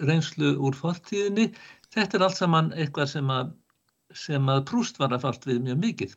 reynslu 0.07 0.55
úr 0.63 0.77
fortíðinni. 0.79 1.51
Þetta 1.95 2.19
er 2.19 2.27
allt 2.27 2.41
saman 2.41 2.73
eitthvað 2.75 3.11
sem 3.15 3.33
að, 3.33 3.55
sem 4.27 4.51
að 4.51 4.67
Prúst 4.71 5.01
var 5.03 5.15
að 5.15 5.27
falt 5.27 5.49
við 5.49 5.63
mjög 5.67 5.83
mikið. 5.87 6.15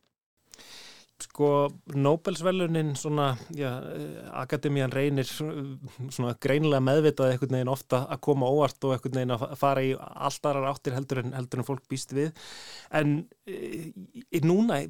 Sko, 1.17 1.47
Nobelsvelunin 1.97 2.95
svona, 2.95 3.37
já, 3.49 3.81
eh, 3.81 4.29
Akademían 4.37 4.91
reynir 4.91 5.25
svona 5.25 6.35
greinlega 6.37 6.81
meðvitað 6.85 7.31
eitthvað 7.31 7.55
neginn 7.55 7.71
ofta 7.73 8.03
að 8.05 8.21
koma 8.21 8.45
óvart 8.45 8.85
og 8.85 8.93
eitthvað 8.93 9.15
neginn 9.17 9.33
að 9.33 9.55
fara 9.57 9.81
í 9.81 9.95
alltarar 9.97 10.69
áttir 10.69 10.93
heldur 10.93 11.23
en, 11.23 11.33
heldur 11.33 11.63
en 11.63 11.65
fólk 11.65 11.87
býst 11.89 12.13
við 12.13 12.29
en 12.93 13.25
e, 13.49 14.43
núna 14.45 14.83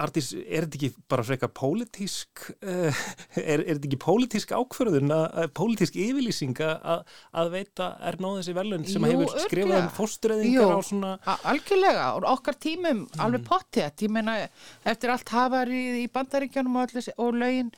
Artís, 0.00 0.30
er 0.32 0.64
þetta 0.64 0.78
ekki 0.78 1.04
bara 1.12 1.24
frekar 1.26 1.50
pólitísk 1.52 2.46
uh, 2.64 3.02
er, 3.36 3.60
er 3.60 3.74
þetta 3.74 3.90
ekki 3.90 4.00
pólitísk 4.00 4.54
ákverðun 4.56 5.12
pólitísk 5.56 5.98
yfirlýsing 6.00 6.62
að, 6.64 7.04
að 7.42 7.52
veita 7.56 7.90
er 8.08 8.18
náð 8.22 8.40
þessi 8.40 8.56
velun 8.56 8.88
sem 8.88 9.06
Jú, 9.06 9.12
hefur 9.12 9.44
skrifað 9.46 9.78
um 9.82 9.92
fórsturöðingar 9.98 10.74
á 10.74 10.80
svona 10.88 11.12
Algjörlega, 11.52 12.08
og 12.16 12.28
okkar 12.32 12.58
tímum 12.62 13.04
mm. 13.04 13.22
alveg 13.26 13.46
pottið, 13.48 14.06
ég 14.06 14.16
meina 14.16 14.40
eftir 14.88 15.12
allt 15.12 15.32
hafarið 15.34 16.02
í 16.02 16.10
bandaríkjanum 16.12 16.82
og, 16.82 16.98
og 17.16 17.40
lögin 17.42 17.72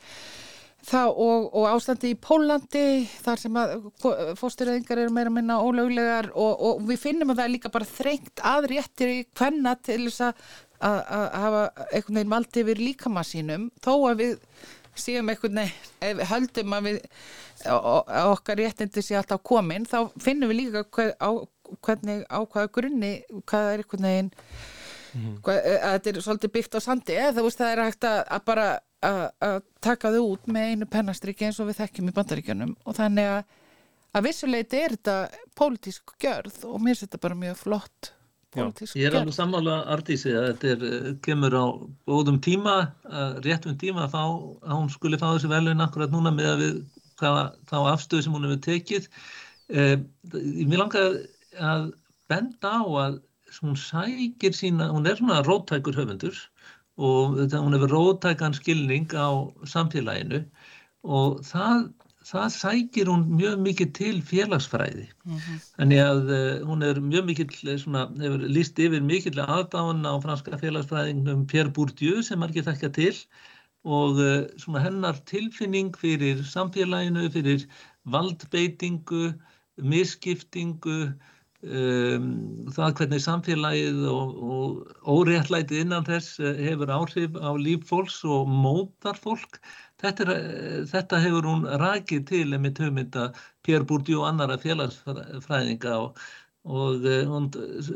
Það, 0.85 1.15
og, 1.25 1.45
og 1.57 1.67
ástandi 1.71 2.11
í 2.13 2.17
Pólandi 2.21 2.81
þar 3.25 3.41
sem 3.41 3.55
að 3.57 3.71
fósturöðingar 4.37 5.01
eru 5.01 5.15
meira 5.17 5.33
minna 5.33 5.57
ólöglegar 5.65 6.29
og, 6.35 6.61
og 6.61 6.83
við 6.91 7.01
finnum 7.07 7.33
að 7.33 7.39
það 7.39 7.47
er 7.47 7.53
líka 7.55 7.71
bara 7.73 7.89
þrengt 7.89 8.43
aðréttir 8.51 9.13
í 9.15 9.23
hvenna 9.39 9.73
til 9.81 10.03
þess 10.03 10.27
að 10.27 10.43
að 10.85 11.27
hafa 11.45 11.63
einhvern 11.87 12.19
veginn 12.19 12.33
valdi 12.35 12.65
yfir 12.65 12.83
líkama 12.83 13.25
sínum 13.27 13.69
þó 13.85 13.93
að 14.11 14.23
við 14.23 14.35
séum 14.99 15.31
eitthvað 15.33 15.57
nefn, 15.59 16.23
höldum 16.31 16.77
að 16.77 16.89
við 16.89 17.01
okkar 17.65 18.61
réttindi 18.61 19.03
sé 19.03 19.17
alltaf 19.19 19.43
komin, 19.47 19.89
þá 19.89 20.13
finnum 20.23 20.53
við 20.53 20.61
líka 20.61 20.85
hver, 20.95 21.15
á, 21.19 21.31
hvernig 21.83 22.25
á 22.31 22.39
hvaða 22.45 22.71
grunni, 22.77 23.13
hvað 23.49 23.71
er 23.73 23.83
eitthvað 23.83 24.05
nefn 24.05 24.31
mm. 25.15 25.35
hvað, 25.47 25.61
að 25.75 25.97
þetta 25.97 26.13
er 26.13 26.27
svolítið 26.29 26.55
byggt 26.59 26.79
á 26.79 26.81
sandi, 26.85 27.19
eða 27.19 27.35
þú 27.39 27.47
veist 27.49 27.63
það 27.63 27.73
er 27.73 27.85
hægt 27.89 28.09
að, 28.11 28.21
að 28.37 28.47
bara 28.53 28.69
að 29.05 29.59
taka 29.85 30.13
þau 30.15 30.23
út 30.31 30.47
með 30.49 30.71
einu 30.71 30.87
pennastriki 30.89 31.49
eins 31.49 31.59
og 31.61 31.69
við 31.69 31.83
þekkjum 31.83 32.09
í 32.09 32.15
bandaríkjunum 32.17 32.77
og 32.85 32.97
þannig 32.97 33.33
að 33.35 33.43
að 34.15 34.29
vissuleiti 34.29 34.81
er 34.81 34.95
þetta 34.95 35.17
pólitísk 35.59 36.15
gjörð 36.23 36.61
og 36.69 36.83
mér 36.83 37.01
þetta 37.01 37.21
bara 37.23 37.39
mjög 37.39 37.59
flott 37.65 38.13
pólitísk 38.55 38.95
gjörð. 38.95 39.03
Ég 39.03 39.09
er 39.11 39.19
alveg 39.21 39.37
sammála 39.37 39.77
Artísi 39.95 40.33
að 40.33 40.47
þetta 40.49 40.71
er, 40.73 40.85
eh, 40.89 41.13
kemur 41.27 41.57
á 41.59 41.65
góðum 42.09 42.41
tíma, 42.45 42.77
réttum 43.45 43.77
tíma 43.81 44.07
að, 44.07 44.15
fá, 44.15 44.25
að 44.65 44.77
hún 44.79 44.91
skuli 44.93 45.21
fá 45.21 45.29
þessi 45.33 45.51
velun 45.53 45.85
akkurat 45.85 46.15
núna 46.15 46.33
með 46.35 46.51
að 46.53 46.63
við 46.65 46.79
hvaða, 47.21 47.45
þá 47.71 47.77
afstöðu 47.93 48.27
sem 48.27 48.37
hún 48.37 48.49
hefur 48.49 48.63
tekið. 48.65 49.09
Eh, 49.71 49.97
mér 50.69 50.83
langar 50.83 51.21
að 51.61 51.93
benda 52.29 52.73
á 52.81 52.83
að 53.05 53.21
hún 53.63 53.77
sækir 53.79 54.55
sína, 54.57 54.91
hún 54.91 55.07
er 55.07 55.17
svona 55.19 55.43
róttækur 55.47 55.95
höfundur 55.95 56.35
og 56.99 57.39
hún 57.53 57.77
hefur 57.77 57.93
róttækan 57.93 58.55
skilning 58.55 59.07
á 59.15 59.51
samfélaginu 59.67 60.45
og 61.05 61.41
það 61.47 61.93
það 62.25 62.53
sækir 62.55 63.11
hún 63.11 63.25
mjög 63.37 63.59
mikið 63.65 63.91
til 63.99 64.21
félagsfræði. 64.25 65.09
Mm 65.25 65.37
-hmm. 65.37 65.59
Þannig 65.79 66.01
að 66.05 66.23
uh, 66.37 66.67
hún 66.69 66.83
er 66.83 67.01
mjög 67.01 67.25
mikið, 67.31 67.57
eh, 67.69 67.79
svona, 67.79 68.07
hefur 68.21 68.47
líst 68.57 68.79
yfir 68.79 69.03
mikið 69.03 69.41
aðdáðan 69.45 70.09
á 70.09 70.15
franska 70.25 70.59
félagsfræðingnum 70.63 71.47
Pierre 71.47 71.71
Bourdieu 71.71 72.23
sem 72.23 72.43
er 72.43 72.49
ekki 72.49 72.65
þekka 72.69 72.93
til 72.93 73.17
og 73.85 74.17
uh, 74.17 74.49
svona 74.57 74.81
hennar 74.81 75.21
tilfinning 75.27 75.93
fyrir 75.97 76.41
samfélaginu, 76.41 77.29
fyrir 77.31 77.67
valdbeitingu, 78.05 79.35
misskiptingu, 79.77 81.13
um, 81.63 82.67
það 82.73 82.97
hvernig 82.97 83.21
samfélagið 83.21 84.09
og, 84.09 84.29
og 84.55 84.71
óréttlætið 85.05 85.85
innan 85.85 86.05
þess 86.05 86.39
hefur 86.41 86.89
áhrif 86.89 87.37
á 87.37 87.53
líf 87.57 87.85
fólks 87.89 88.25
og 88.25 88.49
mótar 88.49 89.17
fólk 89.21 89.61
Þetta, 90.05 90.25
er, 90.25 90.31
eh, 90.35 90.79
þetta 90.91 91.21
hefur 91.25 91.49
hún 91.49 91.67
rækið 91.81 92.25
til 92.31 92.47
með 92.55 92.79
tömynda 92.81 93.29
Pér 93.67 93.85
Búrdjú 93.89 94.21
og 94.21 94.31
annara 94.31 94.59
félagsfræðinga 94.61 95.97
og, 95.97 96.23
og 96.69 97.09
eh, 97.09 97.35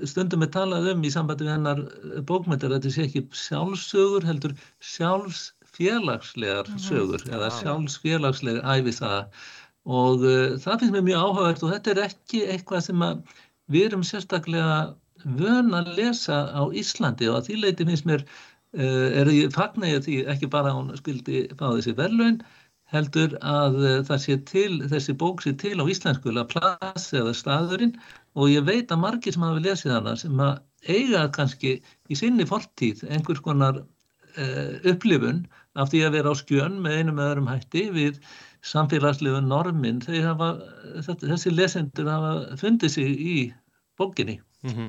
stundum 0.09 0.47
er 0.47 0.53
talað 0.55 0.91
um 0.95 1.05
í 1.05 1.13
sambandi 1.13 1.49
við 1.49 1.55
hennar 1.57 1.85
bókmyndir 2.29 2.73
að 2.73 2.79
þetta 2.79 2.95
sé 2.97 3.07
ekki 3.09 3.25
sjálfsögur 3.45 4.29
heldur 4.29 4.57
sjálfsfélagslegar 4.95 6.71
mhm. 6.73 6.85
sögur 6.89 7.25
mm 7.25 7.29
-hmm. 7.29 7.35
eða 7.37 7.51
sjálfsfélagslegar 7.61 8.77
æfisaða 8.77 9.23
og 9.89 10.21
uh, 10.21 10.57
það 10.61 10.81
finnst 10.81 10.95
mér 10.95 11.05
mjög 11.07 11.23
áhugavert 11.25 11.63
og 11.65 11.71
þetta 11.73 11.91
er 11.91 12.01
ekki 12.11 12.41
eitthvað 12.53 12.83
sem 12.85 13.05
við 13.73 13.87
erum 13.87 14.03
sérstaklega 14.05 14.95
vön 15.39 15.73
að 15.73 15.95
lesa 15.97 16.53
á 16.53 16.63
Íslandi 16.69 17.29
og 17.31 17.39
að 17.39 17.47
því 17.47 17.55
leiti 17.63 17.87
finnst 17.89 18.05
mér 18.09 18.27
Eh, 18.27 18.58
er 18.77 19.31
ég 19.33 19.53
fagnar 19.55 19.89
ég 19.89 20.03
því 20.05 20.17
ekki 20.29 20.49
bara 20.53 20.75
hún 20.77 20.91
skildi 20.99 21.47
fá 21.57 21.71
þessi 21.71 21.95
verðlun 21.97 22.43
heldur 22.93 23.37
að 23.45 23.77
eh, 23.85 23.99
það 24.09 24.23
sé 24.25 24.37
til, 24.49 24.73
þessi 24.91 25.15
bók 25.21 25.45
sé 25.45 25.53
til 25.61 25.77
á 25.81 25.85
íslensku 25.85 26.33
að 26.33 26.49
plass 26.55 27.13
eða 27.17 27.35
staðurinn 27.37 27.95
og 28.39 28.53
ég 28.53 28.65
veit 28.69 28.93
að 28.93 29.03
margir 29.05 29.37
sem 29.37 29.45
hafa 29.45 29.63
lesið 29.65 29.95
hana 29.97 30.17
sem 30.17 30.43
að 30.43 30.59
eiga 30.89 31.27
kannski 31.35 31.79
í 32.09 32.19
sinni 32.19 32.47
fortíð 32.49 33.05
einhvers 33.13 33.43
konar 33.45 33.83
uh, 33.83 34.75
upplifun 34.89 35.45
af 35.79 35.91
því 35.93 36.05
að 36.07 36.15
vera 36.17 36.33
á 36.33 36.35
skjön 36.39 36.79
með 36.85 37.01
einum 37.01 37.19
eða 37.19 37.33
öðrum 37.35 37.51
hætti 37.51 37.85
við 37.95 38.21
samfélagslegu 38.67 39.43
normin 39.45 40.01
hafa, 40.07 40.55
þessi 41.03 41.53
lesendur 41.55 42.09
hafa 42.11 42.33
fundið 42.61 42.95
sig 42.95 43.13
í 43.19 43.37
bókinni. 44.01 44.39
Mm 44.65 44.73
-hmm. 44.75 44.89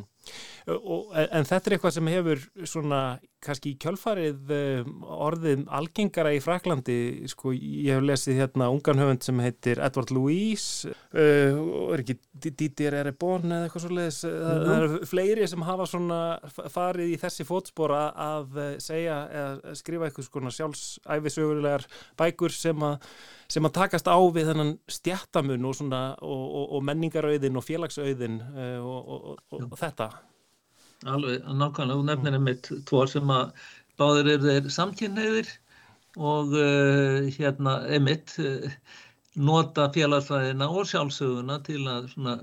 Og, 0.70 1.10
en 1.16 1.48
þetta 1.48 1.70
er 1.70 1.76
eitthvað 1.76 1.96
sem 1.96 2.10
hefur 2.12 2.42
svona 2.68 3.02
kannski 3.44 3.72
í 3.72 3.78
kjölfarið 3.80 4.52
um, 4.52 5.04
orðið 5.26 5.62
algengara 5.80 6.34
í 6.36 6.42
Fraklandi 6.44 6.98
sko 7.32 7.54
ég 7.56 7.96
hef 7.96 8.04
lesið 8.04 8.42
hérna 8.42 8.68
ungan 8.74 9.00
höfund 9.00 9.24
sem 9.24 9.40
heitir 9.44 9.80
Edward 9.84 10.12
Louis 10.12 10.66
uh, 10.90 11.56
og 11.56 11.96
er 11.96 12.04
ekki 12.04 12.18
Didier 12.40 13.00
Erebon 13.00 13.48
eða 13.48 13.68
eitthvað 13.68 13.86
svo 13.86 13.96
leiðis 13.96 14.20
það 14.26 14.76
eru 14.76 15.10
fleiri 15.10 15.50
sem 15.52 15.66
hafa 15.70 15.88
svona 15.90 16.22
farið 16.76 17.14
í 17.16 17.18
þessi 17.24 17.48
fótspora 17.48 18.06
að 18.28 18.62
segja 18.84 19.20
eða 19.42 19.76
skrifa 19.80 20.10
eitthvað 20.10 20.30
svona 20.30 20.56
sjálfsæfisögulegar 20.60 21.88
bækur 22.20 22.56
sem 22.56 22.88
að 22.92 23.12
sem 23.50 23.66
að 23.66 23.78
takast 23.80 24.10
á 24.12 24.20
við 24.30 24.52
þennan 24.52 24.76
stjættamun 24.92 25.70
og, 25.72 25.80
og, 25.90 26.18
og, 26.22 26.66
og 26.78 26.84
menningarauðin 26.86 27.58
og 27.58 27.66
félagsauðin 27.66 28.42
uh, 28.46 29.40
og 29.50 29.80
þetta 29.80 30.12
Alveg, 31.08 31.46
nákvæmlega, 31.48 31.96
þú 31.96 32.06
nefnir 32.08 32.36
einmitt 32.36 32.70
tvo 32.90 33.06
sem 33.08 33.30
að 33.32 33.52
báðir 34.00 34.32
eru 34.34 34.50
þeir 34.50 34.72
samkynniðir 34.76 35.52
og 36.20 36.56
uh, 36.60 37.30
hérna 37.38 37.76
einmitt 37.88 38.34
uh, 38.44 38.68
nota 39.40 39.88
félagsfæðina 39.96 40.68
og 40.68 40.90
sjálfsöguna 40.90 41.60
til 41.64 41.86
að 41.88 42.10
svona 42.14 42.36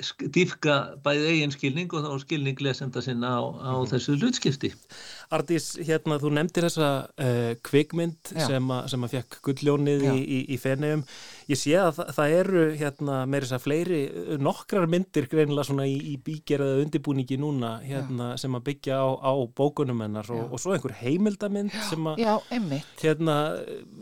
dýfka 0.00 0.76
bæðið 1.04 1.30
eigin 1.34 1.54
skilning 1.54 1.94
og 1.96 2.04
þá 2.06 2.24
skilning 2.24 2.60
lesenda 2.64 3.02
sinna 3.04 3.32
á, 3.36 3.42
á 3.42 3.72
mm. 3.76 3.88
þessu 3.92 4.16
hlutskipti. 4.18 4.70
Ardís, 5.30 5.72
hérna 5.86 6.18
þú 6.18 6.32
nefndir 6.34 6.66
þessa 6.66 6.90
uh, 7.06 7.52
kvikmynd 7.66 8.32
Já. 8.34 8.46
sem, 8.48 8.70
a, 8.74 8.80
sem 8.90 9.06
að 9.06 9.12
fekk 9.14 9.38
gulljónið 9.46 10.06
í, 10.10 10.16
í, 10.20 10.38
í 10.54 10.58
fenniðum. 10.60 11.04
Ég 11.50 11.60
sé 11.60 11.76
að 11.78 11.92
það, 11.98 12.10
það 12.16 12.34
eru 12.38 12.64
hérna 12.80 13.18
með 13.30 13.44
þess 13.44 13.56
að 13.56 13.64
fleiri 13.64 14.00
nokkrar 14.42 14.88
myndir 14.90 15.28
greinilega 15.30 15.68
svona 15.68 15.86
í, 15.90 15.96
í 16.12 16.16
bígerða 16.24 16.80
undirbúningi 16.84 17.38
núna 17.40 17.76
hérna, 17.84 18.32
sem 18.40 18.58
að 18.58 18.66
byggja 18.70 18.98
á, 18.98 19.08
á 19.22 19.32
bókunum 19.60 20.02
hennar 20.04 20.30
og, 20.34 20.48
og 20.50 20.62
svo 20.62 20.74
einhver 20.74 20.96
heimildamind 21.00 21.74
sem 21.88 22.10
að 22.10 22.24
Já, 22.24 22.32
hérna, 23.02 23.36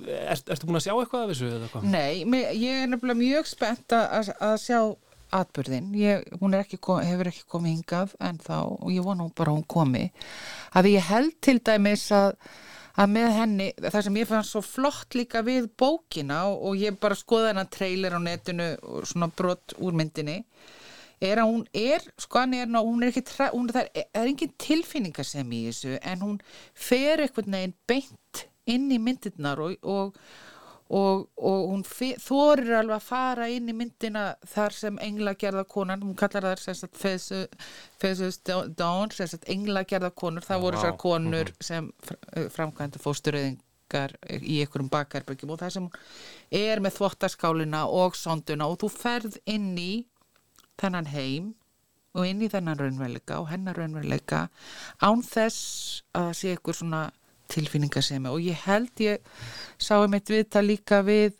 er, 0.06 0.40
ertu 0.40 0.68
búin 0.68 0.80
að 0.80 0.86
sjá 0.86 0.94
eitthvað 0.94 1.26
af 1.26 1.34
þessu 1.34 1.50
eða 1.58 1.70
hvað? 1.74 1.90
Nei, 1.92 2.40
ég 2.56 2.84
er 2.84 2.90
nefnilega 2.92 3.20
mjög 3.20 3.52
spennt 3.52 3.96
að, 3.96 4.32
að 4.36 4.56
sjá 4.64 4.80
atbyrðin, 5.34 5.92
ég, 5.98 6.24
hún 6.40 6.56
ekki 6.58 6.78
kom, 6.82 7.02
hefur 7.04 7.30
ekki 7.30 7.44
komið 7.50 7.76
hingað 7.76 8.16
en 8.24 8.40
þá 8.42 8.56
og 8.64 8.88
ég 8.94 9.04
vona 9.06 9.28
bara 9.36 9.54
hún 9.54 9.66
komi. 9.68 10.08
Að 10.76 10.90
ég 10.94 11.06
held 11.10 11.36
til 11.44 11.58
dæmis 11.64 12.06
að, 12.14 12.34
að 12.98 13.14
með 13.14 13.30
henni, 13.36 13.68
það 13.84 14.04
sem 14.08 14.18
ég 14.20 14.30
fann 14.30 14.48
svo 14.48 14.64
flott 14.64 15.18
líka 15.18 15.44
við 15.46 15.70
bókina 15.78 16.44
og, 16.50 16.74
ég 16.80 16.98
bara 17.00 17.18
skoða 17.18 17.52
hennar 17.52 17.70
trailer 17.72 18.16
á 18.16 18.20
netinu 18.22 18.72
og 18.82 19.08
svona 19.08 19.30
brott 19.30 19.76
úr 19.78 19.96
myndinni 19.96 20.42
er 21.18 21.40
að 21.42 21.50
hún 21.50 21.64
er, 21.74 22.04
sko 22.20 22.42
hann 22.44 22.54
er 22.54 22.68
hún 22.76 23.02
er 23.02 23.10
ekki, 23.10 23.24
hún, 23.50 23.70
það 23.74 23.88
er, 23.90 24.06
er 24.14 24.28
engin 24.30 24.52
tilfinningasem 24.60 25.54
í 25.54 25.64
þessu 25.66 25.96
en 25.98 26.22
hún 26.22 26.36
fer 26.78 27.24
eitthvað 27.24 27.50
neginn 27.54 27.74
beint 27.90 28.44
inn 28.68 28.86
í 28.92 29.00
myndirnar 29.02 29.60
og, 29.64 29.74
og 29.82 30.14
og, 30.88 31.26
og 31.36 31.64
hún 31.68 31.84
þorir 31.84 32.78
alveg 32.78 32.96
að 32.96 33.04
fara 33.04 33.48
inn 33.52 33.68
í 33.68 33.76
myndina 33.76 34.24
þar 34.48 34.76
sem 34.76 35.00
englagerðarkonan, 35.04 36.04
hún 36.04 36.16
kallar 36.16 36.56
það 36.56 36.88
feðsust 38.00 38.52
dán, 38.78 39.12
englagerðarkonur, 39.54 40.46
það 40.46 40.64
voru 40.64 40.80
þessar 40.80 40.98
konur 41.00 41.52
mhm. 41.52 41.64
sem 41.70 41.90
eh, 42.32 42.48
framkvæmdu 42.54 43.02
fósturöðingar 43.04 44.16
í 44.40 44.60
einhverjum 44.62 44.90
bakarbyggjum 44.92 45.54
og 45.54 45.62
það 45.62 45.76
sem 45.76 45.90
er 46.64 46.84
með 46.84 46.98
þvottarskálina 46.98 47.84
og 47.92 48.16
sonduna 48.16 48.68
og 48.68 48.80
þú 48.82 48.92
ferð 48.96 49.40
inn 49.48 49.72
í 49.76 49.92
þennan 50.80 51.12
heim 51.12 51.54
og 52.16 52.26
inn 52.26 52.42
í 52.42 52.48
þennan 52.50 52.78
raunveruleika 52.80 53.38
og 53.42 53.50
hennar 53.52 53.76
raunveruleika 53.78 54.46
án 55.04 55.22
þess 55.24 56.02
að 56.16 56.30
sé 56.40 56.54
ykkur 56.56 56.76
svona 56.80 57.08
tilfinningasemi 57.52 58.30
og 58.30 58.40
ég 58.44 58.64
held 58.66 59.04
ég 59.04 59.20
sá 59.78 59.98
um 59.98 60.16
eitt 60.16 60.30
viðtal 60.32 60.64
líka 60.66 61.02
við 61.06 61.36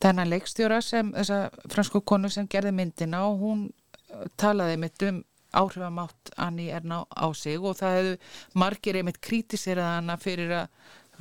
þennan 0.00 0.30
leikstjóra 0.32 0.80
sem 0.84 1.12
þessa 1.12 1.50
fransku 1.68 2.00
konu 2.00 2.30
sem 2.32 2.48
gerði 2.48 2.72
myndina 2.76 3.26
og 3.28 3.42
hún 3.42 3.66
uh, 3.68 4.24
talaði 4.40 4.78
mitt 4.80 5.04
um 5.08 5.24
áhrifamátt 5.50 6.30
Anni 6.38 6.68
Erna 6.70 7.02
á 7.10 7.26
sig 7.34 7.58
og 7.58 7.76
það 7.78 7.96
hefðu 7.96 8.16
margir 8.62 9.00
einmitt 9.00 9.18
kritisirað 9.20 9.96
hana 9.96 10.16
fyrir 10.20 10.52
að 10.60 10.68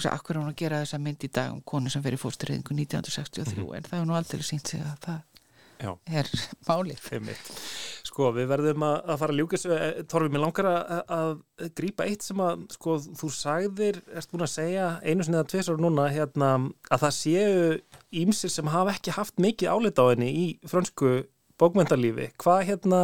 akkur 0.07 0.37
er 0.37 0.41
hún 0.43 0.51
að 0.53 0.59
gera 0.61 0.81
þessa 0.83 0.99
mynd 1.01 1.23
í 1.25 1.29
dag 1.33 1.51
um 1.51 1.63
konu 1.65 1.91
sem 1.91 2.03
fyrir 2.03 2.21
fórsturriðingu 2.21 2.75
1963 2.77 3.57
mm 3.57 3.65
-hmm. 3.65 3.75
en 3.75 3.83
það 3.83 3.97
hefur 3.97 4.07
nú 4.07 4.15
aldrei 4.15 4.43
sínt 4.43 4.67
sig 4.67 4.79
að 4.79 4.99
það. 5.05 5.21
Er 5.79 6.29
málið. 6.67 7.07
Sko 8.09 8.29
við 8.35 8.49
verðum 8.49 8.83
að, 8.87 8.95
að 9.05 9.19
fara 9.21 9.33
að 9.35 9.39
ljúka 9.39 9.57
þessu 9.57 10.05
Torfið, 10.11 10.33
mér 10.33 10.43
langar 10.43 10.69
að, 10.69 11.01
að 11.15 11.33
grípa 11.77 12.07
eitt 12.09 12.25
sem 12.25 12.41
að 12.43 12.63
sko, 12.75 12.95
þú 13.19 13.31
sagðir 13.35 13.99
erst 14.11 14.31
búin 14.33 14.45
að 14.45 14.53
segja 14.55 14.87
einu 15.03 15.25
sinni 15.25 15.39
eða 15.39 15.49
tviðsar 15.53 15.83
núna 15.83 16.07
hérna, 16.13 16.53
að 16.89 17.03
það 17.05 17.17
séu 17.19 17.75
ímsir 18.23 18.53
sem 18.53 18.71
hafa 18.73 18.95
ekki 18.97 19.15
haft 19.15 19.39
mikið 19.39 19.75
álit 19.75 20.01
á 20.01 20.05
henni 20.09 20.31
í 20.31 20.47
frönsku 20.67 21.13
bókmyndalífi 21.59 22.31
hvað 22.39 22.65
hérna 22.69 23.01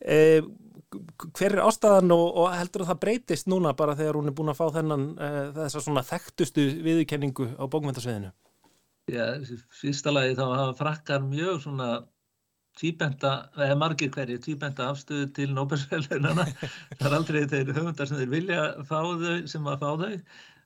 e, 0.00 0.42
hver 1.36 1.56
er 1.56 1.64
ástæðan 1.64 2.12
og, 2.14 2.24
og 2.42 2.54
heldur 2.56 2.84
að 2.84 2.92
það 2.92 3.02
breytist 3.04 3.48
núna 3.50 3.72
bara 3.76 3.96
þegar 3.98 4.18
hún 4.18 4.30
er 4.30 4.36
búin 4.36 4.52
að 4.52 4.58
fá 4.58 4.66
þennan 4.76 5.06
uh, 5.16 5.42
þessa 5.56 5.84
svona 5.84 6.04
þekktustu 6.06 6.66
viðkenningu 6.84 7.48
á 7.56 7.64
bókmyndasviðinu? 7.72 8.32
Fyrsta 9.10 10.12
lagi 10.14 10.36
þá 10.38 10.44
hafa 10.46 10.74
frakkar 10.78 11.22
mjög 11.26 11.62
svona 11.64 11.88
tvíbenda, 12.78 13.32
eða 13.58 13.76
margir 13.80 14.12
hverju 14.14 14.38
tvíbenda 14.44 14.88
afstöðu 14.92 15.28
til 15.36 15.50
Nóbersfjörlunana 15.56 16.46
það 17.00 17.08
er 17.08 17.16
aldrei 17.18 17.42
þeir 17.50 17.74
höfundar 17.76 18.08
sem 18.08 18.20
þeir 18.22 18.32
vilja 18.32 18.64
fá 18.88 18.98
þau 19.02 19.36
sem 19.50 19.68
að 19.68 19.82
fá 19.82 19.90
þau. 20.04 20.16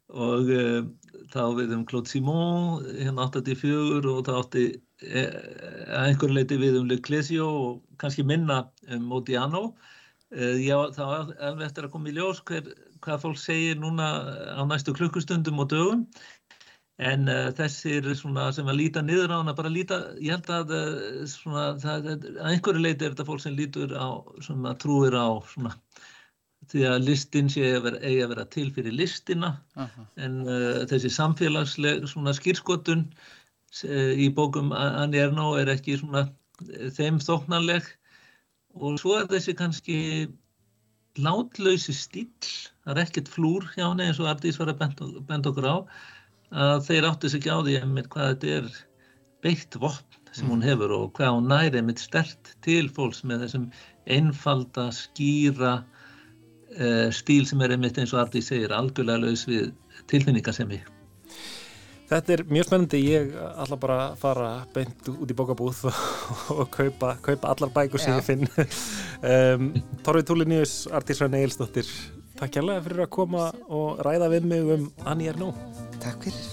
Og 0.07 0.51
uh, 0.55 0.85
þá 1.33 1.43
við 1.57 1.73
um 1.75 1.87
Claude 1.89 2.11
Simon 2.13 2.85
hérna 2.95 3.27
84 3.27 4.07
og 4.13 4.21
það 4.29 4.37
átti 4.39 4.67
e, 5.03 5.25
að 5.91 6.05
einhverju 6.13 6.37
leiti 6.37 6.59
við 6.61 6.79
um 6.79 6.87
Le 6.87 7.01
Clésio 7.03 7.49
og 7.51 7.81
kannski 7.99 8.23
minna 8.23 8.61
um 8.87 9.09
Modiano. 9.11 9.73
Uh, 10.31 10.55
já 10.63 10.77
þá 10.95 11.35
er 11.35 11.67
eftir 11.67 11.89
að 11.89 11.97
koma 11.97 12.13
í 12.13 12.15
ljós 12.15 12.39
hver, 12.47 12.71
hvað 13.03 13.25
fólk 13.25 13.43
segir 13.43 13.83
núna 13.83 14.13
á 14.55 14.63
næstu 14.71 14.95
klukkustundum 14.95 15.59
og 15.65 15.73
dögum 15.75 16.07
en 16.97 17.29
uh, 17.29 17.49
þessir 17.57 18.09
svona 18.17 18.49
sem 18.57 18.69
að 18.71 18.79
líta 18.81 19.03
niður 19.05 19.35
á 19.37 19.39
hana 19.39 19.55
bara 19.57 19.73
líta, 19.73 20.01
ég 20.23 20.33
held 20.33 20.51
að 20.51 20.75
svona, 21.29 21.65
það, 21.83 22.11
að 22.15 22.53
einhverju 22.53 22.83
leiti 22.83 23.05
er 23.05 23.13
þetta 23.15 23.27
fólk 23.29 23.45
sem 23.45 23.57
lítur 23.57 23.93
á, 23.93 24.09
sem 24.45 24.65
að 24.65 24.79
trúir 24.85 25.17
á 25.17 25.29
svona 25.53 25.75
því 26.67 26.87
að 26.89 27.05
listin 27.07 27.51
sé 27.53 27.67
að 27.77 27.85
vera, 27.85 28.01
eigi 28.03 28.23
að 28.25 28.31
vera 28.33 28.45
til 28.51 28.65
fyrir 28.75 28.97
listina. 28.97 29.51
Uh 29.77 29.85
-huh. 29.87 30.07
en 30.17 30.41
uh, 30.49 30.87
þessi 30.91 31.13
samfélagsleg 31.13 32.09
svona 32.09 32.33
skýrskotun 32.35 33.11
í 34.17 34.31
bókum 34.33 34.73
Anni 34.73 35.19
Ernó 35.21 35.57
er 35.61 35.69
ekki 35.69 35.99
svona 36.01 36.29
þeim 36.97 37.19
þóknarleg 37.21 37.85
og 38.81 38.99
svo 39.01 39.19
er 39.21 39.29
þessi 39.29 39.55
kannski 39.59 39.99
látlausi 41.21 41.95
stíl 41.97 42.29
það 42.85 42.93
er 42.93 43.03
ekkert 43.03 43.31
flúr 43.33 43.67
hjá 43.75 43.87
henni 43.89 44.07
eins 44.09 44.21
og 44.21 44.31
Ardís 44.31 44.59
var 44.61 44.73
að 44.73 44.81
benda 45.29 45.51
okkur 45.51 45.69
á 45.69 45.77
að 46.55 46.85
þeir 46.87 47.09
átti 47.11 47.31
sig 47.31 47.43
ekki 47.43 47.55
á 47.55 47.59
því 47.67 47.81
með 47.91 48.09
hvað 48.13 48.31
þetta 48.33 48.55
er 48.59 48.71
beitt 49.45 49.79
vopn 49.83 50.17
sem 50.37 50.49
hún 50.51 50.61
mm. 50.61 50.69
hefur 50.69 50.95
og 50.97 51.13
hvað 51.17 51.37
hún 51.37 51.51
næri 51.51 51.83
með 51.85 52.03
stert 52.05 52.55
til 52.65 52.87
fólks 52.93 53.23
með 53.25 53.47
þessum 53.47 53.69
einfalda, 54.17 54.91
skýra 54.95 55.79
uh, 55.81 57.09
stíl 57.15 57.47
sem 57.49 57.63
er 57.65 57.75
einmitt 57.77 57.99
eins 58.01 58.15
og 58.15 58.23
Ardi 58.25 58.43
segir 58.45 58.75
algjörlega 58.77 59.25
laus 59.25 59.47
við 59.49 59.73
tilfinningasemi. 60.11 60.83
Þetta 62.07 62.37
er 62.37 62.43
mjög 62.47 62.69
spennandi, 62.69 62.99
ég 63.03 63.33
ætla 63.35 63.79
bara 63.83 63.97
að 64.13 64.21
fara 64.21 64.51
beint 64.75 65.09
út 65.11 65.33
í 65.33 65.35
bókabúð 65.35 65.81
og, 65.91 65.97
og 66.55 66.69
kaupa, 66.71 67.17
kaupa 67.25 67.51
allar 67.51 67.73
bækur 67.75 68.03
sem 68.03 68.15
Já. 68.15 68.21
ég 68.21 68.29
finn. 68.29 68.47
um, 69.33 69.73
Torfið 70.07 70.29
Túliníus, 70.29 70.77
Artís 70.95 71.23
Rann 71.25 71.35
Eilstóttir, 71.35 71.91
takk 72.37 72.55
kærlega 72.59 72.85
fyrir 72.85 73.03
að 73.07 73.13
koma 73.17 73.49
og 73.69 74.05
ræða 74.07 74.31
við 74.35 74.47
mig 74.53 74.71
um 74.77 74.87
Anni 75.05 75.31
er 75.31 75.41
nú. 75.41 75.53
Takk 76.03 76.29
fyrir. 76.29 76.53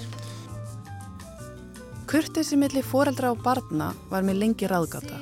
Kurtið 2.10 2.46
sem 2.46 2.62
millir 2.62 2.86
foreldra 2.86 3.32
og 3.34 3.42
barna 3.44 3.92
var 4.12 4.26
með 4.26 4.42
lengi 4.44 4.70
ráðgata. 4.70 5.20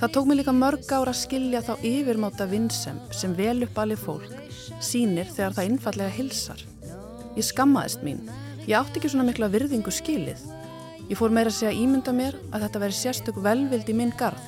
Það 0.00 0.14
tók 0.14 0.28
mig 0.28 0.40
líka 0.40 0.54
mörg 0.56 0.88
ára 0.90 1.12
að 1.12 1.20
skilja 1.20 1.60
þá 1.62 1.74
yfirmáta 1.86 2.46
vinsem 2.50 2.98
sem 3.14 3.34
vel 3.38 3.62
upp 3.66 3.78
alveg 3.78 4.00
fólk 4.02 4.32
sínir 4.82 5.28
þegar 5.30 5.54
það 5.56 5.68
innfallega 5.70 6.14
hilsar. 6.16 6.64
Ég 7.36 7.46
skammaðist 7.46 8.02
mín. 8.06 8.24
Ég 8.66 8.76
átti 8.78 9.00
ekki 9.00 9.12
svona 9.12 9.28
mikla 9.28 9.50
virðingu 9.52 9.92
skilið. 9.94 10.42
Ég 11.08 11.18
fór 11.18 11.32
meira 11.34 11.52
að 11.52 11.58
segja 11.60 11.76
ímynda 11.76 12.14
mér 12.14 12.36
að 12.50 12.66
þetta 12.66 12.82
veri 12.82 12.98
sérstök 12.98 13.38
velvild 13.44 13.88
í 13.90 13.96
minn 13.96 14.12
garð. 14.18 14.42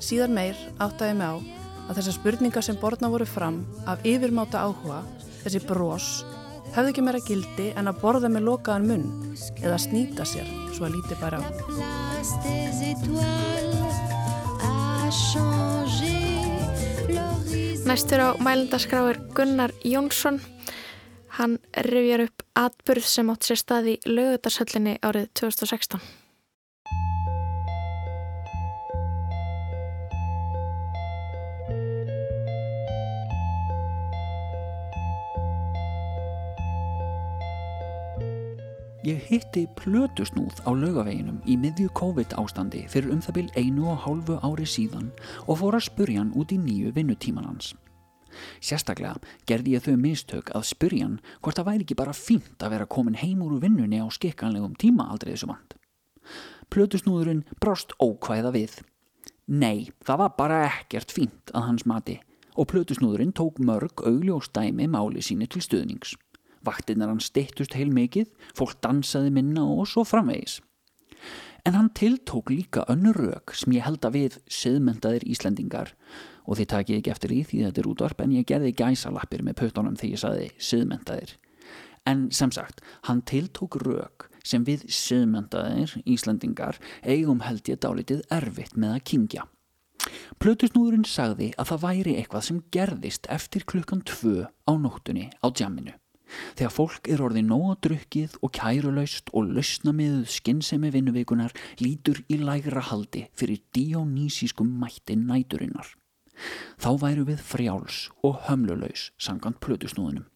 Síðar 0.00 0.32
meir 0.32 0.60
áttaði 0.80 1.16
mig 1.18 1.32
á 1.32 1.59
að 1.90 1.98
þessar 1.98 2.14
spurningar 2.14 2.62
sem 2.62 2.76
borna 2.78 3.10
voru 3.10 3.26
fram 3.26 3.64
af 3.90 4.04
yfirmáta 4.06 4.62
áhuga, 4.62 5.00
þessi 5.42 5.60
brós, 5.66 6.06
hefði 6.70 6.92
ekki 6.92 7.02
meira 7.02 7.20
gildi 7.26 7.66
en 7.74 7.90
að 7.90 7.98
borða 8.04 8.30
með 8.30 8.46
lokaðan 8.46 8.86
munn 8.86 9.34
eða 9.58 9.78
snýta 9.82 10.26
sér 10.28 10.46
svo 10.76 10.86
að 10.86 10.94
líti 10.94 11.18
bara 11.18 11.42
á. 11.42 11.48
Næstur 17.90 18.22
á 18.22 18.28
mælendaskrá 18.38 19.02
er 19.10 19.18
Gunnar 19.34 19.74
Jónsson. 19.82 20.38
Hann 21.40 21.58
rifjar 21.74 22.28
upp 22.28 22.46
atbyrð 22.54 23.06
sem 23.10 23.34
átt 23.34 23.48
sér 23.48 23.58
stað 23.58 23.92
í 23.96 23.98
lögutarsöllinni 24.06 25.00
árið 25.02 25.26
2016. 25.40 26.19
Ég 39.00 39.22
hitti 39.30 39.62
plötusnúð 39.80 40.58
á 40.68 40.76
laugaveginum 40.76 41.38
í 41.48 41.54
miðju 41.56 41.88
COVID 41.96 42.34
ástandi 42.36 42.82
fyrir 42.92 43.14
um 43.14 43.22
það 43.24 43.38
byl 43.38 43.46
einu 43.56 43.86
og 43.88 44.02
hálfu 44.04 44.36
ári 44.44 44.66
síðan 44.68 45.06
og 45.46 45.56
fór 45.62 45.78
að 45.78 45.86
spurja 45.86 46.20
hann 46.20 46.34
út 46.36 46.52
í 46.52 46.58
nýju 46.60 46.92
vinnutíman 46.98 47.48
hans. 47.48 47.70
Sérstaklega 48.60 49.16
gerði 49.48 49.78
ég 49.78 49.86
þau 49.88 49.96
mistök 50.04 50.52
að 50.52 50.68
spurja 50.74 51.08
hann 51.08 51.16
hvort 51.40 51.56
það 51.56 51.70
væri 51.70 51.86
ekki 51.86 51.98
bara 52.02 52.16
fínt 52.20 52.60
að 52.60 52.76
vera 52.76 52.90
komin 52.92 53.16
heim 53.16 53.40
úr 53.40 53.56
vinnunni 53.64 54.04
á 54.04 54.06
skikkanlegum 54.12 54.76
tíma 54.76 55.08
aldrei 55.08 55.32
þessu 55.32 55.48
vand. 55.48 55.76
Plötusnúðurinn 56.68 57.46
brást 57.56 57.96
ókvæða 57.96 58.52
við. 58.52 58.82
Nei, 59.48 59.88
það 60.04 60.26
var 60.26 60.36
bara 60.36 60.64
ekkert 60.68 61.08
fínt 61.08 61.56
að 61.56 61.70
hans 61.72 61.88
mati 61.88 62.20
og 62.52 62.68
plötusnúðurinn 62.68 63.32
tók 63.32 63.64
mörg 63.64 64.04
augljóstæmi 64.04 64.92
máli 64.92 65.24
síni 65.24 65.48
til 65.48 65.64
stuðnings. 65.64 66.18
Vaktinnar 66.66 67.08
hann 67.12 67.22
steittust 67.24 67.76
heil 67.78 67.92
mikið, 67.94 68.28
fólk 68.56 68.80
dansaði 68.84 69.32
minna 69.34 69.64
og 69.64 69.86
svo 69.88 70.04
framvegis. 70.04 70.60
En 71.66 71.76
hann 71.76 71.90
tiltók 71.92 72.50
líka 72.50 72.86
önnu 72.88 73.12
rauk 73.12 73.52
sem 73.56 73.74
ég 73.76 73.84
held 73.84 74.04
að 74.04 74.16
við 74.16 74.38
siðmyndaðir 74.48 75.26
Íslendingar 75.28 75.92
og 76.46 76.56
þið 76.56 76.70
takið 76.72 76.98
ekki 77.00 77.12
eftir 77.12 77.34
í 77.36 77.40
því 77.44 77.62
þetta 77.66 77.82
er 77.82 77.90
útvarp 77.90 78.24
en 78.24 78.34
ég 78.38 78.48
gerði 78.48 78.72
gæsalappir 78.78 79.44
með 79.44 79.58
pötunum 79.60 79.98
þegar 80.00 80.14
ég 80.14 80.22
saði 80.22 80.48
siðmyndaðir. 80.70 81.36
En 82.08 82.30
sem 82.32 82.52
sagt, 82.52 82.80
hann 83.04 83.20
tiltók 83.28 83.76
rauk 83.84 84.30
sem 84.42 84.64
við 84.64 84.86
siðmyndaðir 84.88 85.98
Íslendingar 86.08 86.80
eigum 87.04 87.44
held 87.44 87.68
ég 87.68 87.80
dálitið 87.84 88.24
erfitt 88.32 88.76
með 88.76 88.96
að 88.96 89.04
kingja. 89.12 89.48
Plutusnúðurinn 90.40 91.04
sagði 91.04 91.50
að 91.60 91.74
það 91.74 91.82
væri 91.84 92.14
eitthvað 92.16 92.46
sem 92.46 92.60
gerðist 92.72 93.28
eftir 93.28 93.66
klukkan 93.68 94.00
tvö 94.08 94.48
á 94.48 94.72
nóttunni 94.80 95.28
á 95.44 95.46
djamminu. 95.52 95.92
Þegar 96.58 96.74
fólk 96.74 97.10
er 97.10 97.22
orðið 97.24 97.46
nóg 97.48 97.70
drukkið 97.86 98.36
og 98.40 98.52
kærulaust 98.56 99.32
og 99.34 99.52
lausna 99.56 99.94
með 99.96 100.24
skinnsemi 100.30 100.92
vinnuveikunar 100.94 101.54
lítur 101.82 102.22
í 102.30 102.40
lægra 102.40 102.82
haldi 102.90 103.26
fyrir 103.38 103.62
dionísískum 103.76 104.70
mætti 104.82 105.18
næturinnar. 105.18 105.96
Þá 106.80 106.90
væru 107.02 107.26
við 107.28 107.40
frjáls 107.44 108.08
og 108.24 108.44
hömluleus 108.48 109.10
sangant 109.20 109.60
plötusnúðunum. 109.64 110.26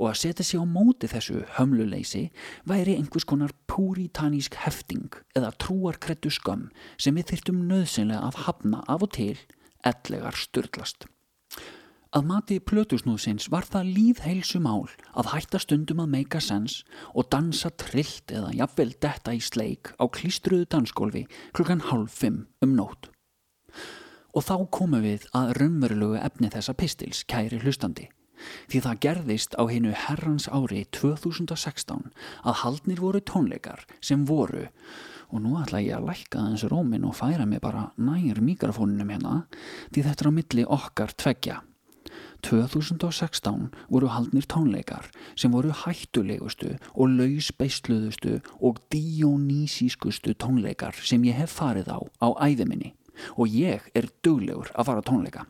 Og 0.00 0.08
að 0.08 0.20
setja 0.22 0.44
sig 0.46 0.60
á 0.60 0.64
móti 0.64 1.10
þessu 1.10 1.42
hömluleysi 1.58 2.30
væri 2.68 2.96
einhvers 2.96 3.26
konar 3.28 3.52
púritanísk 3.68 4.56
hefting 4.62 5.12
eða 5.36 5.52
trúarkrettu 5.60 6.32
skam 6.32 6.70
sem 6.96 7.18
við 7.18 7.34
þyrtum 7.34 7.64
nöðsynlega 7.68 8.30
að 8.30 8.44
hafna 8.46 8.84
af 8.88 9.04
og 9.04 9.12
til 9.18 9.36
ellegar 9.84 10.36
styrlast. 10.36 11.04
Að 12.10 12.24
mati 12.26 12.56
plötusnúðsins 12.58 13.44
var 13.54 13.62
það 13.70 13.92
líðheilsu 13.94 14.58
mál 14.58 14.88
að 15.14 15.28
hætta 15.30 15.60
stundum 15.62 16.00
að 16.02 16.08
meika 16.16 16.40
sens 16.42 16.80
og 17.14 17.28
dansa 17.30 17.70
trillt 17.78 18.32
eða 18.34 18.50
jafnvel 18.58 18.88
detta 18.98 19.34
í 19.36 19.38
sleik 19.38 19.92
á 19.94 20.10
klístruðu 20.10 20.66
dansgólfi 20.74 21.22
klukkan 21.54 21.84
halv 21.86 22.10
fimm 22.10 22.48
um 22.66 22.74
nótt. 22.74 23.12
Og 24.34 24.42
þá 24.42 24.56
komum 24.74 25.06
við 25.06 25.28
að 25.38 25.54
raunverulegu 25.60 26.18
efni 26.18 26.50
þessa 26.50 26.74
pistils, 26.74 27.22
kæri 27.30 27.62
hlustandi. 27.62 28.08
Því 28.66 28.82
það 28.88 29.00
gerðist 29.06 29.54
á 29.54 29.62
hennu 29.70 29.94
herrans 29.94 30.50
ári 30.50 30.82
2016 30.90 32.10
að 32.42 32.60
haldnir 32.64 33.06
voru 33.06 33.22
tónleikar 33.22 33.86
sem 34.02 34.26
voru, 34.26 34.66
og 35.30 35.46
nú 35.46 35.54
ætla 35.62 35.78
ég 35.86 36.00
að 36.00 36.10
lækka 36.10 36.48
þessu 36.50 36.74
rómin 36.74 37.06
og 37.06 37.14
færa 37.22 37.46
mig 37.46 37.62
bara 37.62 37.92
nær 38.02 38.42
mikrofónunum 38.42 39.14
hérna, 39.14 39.42
því 39.94 40.08
þetta 40.10 40.24
er 40.24 40.34
á 40.34 40.38
milli 40.40 40.70
okkar 40.80 41.14
tveggja. 41.14 41.62
2016 42.46 43.68
voru 43.90 44.10
haldnir 44.12 44.46
tónleikar 44.50 45.10
sem 45.38 45.52
voru 45.52 45.72
hættulegustu 45.82 46.76
og 46.94 47.14
lausbeisluðustu 47.18 48.40
og 48.60 48.80
dionísískustu 48.92 50.34
tónleikar 50.34 50.96
sem 51.04 51.24
ég 51.28 51.38
hef 51.38 51.54
farið 51.60 51.92
á 51.92 51.98
á 52.20 52.28
æðiminni 52.48 52.94
og 53.36 53.48
ég 53.48 53.88
er 53.94 54.08
duglegur 54.24 54.70
að 54.74 54.86
fara 54.90 55.04
tónleika. 55.04 55.46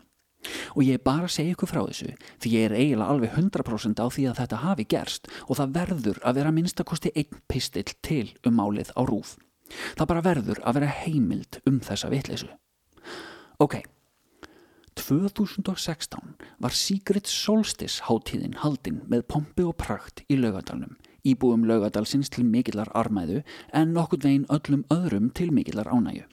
Og 0.73 0.87
ég 0.87 0.97
er 0.97 1.05
bara 1.05 1.29
að 1.29 1.35
segja 1.35 1.55
ykkur 1.55 1.69
frá 1.69 1.83
þessu 1.85 2.15
því 2.41 2.53
ég 2.55 2.67
er 2.67 2.77
eiginlega 2.79 3.13
alveg 3.13 3.37
100% 3.37 4.01
á 4.01 4.07
því 4.09 4.27
að 4.31 4.41
þetta 4.41 4.63
hafi 4.65 4.87
gerst 4.89 5.31
og 5.47 5.59
það 5.61 5.75
verður 5.77 6.21
að 6.25 6.41
vera 6.41 6.55
minnstakosti 6.57 7.13
einn 7.15 7.43
pistill 7.51 7.93
til 8.01 8.27
um 8.49 8.57
málið 8.57 8.93
á 8.97 9.05
rúf. 9.05 9.37
Það 9.97 10.11
bara 10.11 10.25
verður 10.25 10.63
að 10.65 10.81
vera 10.81 10.95
heimild 11.05 11.61
um 11.69 11.79
þessa 11.85 12.11
vitleysu. 12.11 12.49
Ok, 13.61 13.83
2016 15.01 16.35
var 16.61 16.75
Secret 16.77 17.27
Solstice 17.27 18.05
hátíðin 18.07 18.59
haldinn 18.61 19.01
með 19.11 19.25
pompi 19.33 19.65
og 19.67 19.79
prakt 19.81 20.23
í 20.29 20.37
laugadalnum, 20.39 20.99
íbúum 21.27 21.65
laugadalsins 21.69 22.31
til 22.31 22.45
mikillar 22.45 22.91
armæðu 22.95 23.41
en 23.73 23.95
nokkur 23.97 24.21
veginn 24.23 24.49
öllum 24.53 24.85
öðrum 24.93 25.33
til 25.35 25.51
mikillar 25.57 25.89
ánægu. 25.89 26.27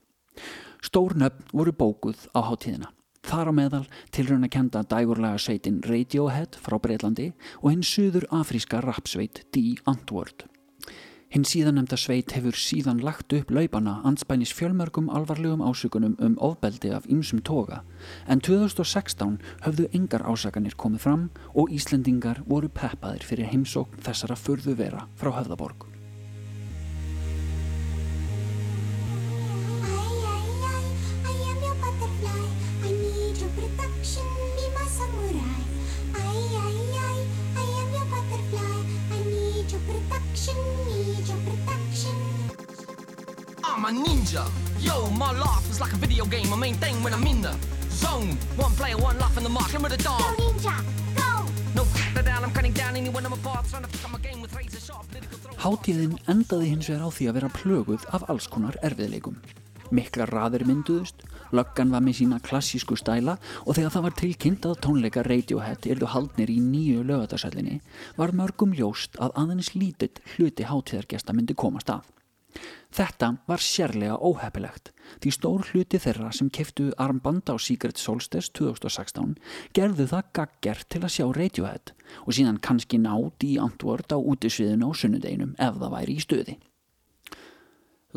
Stórnöfn 0.84 1.48
voru 1.54 1.74
bókuð 1.74 2.28
á 2.36 2.44
hátíðina. 2.50 2.92
Þar 3.28 3.52
á 3.52 3.54
meðal 3.56 3.88
tilröna 4.16 4.52
kenda 4.52 4.84
dægurlega 4.84 5.40
sveitin 5.42 5.82
Radiohead 5.84 6.60
frá 6.62 6.78
Breitlandi 6.80 7.32
og 7.64 7.72
hinn 7.72 7.84
suður 7.84 8.28
afríska 8.32 8.84
rapsveit 8.84 9.44
The 9.52 9.80
Antwoord. 9.88 10.46
Hinn 11.38 11.46
síðanemda 11.46 11.94
sveit 12.02 12.32
hefur 12.34 12.56
síðan 12.58 13.04
lagt 13.06 13.30
upp 13.38 13.52
laupana 13.54 14.00
anspænis 14.10 14.50
fjölmörgum 14.58 15.12
alvarlegum 15.14 15.62
ásökunum 15.62 16.16
um 16.18 16.38
ofbeldi 16.42 16.90
af 16.98 17.06
ymsum 17.14 17.44
toga 17.46 17.84
en 18.26 18.42
2016 18.42 19.36
höfðu 19.68 19.86
engar 20.00 20.26
ásakanir 20.26 20.74
komið 20.82 21.04
fram 21.06 21.28
og 21.54 21.70
Íslendingar 21.78 22.42
voru 22.48 22.72
peppaðir 22.74 23.28
fyrir 23.30 23.52
heimsókn 23.54 24.02
þessara 24.02 24.40
förðu 24.48 24.74
vera 24.82 25.06
frá 25.14 25.30
Höfðaborg. 25.38 25.97
I'm 43.78 43.86
a 43.86 43.92
ninja. 43.92 44.44
Yo, 44.80 45.08
my 45.12 45.32
life 45.38 45.70
is 45.70 45.80
like 45.80 45.94
a 45.94 45.98
video 45.98 46.26
game. 46.26 46.50
My 46.50 46.56
main 46.56 46.74
thing 46.82 46.96
when 47.04 47.14
I'm 47.14 47.28
in 47.28 47.44
the 47.44 47.54
zone. 47.92 48.32
One 48.56 48.72
player, 48.72 48.98
one 48.98 49.20
life 49.20 49.38
in 49.38 49.44
the 49.44 49.50
mark. 49.50 49.68
Remember 49.68 49.96
the 49.96 50.04
dog. 50.04 50.18
Go 50.18 50.34
ninja, 50.42 50.76
go! 51.16 51.46
No 51.76 51.84
down, 52.24 52.44
I'm 52.44 52.52
cutting 52.54 52.74
down 52.74 52.96
anyone 52.96 53.24
I'm 53.24 53.34
apart. 53.34 53.68
Trying 53.70 53.84
to 53.84 53.90
fuck 53.90 54.06
up 54.06 54.12
my 54.14 54.20
game 54.28 54.42
with 54.42 54.56
razor 54.56 54.80
sharp 54.80 55.06
political 55.12 55.38
throw. 55.38 55.54
Hátíðin 55.62 56.18
endaði 56.26 56.72
hins 56.74 56.90
vegar 56.90 57.06
á 57.06 57.10
því 57.14 57.30
að 57.30 57.38
vera 57.38 57.52
plöguð 57.54 58.10
af 58.18 58.26
alls 58.34 58.50
konar 58.50 58.82
erfiðleikum. 58.82 59.38
Miklar 59.94 60.34
raðir 60.34 60.66
mynduðust, 60.66 61.22
löggan 61.54 61.94
var 61.94 62.02
með 62.02 62.18
sína 62.24 62.42
klassísku 62.42 62.98
stæla 62.98 63.38
og 63.62 63.78
þegar 63.78 63.94
það 63.94 64.08
var 64.10 64.20
tilkynnt 64.24 64.66
að 64.66 64.82
tónleika 64.88 65.22
Radiohead 65.30 65.86
erðu 65.86 66.10
haldnir 66.18 66.50
í 66.50 66.58
nýju 66.66 67.06
lögatarsællinni 67.06 67.78
var 68.18 68.34
mörgum 68.34 68.74
ljóst 68.74 69.22
að 69.22 69.38
aðeins 69.38 69.76
lítill 69.78 70.16
hluti 70.34 70.66
hátíðargesta 70.66 71.38
myndi 71.38 71.54
komast 71.54 71.94
af. 71.94 72.10
Þetta 72.98 73.34
var 73.50 73.62
sérlega 73.62 74.18
óhefilegt 74.18 74.92
því 75.22 75.32
stór 75.36 75.66
hluti 75.70 76.00
þeirra 76.02 76.32
sem 76.36 76.50
keftu 76.54 76.88
armbanda 76.98 77.56
á 77.56 77.58
Secret 77.62 78.00
Solstice 78.02 78.52
2016 78.58 79.36
gerðu 79.78 80.08
það 80.12 80.32
gaggert 80.40 80.88
til 80.90 81.04
að 81.04 81.14
sjá 81.16 81.26
Radiohead 81.38 81.94
og 82.26 82.34
síðan 82.38 82.62
kannski 82.64 83.00
nátt 83.04 83.46
í 83.46 83.58
antword 83.62 84.12
á 84.12 84.18
útisviðinu 84.18 84.90
og 84.90 85.00
sunnudeginum 85.00 85.56
ef 85.60 85.80
það 85.80 85.96
væri 85.98 86.18
í 86.18 86.26
stöði. 86.26 86.58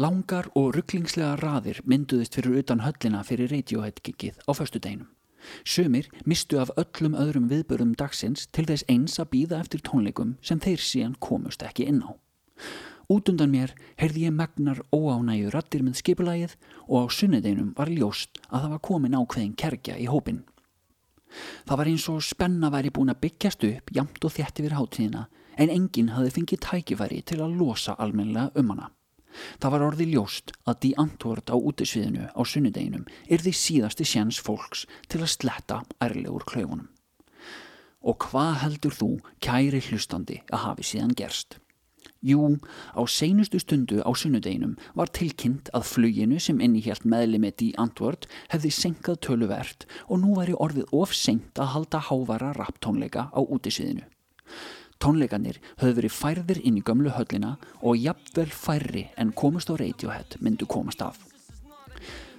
Langar 0.01 0.47
og 0.57 0.71
rugglingslega 0.77 1.37
raðir 1.43 1.81
mynduðist 1.85 2.39
fyrir 2.39 2.63
utan 2.63 2.85
höllina 2.87 3.25
fyrir 3.27 3.51
Radiohead 3.53 4.01
gigið 4.07 4.39
á 4.47 4.51
föstudeginum. 4.57 5.11
Sumir 5.65 6.09
mistu 6.29 6.61
af 6.61 6.71
öllum 6.81 7.17
öðrum 7.17 7.49
viðbörum 7.51 7.95
dagsins 7.99 8.47
til 8.55 8.67
þess 8.69 8.87
eins 8.93 9.19
að 9.21 9.33
býða 9.35 9.61
eftir 9.65 9.83
tónleikum 9.85 10.37
sem 10.45 10.61
þeir 10.61 10.85
síðan 10.85 11.17
komust 11.21 11.65
ekki 11.67 11.89
inn 11.91 12.05
á. 12.05 12.11
Út 13.11 13.27
undan 13.33 13.51
mér 13.51 13.73
heyrði 13.99 14.29
ég 14.29 14.35
megnar 14.37 14.85
óánægu 14.95 15.51
rattir 15.51 15.83
með 15.83 15.99
skipulagið 15.99 16.53
og 16.87 17.09
á 17.11 17.15
sunnideginum 17.17 17.73
var 17.75 17.91
ljóst 17.91 18.39
að 18.47 18.61
það 18.63 18.75
var 18.75 18.83
komin 18.87 19.17
ákveðin 19.19 19.57
kerkja 19.59 19.97
í 19.99 20.07
hópin. 20.07 20.45
Það 21.67 21.81
var 21.81 21.91
eins 21.91 22.07
og 22.11 22.23
spenna 22.23 22.71
væri 22.71 22.93
búin 22.95 23.11
að 23.11 23.23
byggjast 23.25 23.67
upp 23.67 23.91
jamt 23.95 24.25
og 24.25 24.35
þjætti 24.37 24.67
við 24.67 24.77
hátíðina 24.79 25.25
en 25.61 25.73
enginn 25.75 26.13
hafði 26.15 26.35
fengið 26.37 26.63
tækifæri 26.67 27.21
til 27.27 27.41
að 27.43 27.57
losa 27.59 27.97
almenlega 27.99 28.63
um 28.63 28.71
hana. 28.75 28.91
Það 29.63 29.75
var 29.75 29.85
orði 29.87 30.07
ljóst 30.11 30.53
að 30.71 30.79
því 30.83 30.91
antwort 31.05 31.51
á 31.51 31.57
útisviðinu 31.59 32.29
á 32.31 32.41
sunnideginum 32.47 33.09
er 33.27 33.43
því 33.43 33.55
síðasti 33.59 34.07
sjans 34.07 34.39
fólks 34.43 34.87
til 35.11 35.23
að 35.23 35.33
sletta 35.35 35.81
ærlegur 36.03 36.47
klaufunum. 36.47 36.89
Og 38.01 38.17
hvað 38.31 38.55
heldur 38.63 38.95
þú, 38.97 39.11
kæri 39.45 39.83
hlustandi, 39.91 40.41
að 40.51 40.65
hafi 40.65 40.87
síðan 40.89 41.13
gerst? 41.19 41.59
Jú, 42.21 42.61
á 42.93 43.01
seinustu 43.09 43.57
stundu 43.57 44.03
á 44.05 44.13
sunnudeginum 44.13 44.75
var 44.93 45.09
tilkynnt 45.09 45.71
að 45.73 45.87
fluginu 45.89 46.37
sem 46.37 46.59
innihjalt 46.61 47.07
meðlimit 47.09 47.63
í 47.65 47.71
Antwort 47.81 48.27
hefði 48.53 48.73
senkað 48.77 49.23
töluvert 49.25 49.87
og 50.05 50.21
nú 50.21 50.35
væri 50.37 50.53
orðið 50.53 50.93
of 50.93 51.15
senkt 51.17 51.57
að 51.57 51.73
halda 51.75 52.03
hávara 52.11 52.51
rapptónleika 52.59 53.31
á 53.33 53.41
útisviðinu. 53.41 54.05
Tónleikanir 55.01 55.63
höfðu 55.81 55.97
verið 55.97 56.13
færðir 56.13 56.61
inn 56.61 56.77
í 56.77 56.85
gömlu 56.85 57.15
höllina 57.17 57.55
og 57.81 57.97
jafnvel 57.97 58.51
færri 58.53 59.07
en 59.17 59.33
komast 59.33 59.73
á 59.73 59.81
Radiohead 59.81 60.37
myndu 60.45 60.69
komast 60.69 61.01
af. 61.01 61.17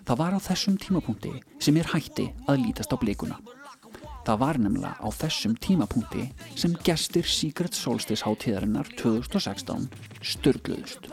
Það 0.06 0.22
var 0.22 0.38
á 0.38 0.40
þessum 0.46 0.78
tímapunkti 0.78 1.34
sem 1.58 1.82
er 1.82 1.90
hætti 1.90 2.30
að 2.46 2.68
lítast 2.68 2.94
á 2.94 3.02
blikuna. 3.02 3.42
Það 4.22 4.38
var 4.38 4.58
nefnilega 4.62 5.02
á 5.02 5.08
þessum 5.18 5.56
tímapunkti 5.58 6.28
sem 6.54 6.76
gestir 6.86 7.26
Secret 7.26 7.74
Solstice 7.74 8.22
hátíðarinnar 8.22 8.92
2016 9.00 9.88
störgluðust. 10.22 11.10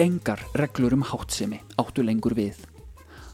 Engar 0.00 0.46
reglur 0.54 0.94
um 0.94 1.02
hátsemi 1.02 1.58
áttu 1.76 2.06
lengur 2.06 2.38
við. 2.38 2.54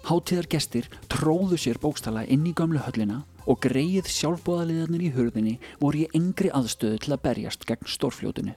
Hátíðargestir 0.08 0.88
tróðu 1.12 1.60
sér 1.60 1.76
bókstala 1.82 2.24
inn 2.24 2.48
í 2.48 2.56
gamlu 2.56 2.80
höllina 2.80 3.26
og 3.46 3.62
greið 3.64 4.10
sjálfbóðaliðarnir 4.10 5.08
í 5.08 5.10
hurðinni 5.14 5.56
voru 5.80 6.04
í 6.04 6.12
engri 6.18 6.52
aðstöðu 6.54 7.02
til 7.04 7.16
að 7.16 7.24
berjast 7.28 7.66
gegn 7.68 7.90
stórfljótinu. 7.90 8.54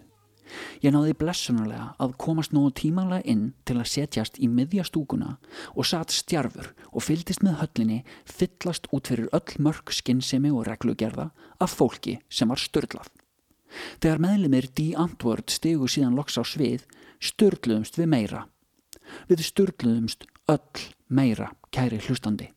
Ég 0.82 0.94
náði 0.94 1.14
blessunarlega 1.20 1.92
að 2.02 2.16
komast 2.22 2.54
nógu 2.56 2.72
tímanlega 2.80 3.28
inn 3.30 3.44
til 3.70 3.78
að 3.78 3.92
setjast 3.94 4.40
í 4.42 4.50
miðja 4.50 4.86
stúkuna 4.88 5.36
og 5.76 5.88
satt 5.88 6.14
stjarfur 6.16 6.72
og 6.90 7.06
fyldist 7.06 7.44
með 7.46 7.60
höllinni 7.62 8.00
fyllast 8.26 8.90
út 8.96 9.12
fyrir 9.12 9.30
öll 9.36 9.58
mörg 9.62 9.94
skinnsemi 9.94 10.50
og 10.50 10.66
reglugerða 10.70 11.30
af 11.62 11.76
fólki 11.78 12.18
sem 12.30 12.50
var 12.50 12.62
störlað. 12.62 13.10
Þegar 14.02 14.24
meðlumir 14.26 14.70
D. 14.74 14.92
Antwoord 14.98 15.52
stegu 15.54 15.90
síðan 15.92 16.18
loks 16.18 16.40
á 16.42 16.44
svið, 16.44 16.88
störluðumst 17.22 18.00
við 18.00 18.10
meira. 18.10 18.48
Við 19.30 19.46
störluðumst 19.46 20.26
öll 20.50 20.88
meira, 21.10 21.54
kæri 21.70 22.02
hlustandi. 22.02 22.50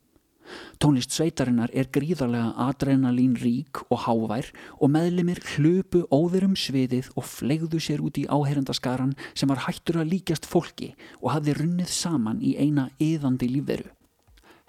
Tónlist 0.82 1.14
sveitarinnar 1.14 1.70
er 1.72 1.88
gríðarlega 1.94 2.52
adrenalín 2.66 3.36
rík 3.38 3.82
og 3.88 4.04
hávær 4.06 4.50
og 4.78 4.92
meðlimir 4.94 5.40
hlupu 5.54 6.04
óðurum 6.10 6.56
sviðið 6.58 7.12
og 7.14 7.28
flegðu 7.28 7.80
sér 7.82 8.02
út 8.04 8.20
í 8.20 8.26
áherendaskaran 8.26 9.16
sem 9.32 9.50
var 9.52 9.64
hættur 9.66 10.02
að 10.02 10.12
líkjast 10.16 10.48
fólki 10.48 10.92
og 11.20 11.32
hafði 11.36 11.56
runnið 11.60 11.90
saman 11.94 12.42
í 12.42 12.56
eina 12.58 12.88
yðandi 13.02 13.50
lífveru. 13.52 13.90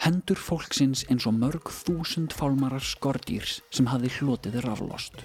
Hendur 0.03 0.39
fólksins 0.41 1.05
eins 1.07 1.27
og 1.29 1.37
mörg 1.37 1.69
þúsund 1.71 2.33
fálmarar 2.35 2.83
skordýrs 2.83 3.61
sem 3.71 3.87
hafði 3.87 4.11
hlotið 4.17 4.59
raflost. 4.65 5.23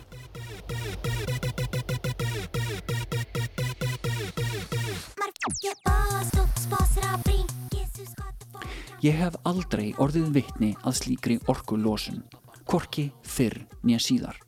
Ég 8.99 9.15
hef 9.15 9.37
aldrei 9.47 9.93
orðið 10.03 10.33
vittni 10.35 10.69
að 10.83 10.97
slíkri 10.99 11.37
orku 11.47 11.77
losun, 11.79 12.25
korki 12.67 13.05
fyrr 13.23 13.61
nýja 13.87 14.01
síðar. 14.03 14.41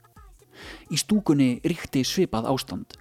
Í 0.91 0.99
stúkunni 0.99 1.61
ríkti 1.63 2.03
svipað 2.03 2.49
ástand. 2.51 2.97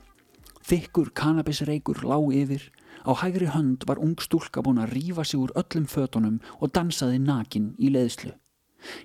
Þykkur 0.70 1.10
kannabisreikur 1.18 2.04
lág 2.06 2.28
yfir, 2.38 2.68
á 3.02 3.18
hægri 3.18 3.48
hönd 3.50 3.88
var 3.90 3.98
ung 3.98 4.14
stúlka 4.22 4.62
búin 4.62 4.78
að 4.84 4.94
rýfa 4.94 5.26
sig 5.26 5.42
úr 5.42 5.56
öllum 5.58 5.88
fötunum 5.90 6.38
og 6.62 6.70
dansaði 6.78 7.18
nakin 7.18 7.74
í 7.82 7.90
leðslu. 7.98 8.36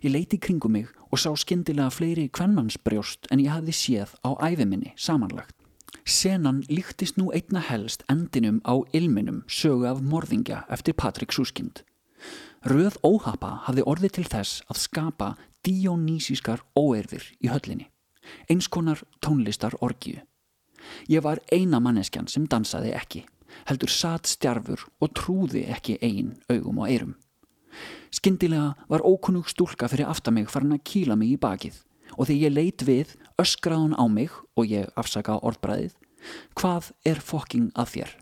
Ég 0.04 0.12
leiti 0.12 0.36
kringum 0.36 0.76
mig 0.76 0.92
og 1.08 1.24
sá 1.24 1.32
skindilega 1.32 1.88
fleiri 1.96 2.28
kvennmannsbrjóst 2.28 3.32
en 3.32 3.40
ég 3.40 3.56
hafði 3.56 3.72
séð 3.72 4.12
á 4.20 4.36
æfiminni 4.50 4.92
samanlagt. 5.00 5.56
Senan 6.04 6.60
líktist 6.68 7.16
nú 7.16 7.32
einna 7.32 7.64
helst 7.64 8.04
endinum 8.12 8.60
á 8.68 8.76
ilminum 8.92 9.46
sögu 9.48 9.88
af 9.88 10.04
morðingja 10.04 10.66
eftir 10.68 10.92
Patrik 10.92 11.32
Súskind. 11.32 11.80
Röð 12.64 12.96
óhapa 13.04 13.50
hafði 13.66 13.84
orðið 13.84 14.14
til 14.18 14.24
þess 14.32 14.62
að 14.72 14.80
skapa 14.80 15.28
dionýsískar 15.66 16.62
óerfir 16.78 17.26
í 17.44 17.50
höllinni, 17.52 17.90
eins 18.48 18.68
konar 18.68 19.02
tónlistar 19.24 19.76
orgiu. 19.84 20.22
Ég 21.08 21.24
var 21.24 21.40
eina 21.52 21.80
manneskjan 21.80 22.28
sem 22.28 22.46
dansaði 22.48 22.92
ekki, 22.96 23.24
heldur 23.68 23.92
satt 23.92 24.28
stjarfur 24.28 24.86
og 25.00 25.12
trúði 25.16 25.64
ekki 25.72 25.98
ein 26.04 26.34
augum 26.52 26.80
og 26.84 26.88
eirum. 26.88 27.14
Skyndilega 28.14 28.74
var 28.88 29.04
ókunnug 29.04 29.48
stúlka 29.50 29.88
fyrir 29.90 30.08
aftamig 30.08 30.48
farin 30.52 30.76
að 30.76 30.84
kýla 30.88 31.18
mig 31.18 31.34
í 31.34 31.40
bakið 31.40 31.80
og 32.14 32.28
þegar 32.28 32.42
ég 32.44 32.54
leit 32.54 32.84
við 32.86 33.14
öskraðun 33.40 33.96
á 33.98 34.04
mig 34.06 34.30
og 34.54 34.68
ég 34.70 34.92
afsaka 35.00 35.40
orðbræðið 35.42 35.96
hvað 36.58 36.92
er 37.04 37.20
fokking 37.20 37.70
að 37.76 37.90
þér? 37.94 38.12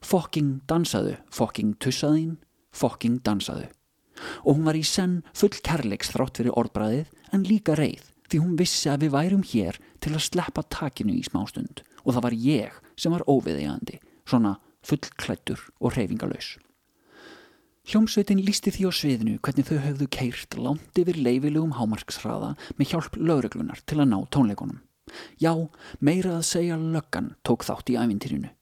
Fokking 0.00 0.50
dansaðu, 0.70 1.16
fokking 1.34 1.74
tussaðín, 1.82 2.38
fokking 2.72 3.20
dansaðu. 3.26 3.68
Og 4.44 4.58
hún 4.58 4.66
var 4.68 4.76
í 4.76 4.84
senn 4.84 5.20
full 5.32 5.54
kærleiks 5.64 6.12
þrátt 6.14 6.40
fyrir 6.40 6.56
orðbræðið 6.60 7.12
en 7.34 7.46
líka 7.48 7.76
reið 7.78 8.08
því 8.30 8.40
hún 8.44 8.56
vissi 8.58 8.90
að 8.92 9.06
við 9.06 9.14
værum 9.16 9.44
hér 9.52 9.78
til 10.00 10.14
að 10.14 10.26
sleppa 10.26 10.64
takinu 10.70 11.16
í 11.16 11.24
smástund 11.26 11.82
og 12.04 12.14
það 12.14 12.24
var 12.26 12.36
ég 12.36 12.80
sem 13.00 13.12
var 13.12 13.26
óviðeigandi, 13.28 13.98
svona 14.28 14.58
fullklættur 14.86 15.62
og 15.80 15.96
reyfingalös. 15.96 16.58
Hljómsveitin 17.90 18.42
lísti 18.44 18.70
því 18.70 18.86
á 18.86 18.92
sviðinu 18.94 19.38
hvernig 19.42 19.66
þau 19.66 19.80
höfðu 19.82 20.06
keirt 20.14 20.56
langt 20.60 21.00
yfir 21.00 21.16
leifilegum 21.18 21.74
hámarksraða 21.78 22.52
með 22.78 22.92
hjálp 22.92 23.16
lögreglunar 23.18 23.80
til 23.88 23.98
að 23.98 24.10
ná 24.12 24.18
tónleikonum. 24.30 24.78
Já, 25.42 25.52
meira 25.98 26.36
að 26.38 26.46
segja 26.46 26.76
löggan 26.78 27.34
tók 27.42 27.64
þátt 27.66 27.90
í 27.90 27.98
ævintýrinu. 27.98 28.52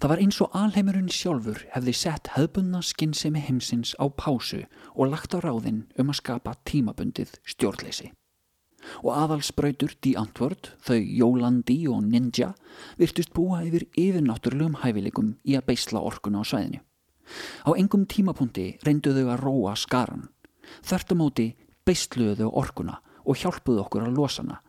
Það 0.00 0.10
var 0.10 0.22
eins 0.22 0.38
og 0.40 0.54
alheimurinn 0.56 1.10
sjálfur 1.12 1.62
hefði 1.74 1.94
sett 1.96 2.30
hefðbunna 2.34 2.82
skinnsemi 2.84 3.42
heimsins 3.44 3.92
á 4.00 4.08
pásu 4.08 4.62
og 4.94 5.10
lagt 5.12 5.36
á 5.36 5.38
ráðinn 5.44 5.84
um 6.00 6.12
að 6.12 6.20
skapa 6.20 6.56
tímabundið 6.68 7.36
stjórnleysi. 7.44 8.12
Og 9.02 9.10
aðalsbrautur 9.12 9.96
Di 10.00 10.14
Antwoord, 10.16 10.70
þau 10.78 11.00
Jólandi 11.00 11.78
og 11.90 12.04
Ninja, 12.06 12.52
virtust 13.00 13.32
búa 13.34 13.64
yfir 13.66 13.88
yfirnáttúrulegum 13.98 14.78
hæfileikum 14.84 15.34
í 15.44 15.56
að 15.58 15.66
beisla 15.72 16.04
orkuna 16.06 16.40
á 16.40 16.44
svæðinu. 16.46 16.80
Á 17.66 17.70
engum 17.74 18.06
tímapunkti 18.06 18.76
reynduðu 18.86 19.26
að 19.32 19.42
róa 19.42 19.74
skaran. 19.74 20.28
Þörtumóti 20.86 21.50
beisluðu 21.86 22.52
orkuna 22.54 23.00
og 23.26 23.40
hjálpuðu 23.42 23.82
okkur 23.82 24.06
að 24.06 24.20
losana 24.20 24.60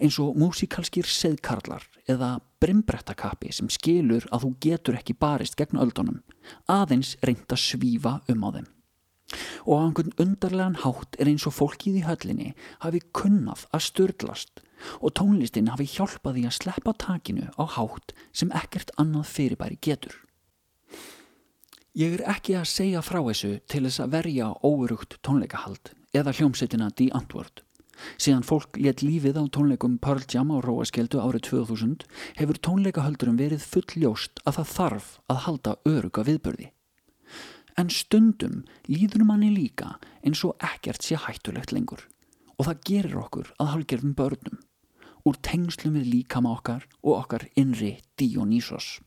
eins 0.00 0.18
og 0.22 0.36
músikalskir 0.38 1.08
seðkarlar 1.08 1.84
eða 2.10 2.36
brimbrettakappi 2.62 3.52
sem 3.54 3.68
skilur 3.72 4.26
að 4.30 4.46
þú 4.46 4.52
getur 4.66 4.98
ekki 4.98 5.16
barist 5.18 5.58
gegn 5.58 5.80
öldunum, 5.82 6.22
aðeins 6.70 7.16
reynd 7.26 7.50
að 7.50 7.62
svífa 7.62 8.20
um 8.32 8.46
á 8.46 8.48
þeim. 8.56 8.68
Og 9.66 9.72
á 9.74 9.82
einhvern 9.82 10.14
undarlegan 10.22 10.78
hátt 10.84 11.18
er 11.18 11.30
eins 11.30 11.46
og 11.48 11.56
fólkið 11.56 11.98
í 12.00 12.04
höllinni 12.06 12.52
hafi 12.84 13.02
kunnað 13.16 13.66
að 13.74 13.86
störtlast 13.88 14.62
og 15.00 15.14
tónlistin 15.18 15.72
hafi 15.72 15.88
hjálpað 15.90 16.38
því 16.38 16.46
að 16.46 16.56
sleppa 16.60 16.94
takinu 17.02 17.50
á 17.58 17.64
hátt 17.76 18.14
sem 18.30 18.52
ekkert 18.54 18.92
annað 19.00 19.30
fyrirbæri 19.32 19.80
getur. 19.82 20.14
Ég 21.96 22.18
er 22.18 22.26
ekki 22.28 22.58
að 22.58 22.68
segja 22.68 23.00
frá 23.00 23.22
þessu 23.24 23.54
til 23.72 23.86
þess 23.86 24.02
að 24.04 24.16
verja 24.18 24.50
óurugt 24.60 25.16
tónleikahald 25.24 25.94
eða 26.12 26.34
hljómsettina 26.36 26.90
The 26.92 27.08
Antwoord. 27.16 27.65
Síðan 28.20 28.44
fólk 28.46 28.78
let 28.80 29.02
lífið 29.04 29.38
á 29.40 29.44
tónleikum 29.52 29.98
Pearl 30.02 30.24
Jam 30.30 30.52
á 30.52 30.60
Róaskeldu 30.64 31.20
árið 31.22 31.46
2000 31.50 32.04
hefur 32.40 32.60
tónleikahöldurum 32.68 33.38
verið 33.40 33.64
fulljóst 33.64 34.42
að 34.44 34.60
það 34.60 34.72
þarf 34.72 35.08
að 35.32 35.42
halda 35.46 35.76
öruga 35.88 36.26
viðbörði. 36.28 36.68
En 37.76 37.92
stundum 37.92 38.62
líður 38.88 39.26
manni 39.28 39.50
líka 39.52 39.96
eins 40.24 40.44
og 40.48 40.56
ekkert 40.64 41.04
sé 41.04 41.18
hættulegt 41.20 41.74
lengur 41.76 42.06
og 42.56 42.68
það 42.68 42.84
gerir 42.88 43.18
okkur 43.20 43.52
að 43.60 43.72
halgerðum 43.74 44.14
börnum 44.16 44.62
úr 45.26 45.40
tengslum 45.42 45.98
við 45.98 46.12
líkama 46.12 46.54
okkar 46.54 46.86
og 47.02 47.18
okkar 47.18 47.48
innri 47.58 47.96
Dionysos. 48.20 49.00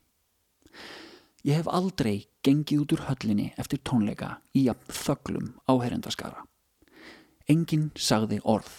Ég 1.48 1.56
hef 1.62 1.70
aldrei 1.72 2.28
gengið 2.44 2.84
út 2.84 2.94
úr 2.98 3.06
höllinni 3.08 3.50
eftir 3.62 3.80
tónleika 3.88 4.38
í 4.52 4.66
jafn 4.68 4.92
þöglum 4.92 5.54
áherendaskara. 5.72 6.49
Engin 7.50 7.89
sagði 7.97 8.39
orð. 8.45 8.70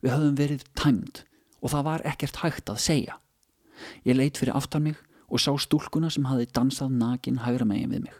Við 0.00 0.14
höfum 0.14 0.38
verið 0.38 0.64
tæmd 0.78 1.22
og 1.60 1.72
það 1.74 1.86
var 1.90 2.06
ekkert 2.08 2.40
hægt 2.40 2.72
að 2.72 2.80
segja. 2.80 3.18
Ég 4.08 4.16
leit 4.16 4.40
fyrir 4.40 4.56
aftan 4.56 4.86
mig 4.88 4.96
og 5.28 5.42
sá 5.42 5.52
stúlkuna 5.60 6.10
sem 6.10 6.26
hafi 6.28 6.48
dansað 6.48 6.96
nakin 6.96 7.42
hægra 7.44 7.68
megin 7.68 7.92
við 7.92 8.06
mig. 8.08 8.16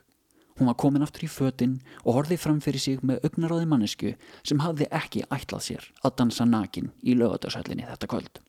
Hún 0.60 0.68
var 0.68 0.76
komin 0.76 1.02
aftur 1.02 1.24
í 1.24 1.30
fötinn 1.32 1.78
og 2.04 2.18
horfið 2.18 2.42
fram 2.42 2.60
fyrir 2.60 2.82
sig 2.84 3.00
með 3.00 3.24
augnaráði 3.24 3.68
mannesku 3.70 4.12
sem 4.44 4.60
hafði 4.60 4.90
ekki 4.92 5.24
ætlað 5.32 5.64
sér 5.64 5.86
að 6.04 6.16
dansa 6.20 6.44
nakin 6.44 6.90
í 7.00 7.16
lögadásællinni 7.16 7.88
þetta 7.88 8.10
kvöld. 8.12 8.42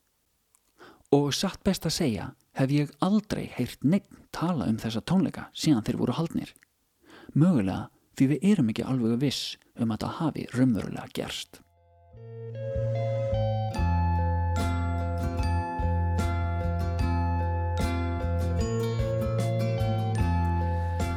Og 1.15 1.31
satt 1.35 1.63
best 1.63 1.87
að 1.87 1.95
segja 1.95 2.25
hef 2.59 2.75
ég 2.75 2.91
aldrei 2.99 3.45
heyrt 3.55 3.87
neitt 3.87 4.11
tala 4.35 4.67
um 4.67 4.79
þessa 4.79 5.03
tónleika 5.07 5.47
síðan 5.55 5.87
þeir 5.87 6.01
voru 6.03 6.17
haldnir. 6.19 6.51
Mögulega 7.31 7.87
því 8.19 8.27
við 8.33 8.47
erum 8.51 8.71
ekki 8.73 8.87
alveg 8.87 9.19
viss 9.23 9.55
um 9.85 9.93
að 9.95 10.05
það 10.05 10.17
hafi 10.21 10.47
raunverulega 10.55 11.11
gerst. 11.17 11.61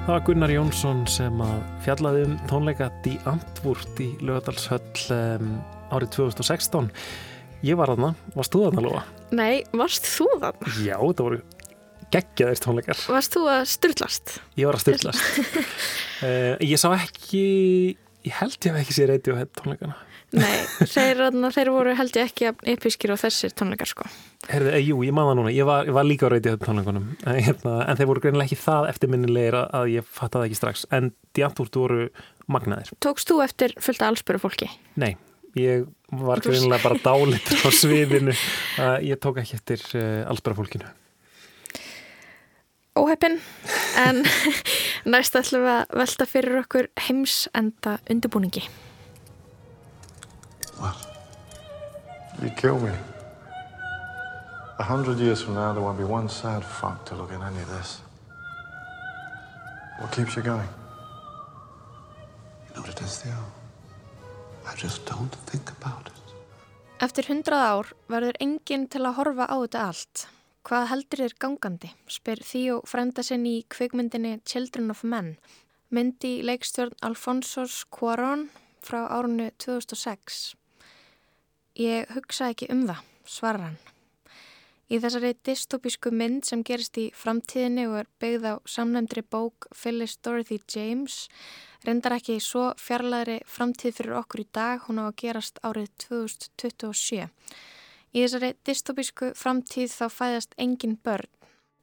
Það 0.05 0.13
var 0.13 0.25
Gunnar 0.27 0.53
Jónsson 0.53 0.99
sem 1.09 1.39
að 1.41 1.61
fjallaði 1.87 2.25
um 2.27 2.33
tónleika 2.51 2.91
Die 3.07 3.17
Antwoord 3.31 4.03
í 4.05 4.11
Lögadalshöll 4.21 5.07
um, 5.17 5.55
árið 5.97 6.11
2016. 6.19 6.91
Ég 7.65 7.79
var 7.81 7.95
aðna, 7.95 8.11
varst 8.35 8.53
þú 8.53 8.67
aðna 8.67 8.85
Lóa? 8.85 9.01
Nei, 9.33 9.63
varst 9.73 10.05
þú 10.05 10.29
aðna? 10.35 10.75
Já, 10.85 10.99
það 11.01 11.23
voru 11.25 11.41
geggjaðir 12.13 12.61
tónleikar. 12.67 13.01
Varst 13.17 13.33
þú 13.39 13.47
að 13.55 13.63
styrlast? 13.73 14.35
Ég 14.61 14.69
var 14.69 14.77
að 14.77 14.85
styrlast. 14.85 15.41
uh, 16.21 16.53
ég 16.75 16.77
sá 16.85 16.91
ekki 16.99 17.45
Ég 18.25 18.33
held 18.39 18.57
ég 18.65 18.73
að 18.73 18.81
ekki 18.81 18.95
sé 18.97 19.07
reyti 19.09 19.33
á 19.35 19.45
tónleikana. 19.59 19.97
Nei, 20.35 20.63
þeir, 20.89 21.21
þeir 21.55 21.71
voru 21.71 21.93
held 21.95 22.17
ég 22.17 22.31
ekki 22.31 22.49
episkir 22.73 23.13
á 23.13 23.17
þessir 23.21 23.53
tónleikar 23.55 23.91
sko. 23.91 24.07
Herði, 24.49 24.73
eh, 24.75 24.87
jú, 24.89 25.03
ég 25.07 25.15
maður 25.15 25.39
núna, 25.39 25.53
ég 25.55 25.69
var, 25.69 25.85
ég 25.87 25.95
var 25.95 26.07
líka 26.09 26.27
á 26.27 26.33
reyti 26.33 26.51
á 26.51 26.59
tónleikunum, 26.59 27.13
en, 27.21 27.39
hérna, 27.39 27.77
en 27.85 28.01
þeir 28.01 28.11
voru 28.11 28.25
greinilega 28.25 28.49
ekki 28.49 28.59
það 28.65 28.89
eftirminnilegir 28.95 29.59
að 29.61 29.93
ég 29.93 30.09
fatt 30.17 30.39
að 30.39 30.49
ekki 30.49 30.59
strax, 30.59 30.87
en 30.97 31.13
Diantúrt 31.37 31.79
voru 31.79 32.09
magnaðir. 32.51 32.91
Tókst 33.05 33.31
þú 33.31 33.39
eftir 33.45 33.77
fullta 33.85 34.11
allspöru 34.11 34.43
fólki? 34.43 34.71
Nei, 35.01 35.13
ég 35.61 35.87
var 36.25 36.43
greinilega 36.45 36.83
bara 36.83 37.01
dálit 37.05 37.55
á 37.61 37.69
sviðinu, 37.71 38.35
ég 39.05 39.21
tók 39.23 39.45
ekki 39.45 39.61
eftir 39.61 39.87
eh, 40.01 40.25
allspöru 40.27 40.65
fólkinu. 40.65 40.91
Óheppin, 42.95 43.41
en 43.99 44.23
Næst 45.05 45.35
ætlum 45.37 45.67
við 45.67 45.71
að 45.71 45.97
velta 46.01 46.25
fyrir 46.25 46.55
okkur 46.63 46.87
heimsenda 47.07 47.99
undirbúningi. 48.09 48.63
What? 50.79 51.03
You 52.41 52.49
kill 52.57 52.79
me. 52.81 52.95
A 54.79 54.85
hundred 54.85 55.19
years 55.19 55.43
from 55.43 55.55
now 55.55 55.73
there 55.73 55.85
won't 55.85 55.99
be 55.99 56.09
one 56.09 56.29
sad 56.29 56.65
fuck 56.65 57.05
to 57.07 57.15
look 57.15 57.33
at 57.33 57.43
any 57.43 57.61
of 57.61 57.69
this. 57.69 58.01
What 60.01 60.11
keeps 60.13 60.37
you 60.37 60.43
going? 60.43 60.69
You 62.69 62.75
know 62.75 62.83
what 62.83 62.91
it 62.91 63.01
is, 63.03 63.19
Theo? 63.19 63.37
I 64.67 64.75
just 64.75 65.05
don't 65.05 65.35
think 65.47 65.71
about 65.71 66.09
it. 66.09 66.35
Eftir 67.05 67.29
hundrað 67.29 67.67
ár 67.69 67.93
verður 68.09 68.41
enginn 68.41 68.89
til 68.89 69.05
að 69.05 69.19
horfa 69.21 69.51
á 69.53 69.57
þetta 69.67 69.85
allt. 69.91 70.27
Hvað 70.65 70.87
heldur 70.89 71.21
þér 71.21 71.33
gangandi? 71.45 71.89
spyr 72.09 72.41
Þíó 72.41 72.77
frænda 72.89 73.21
sinn 73.21 73.43
í 73.45 73.67
kvikmyndinni 73.69 74.39
Children 74.49 74.95
of 74.95 75.03
Men. 75.05 75.35
Myndi 75.93 76.39
leikstjórn 76.41 76.97
Alfonsos 77.05 77.83
Cuarón 77.93 78.47
frá 78.81 79.03
árunnu 79.13 79.51
2006. 79.61 80.55
Ég 81.77 82.09
hugsa 82.17 82.49
ekki 82.55 82.71
um 82.73 82.87
það, 82.89 83.03
svarar 83.29 83.67
hann. 83.67 83.77
Í 84.89 85.03
þessari 85.05 85.35
dystopísku 85.45 86.15
mynd 86.17 86.49
sem 86.49 86.65
gerist 86.65 86.97
í 86.97 87.11
framtíðinni 87.13 87.85
og 87.91 87.99
er 88.01 88.11
byggð 88.25 88.49
á 88.49 88.55
samnefndri 88.65 89.21
bók 89.21 89.69
Phyllis 89.77 90.17
Dorothy 90.17 90.63
James 90.65 91.27
reyndar 91.85 92.17
ekki 92.17 92.39
svo 92.41 92.71
fjarlæðri 92.81 93.43
framtíð 93.45 94.01
fyrir 94.01 94.17
okkur 94.23 94.47
í 94.47 94.49
dag, 94.49 94.89
hún 94.89 95.05
á 95.05 95.13
að 95.13 95.17
gerast 95.27 95.61
árið 95.61 95.93
2027. 96.09 97.29
Í 98.15 98.23
þessari 98.23 98.53
dystopísku 98.63 99.33
framtíð 99.35 99.91
þá 99.91 100.05
fæðast 100.15 100.53
engin 100.63 100.95
börn 101.03 101.27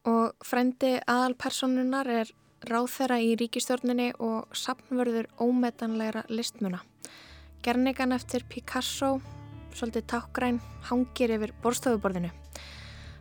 og 0.08 0.46
frendi 0.48 0.94
aðalpersonunar 1.04 2.08
er 2.08 2.32
ráþæra 2.72 3.18
í 3.20 3.34
ríkistjórninni 3.36 4.14
og 4.24 4.56
sapnvörður 4.56 5.28
ómetanlegra 5.44 6.24
listmuna. 6.32 6.80
Gernigan 7.66 8.16
eftir 8.16 8.46
Picasso, 8.48 9.20
svolítið 9.76 10.08
tákgræn, 10.14 10.62
hangir 10.88 11.36
yfir 11.36 11.54
borstofuborðinu. 11.62 12.32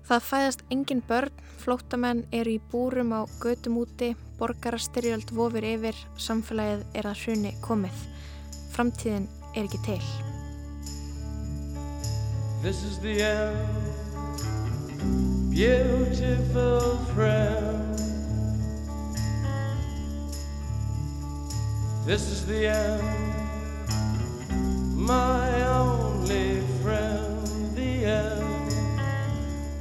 Það 0.07 0.27
fæðast 0.31 0.65
engin 0.71 1.03
börn, 1.07 1.35
flótamenn 1.61 2.25
eru 2.31 2.57
í 2.57 2.63
búrum 2.71 3.11
á 3.11 3.27
götum 3.43 3.83
úti, 3.83 4.15
borgarastyrjöld 4.39 5.35
vofir 5.35 5.67
yfir, 5.75 5.99
samfélagið 6.15 6.87
er 6.95 7.11
að 7.11 7.23
hruni 7.27 7.55
komið. 7.67 8.05
Framtíðin 8.71 9.31
er 9.55 9.67
ekki 9.67 9.87
til. 9.87 10.30
This 12.63 12.83
is 12.85 12.99
the 12.99 13.23
end, 13.23 13.69
beautiful 15.51 16.99
friend. 17.15 17.97
This 22.05 22.29
is 22.29 22.45
the 22.45 22.67
end, 22.69 23.03
my 24.95 25.63
only 25.69 26.61
friend, 26.83 27.47
the 27.75 28.05
end 28.05 28.73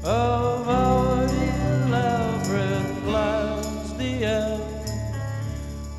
of 0.06 0.68
our 0.68 1.24
elaborate 1.24 3.04
plans, 3.04 3.94
the 3.98 4.24
end 4.24 4.64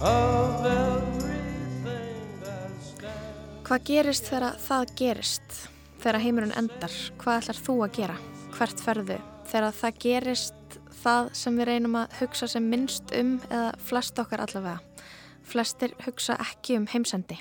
of 0.00 0.64
everything 0.64 2.24
that 2.40 2.72
stands. 2.80 3.68
Hvað 3.68 3.84
gerist 3.84 4.32
þegar 4.32 4.56
það 4.64 4.96
gerist? 4.96 5.69
Þegar 6.00 6.22
heimurinn 6.24 6.54
endar, 6.56 6.92
hvað 7.20 7.42
ætlar 7.42 7.58
þú 7.60 7.74
að 7.84 7.90
gera? 7.98 8.14
Hvert 8.54 8.78
ferðu? 8.80 9.16
Þegar 9.50 9.74
það 9.76 9.98
gerist 10.00 10.76
það 11.02 11.26
sem 11.36 11.58
við 11.60 11.68
reynum 11.68 11.98
að 12.00 12.14
hugsa 12.22 12.48
sem 12.48 12.70
minnst 12.72 13.12
um 13.18 13.34
eða 13.50 13.66
flest 13.84 14.22
okkar 14.22 14.40
allavega. 14.46 15.04
Flestir 15.44 15.92
hugsa 16.06 16.38
ekki 16.40 16.78
um 16.80 16.86
heimsendi. 16.88 17.36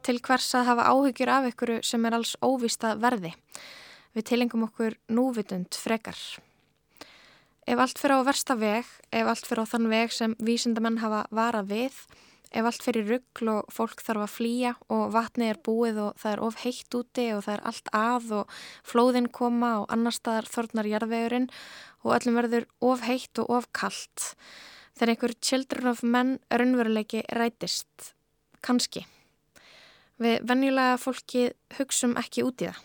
Til 0.00 0.16
hvers 0.16 0.48
að 0.56 0.70
hafa 0.70 0.88
áhyggjur 0.94 1.34
af 1.34 1.50
ykkur 1.50 1.74
sem 1.84 2.08
er 2.08 2.16
alls 2.16 2.32
óvista 2.40 2.94
verði. 2.96 3.34
Við 4.16 4.28
tilengum 4.32 4.64
okkur 4.70 4.96
núvitund 5.12 5.76
frekar. 5.76 6.16
Ef 7.68 7.84
allt 7.84 8.00
fyrir 8.00 8.16
á 8.16 8.24
versta 8.24 8.56
veg, 8.56 8.88
ef 9.12 9.28
allt 9.28 9.44
fyrir 9.44 9.68
á 9.68 9.72
þann 9.74 9.92
veg 9.92 10.16
sem 10.22 10.40
vísindamenn 10.40 11.02
hafa 11.04 11.26
varað 11.28 11.68
við, 11.76 12.00
ef 12.54 12.68
allt 12.68 12.84
fyrir 12.86 13.08
ruggl 13.10 13.50
og 13.50 13.72
fólk 13.74 14.02
þarf 14.04 14.24
að 14.24 14.34
flýja 14.34 14.72
og 14.94 15.08
vatni 15.14 15.48
er 15.50 15.58
búið 15.66 15.98
og 16.04 16.20
það 16.22 16.32
er 16.32 16.42
of 16.46 16.60
heitt 16.62 16.96
úti 16.98 17.26
og 17.34 17.42
það 17.46 17.56
er 17.56 17.64
allt 17.70 17.90
að 17.98 18.28
og 18.38 18.54
flóðin 18.86 19.30
koma 19.34 19.72
og 19.82 19.88
annar 19.94 20.14
staðar 20.14 20.48
þornar 20.50 20.90
jarðvegurinn 20.92 21.50
og 22.04 22.14
öllum 22.18 22.38
verður 22.38 22.68
of 22.84 23.04
heitt 23.08 23.42
og 23.42 23.50
of 23.58 23.68
kallt. 23.74 24.30
Þegar 24.94 25.14
einhver 25.14 25.36
children 25.42 25.90
of 25.90 26.04
men 26.06 26.36
raunveruleiki 26.54 27.24
rætist. 27.34 28.12
Kanski. 28.64 29.04
Við 30.22 30.44
venjulega 30.46 30.96
fólki 31.02 31.48
hugsum 31.78 32.14
ekki 32.20 32.44
út 32.46 32.62
í 32.62 32.70
það, 32.70 32.82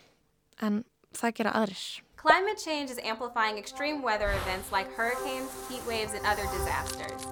en 0.66 0.80
það 1.14 1.36
gera 1.38 1.58
aðrir. 1.62 1.84
Climate 2.22 2.58
change 2.62 2.92
is 2.92 3.00
amplifying 3.02 3.58
extreme 3.58 4.02
weather 4.02 4.32
events 4.32 4.74
like 4.74 4.94
hurricanes, 4.94 5.50
heat 5.70 5.82
waves, 5.88 6.14
and 6.14 6.26
other 6.26 6.44
disasters. 6.52 7.24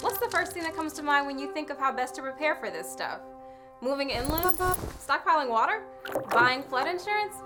What's 0.00 0.18
the 0.18 0.28
first 0.30 0.50
thing 0.50 0.64
that 0.64 0.74
comes 0.74 0.92
to 0.94 1.02
mind 1.04 1.28
when 1.28 1.38
you 1.38 1.52
think 1.54 1.70
of 1.70 1.78
how 1.78 1.92
best 1.92 2.16
to 2.16 2.22
prepare 2.22 2.56
for 2.56 2.68
this 2.68 2.90
stuff? 2.90 3.20
Moving 3.80 4.10
inland? 4.10 4.58
Stockpiling 5.06 5.48
water? 5.48 5.84
Buying 6.30 6.64
flood 6.64 6.88
insurance? 6.88 7.36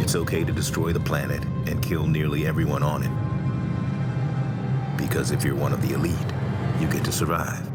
It's 0.00 0.14
okay 0.14 0.44
to 0.44 0.52
destroy 0.52 0.92
the 0.92 1.00
planet 1.00 1.42
and 1.66 1.82
kill 1.82 2.06
nearly 2.06 2.46
everyone 2.46 2.84
on 2.84 3.02
it. 3.02 4.96
Because 4.96 5.32
if 5.32 5.42
you're 5.42 5.56
one 5.56 5.72
of 5.72 5.82
the 5.82 5.92
elite, 5.92 6.14
you 6.78 6.86
get 6.86 7.04
to 7.06 7.10
survive. 7.10 7.67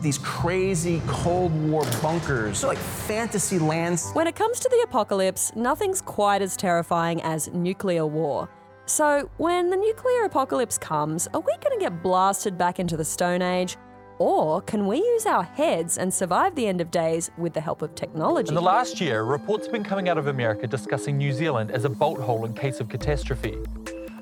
These 0.00 0.18
crazy 0.18 1.02
Cold 1.06 1.52
War 1.68 1.84
bunkers, 2.00 2.64
like 2.64 2.78
fantasy 2.78 3.58
lands. 3.58 4.10
When 4.12 4.26
it 4.26 4.34
comes 4.34 4.58
to 4.60 4.68
the 4.70 4.80
apocalypse, 4.82 5.52
nothing's 5.54 6.00
quite 6.00 6.40
as 6.40 6.56
terrifying 6.56 7.22
as 7.22 7.48
nuclear 7.48 8.06
war. 8.06 8.48
So, 8.86 9.30
when 9.36 9.68
the 9.68 9.76
nuclear 9.76 10.24
apocalypse 10.24 10.78
comes, 10.78 11.28
are 11.34 11.40
we 11.40 11.54
going 11.58 11.78
to 11.78 11.84
get 11.84 12.02
blasted 12.02 12.56
back 12.56 12.80
into 12.80 12.96
the 12.96 13.04
Stone 13.04 13.42
Age? 13.42 13.76
Or 14.18 14.62
can 14.62 14.86
we 14.86 14.98
use 14.98 15.26
our 15.26 15.42
heads 15.42 15.96
and 15.96 16.12
survive 16.12 16.54
the 16.54 16.66
end 16.66 16.80
of 16.80 16.90
days 16.90 17.30
with 17.38 17.52
the 17.52 17.60
help 17.60 17.80
of 17.80 17.94
technology? 17.94 18.48
In 18.48 18.54
the 18.54 18.60
last 18.60 19.00
year, 19.00 19.22
reports 19.22 19.66
have 19.66 19.72
been 19.72 19.84
coming 19.84 20.08
out 20.08 20.18
of 20.18 20.26
America 20.26 20.66
discussing 20.66 21.16
New 21.16 21.32
Zealand 21.32 21.70
as 21.70 21.84
a 21.84 21.88
bolt 21.88 22.20
hole 22.20 22.44
in 22.44 22.52
case 22.52 22.80
of 22.80 22.88
catastrophe. 22.88 23.56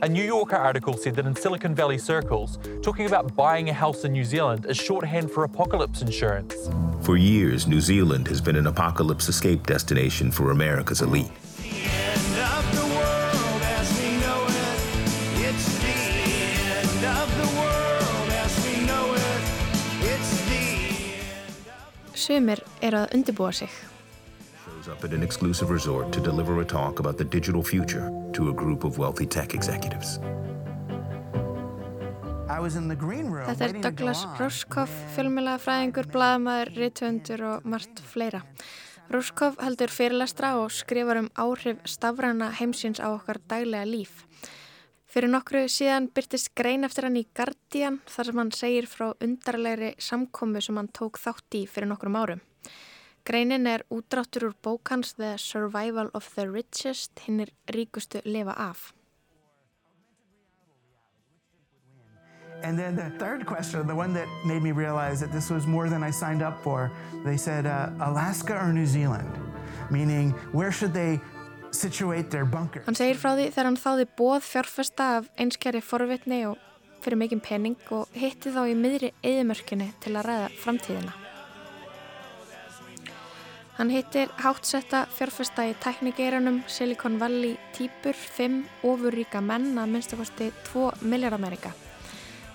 A 0.00 0.08
New 0.08 0.22
Yorker 0.22 0.54
article 0.54 0.96
said 0.96 1.16
that 1.16 1.26
in 1.26 1.34
Silicon 1.34 1.74
Valley 1.74 1.98
circles, 1.98 2.60
talking 2.82 3.06
about 3.06 3.34
buying 3.34 3.68
a 3.68 3.72
house 3.72 4.04
in 4.04 4.12
New 4.12 4.24
Zealand 4.24 4.64
is 4.66 4.76
shorthand 4.76 5.28
for 5.28 5.42
apocalypse 5.42 6.02
insurance. 6.02 6.54
For 7.00 7.16
years, 7.16 7.66
New 7.66 7.80
Zealand 7.80 8.28
has 8.28 8.40
been 8.40 8.54
an 8.54 8.68
apocalypse 8.68 9.28
escape 9.28 9.66
destination 9.66 10.30
for 10.30 10.52
America's 10.52 11.02
elite. 11.02 11.32
Sumir 22.14 22.62
eru 22.82 23.02
að 23.02 23.14
undibúa 23.16 23.50
sig. 23.52 23.97
Shows 24.78 24.88
up 24.88 25.04
at 25.04 25.12
an 25.12 25.22
exclusive 25.22 25.70
resort 25.70 26.12
to 26.12 26.20
deliver 26.20 26.60
a 26.60 26.64
talk 26.64 27.00
about 27.00 27.18
the 27.18 27.24
digital 27.24 27.62
future 27.64 28.12
to 28.32 28.50
a 28.50 28.52
group 28.52 28.84
of 28.84 28.98
wealthy 28.98 29.26
tech 29.26 29.54
executives. 29.54 30.20
Þetta 32.48 33.64
er 33.64 33.74
Douglas 33.82 34.22
Rushkoff, 34.38 34.92
fjölmjöla 35.16 35.56
fræðingur, 35.62 36.06
blaðamæður, 36.14 36.70
rittvöndur 36.78 37.42
og 37.48 37.66
margt 37.66 38.02
fleira. 38.06 38.44
Rushkoff 39.10 39.58
heldur 39.62 39.90
fyrirlestra 39.90 40.54
og 40.60 40.70
skrifar 40.70 41.24
um 41.24 41.30
áhrif 41.34 41.82
stafræna 41.82 42.52
heimsins 42.60 43.02
á 43.02 43.10
okkar 43.10 43.40
daglega 43.50 43.88
líf. 43.88 44.26
Fyrir 45.10 45.32
nokkru 45.32 45.64
síðan 45.66 46.06
byrtist 46.14 46.52
grein 46.54 46.86
eftir 46.86 47.08
hann 47.08 47.18
í 47.18 47.26
Guardian 47.34 47.98
þar 48.06 48.30
sem 48.30 48.42
hann 48.44 48.54
segir 48.54 48.86
frá 48.86 49.08
undarlegri 49.16 49.96
samkomi 49.98 50.62
sem 50.62 50.78
hann 50.78 50.92
tók 50.94 51.18
þátt 51.18 51.58
í 51.58 51.66
fyrir 51.66 51.90
nokkrum 51.90 52.20
árum. 52.20 52.44
Greinin 53.28 53.66
er 53.66 53.84
útráttur 53.92 54.44
úr 54.44 54.54
bókans 54.62 55.12
The 55.12 55.36
Survival 55.36 56.08
of 56.14 56.34
the 56.34 56.46
Richest, 56.48 57.12
hinn 57.26 57.40
er 57.40 57.50
ríkustu 57.68 58.22
lifa 58.24 58.54
af. 58.56 58.94
And 62.62 62.78
then 62.78 62.96
the 62.96 63.10
third 63.18 63.44
question, 63.46 63.86
the 63.86 63.94
one 63.94 64.14
that 64.14 64.26
made 64.46 64.62
me 64.62 64.72
realize 64.72 65.20
that 65.20 65.30
this 65.30 65.50
was 65.50 65.66
more 65.66 65.90
than 65.90 66.02
I 66.02 66.10
signed 66.10 66.42
up 66.42 66.62
for, 66.62 66.90
they 67.24 67.36
said 67.36 67.66
uh, 67.66 67.90
Alaska 68.00 68.54
or 68.54 68.72
New 68.72 68.86
Zealand, 68.86 69.30
meaning 69.90 70.30
where 70.52 70.72
should 70.72 70.94
they 70.94 71.20
situate 71.70 72.30
their 72.30 72.46
bunker? 72.46 72.82
Hann 72.86 72.96
segir 72.96 73.20
frá 73.20 73.36
því 73.36 73.52
þegar 73.52 73.70
hann 73.70 73.80
þáði 73.84 74.08
bóð 74.16 74.40
fjárfesta 74.48 75.12
af 75.20 75.30
einskjari 75.36 75.84
forvitni 75.84 76.46
og 76.48 76.56
fyrir 77.04 77.20
mikinn 77.20 77.44
pening 77.44 77.76
og 77.92 78.08
hitti 78.16 78.56
þá 78.56 78.64
í 78.72 78.74
miðri 78.74 79.12
eðimörkinni 79.22 79.92
til 80.00 80.16
að 80.16 80.30
ræða 80.32 80.52
framtíðina. 80.64 81.27
Hann 83.78 83.92
hittir 83.94 84.26
háttsetta 84.42 85.04
fjárfesta 85.14 85.62
í 85.70 85.74
tæknigeiranum 85.78 86.64
Silicon 86.66 87.20
Valley 87.20 87.52
týpur, 87.76 88.16
fimm 88.18 88.64
ofurríka 88.82 89.38
menn 89.38 89.78
að 89.78 89.92
minnstakosti 89.92 90.48
2 90.72 91.06
miljard 91.06 91.36
Amerika. 91.36 91.70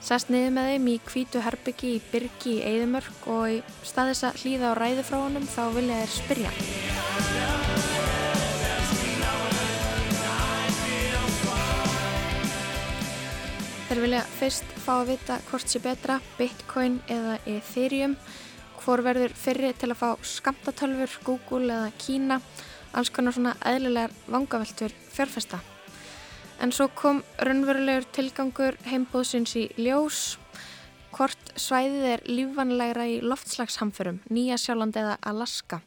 Sest 0.04 0.28
niður 0.28 0.52
með 0.58 0.68
þeim 0.74 0.92
í 0.92 0.98
kvítu 1.08 1.46
herbyggi 1.46 1.94
í 1.94 2.04
byrgi 2.12 2.58
í 2.58 2.66
Eidumörk 2.74 3.30
og 3.32 3.46
í 3.54 3.62
staðis 3.88 4.26
að 4.28 4.44
hlýða 4.44 4.76
á 4.76 4.80
ræðu 4.82 5.08
frá 5.08 5.18
honum 5.22 5.48
þá 5.48 5.64
vilja 5.80 6.04
þeir 6.04 6.14
spyrja. 6.20 6.54
Þeir 13.88 14.08
vilja 14.10 14.26
fyrst 14.42 14.80
fá 14.84 14.98
að 15.00 15.14
vita 15.16 15.44
hvort 15.48 15.72
sé 15.72 15.80
betra, 15.80 16.20
Bitcoin 16.36 17.00
eða 17.08 17.40
Ethereum, 17.48 18.20
hvor 18.84 19.04
verður 19.06 19.32
fyrri 19.40 19.72
til 19.80 19.94
að 19.94 20.00
fá 20.02 20.10
skamtatölfur, 20.28 21.14
Google 21.24 21.72
eða 21.72 21.92
Kína, 22.02 22.40
alls 22.94 23.12
konar 23.14 23.36
svona 23.36 23.56
eðlilegar 23.64 24.12
vangaveltur 24.28 24.92
fjárfesta. 25.14 25.62
En 26.62 26.72
svo 26.76 26.90
kom 26.92 27.24
raunverulegur 27.40 28.06
tilgangur 28.16 28.78
heimbóðsins 28.88 29.56
í 29.60 29.66
ljós, 29.80 30.38
hvort 31.14 31.54
svæðið 31.60 32.06
er 32.12 32.24
lífanlegra 32.28 33.08
í 33.08 33.18
loftslagshamförum, 33.24 34.22
Nýja 34.34 34.60
Sjáland 34.60 34.98
eða 35.00 35.18
Alaska, 35.30 35.80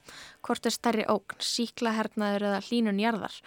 hvort 0.47 0.67
er 0.67 0.75
stærri 0.75 1.07
ógn, 1.11 1.41
síklahernaður 1.43 2.49
eða 2.51 2.65
hlínun 2.69 3.03
jarðar 3.03 3.41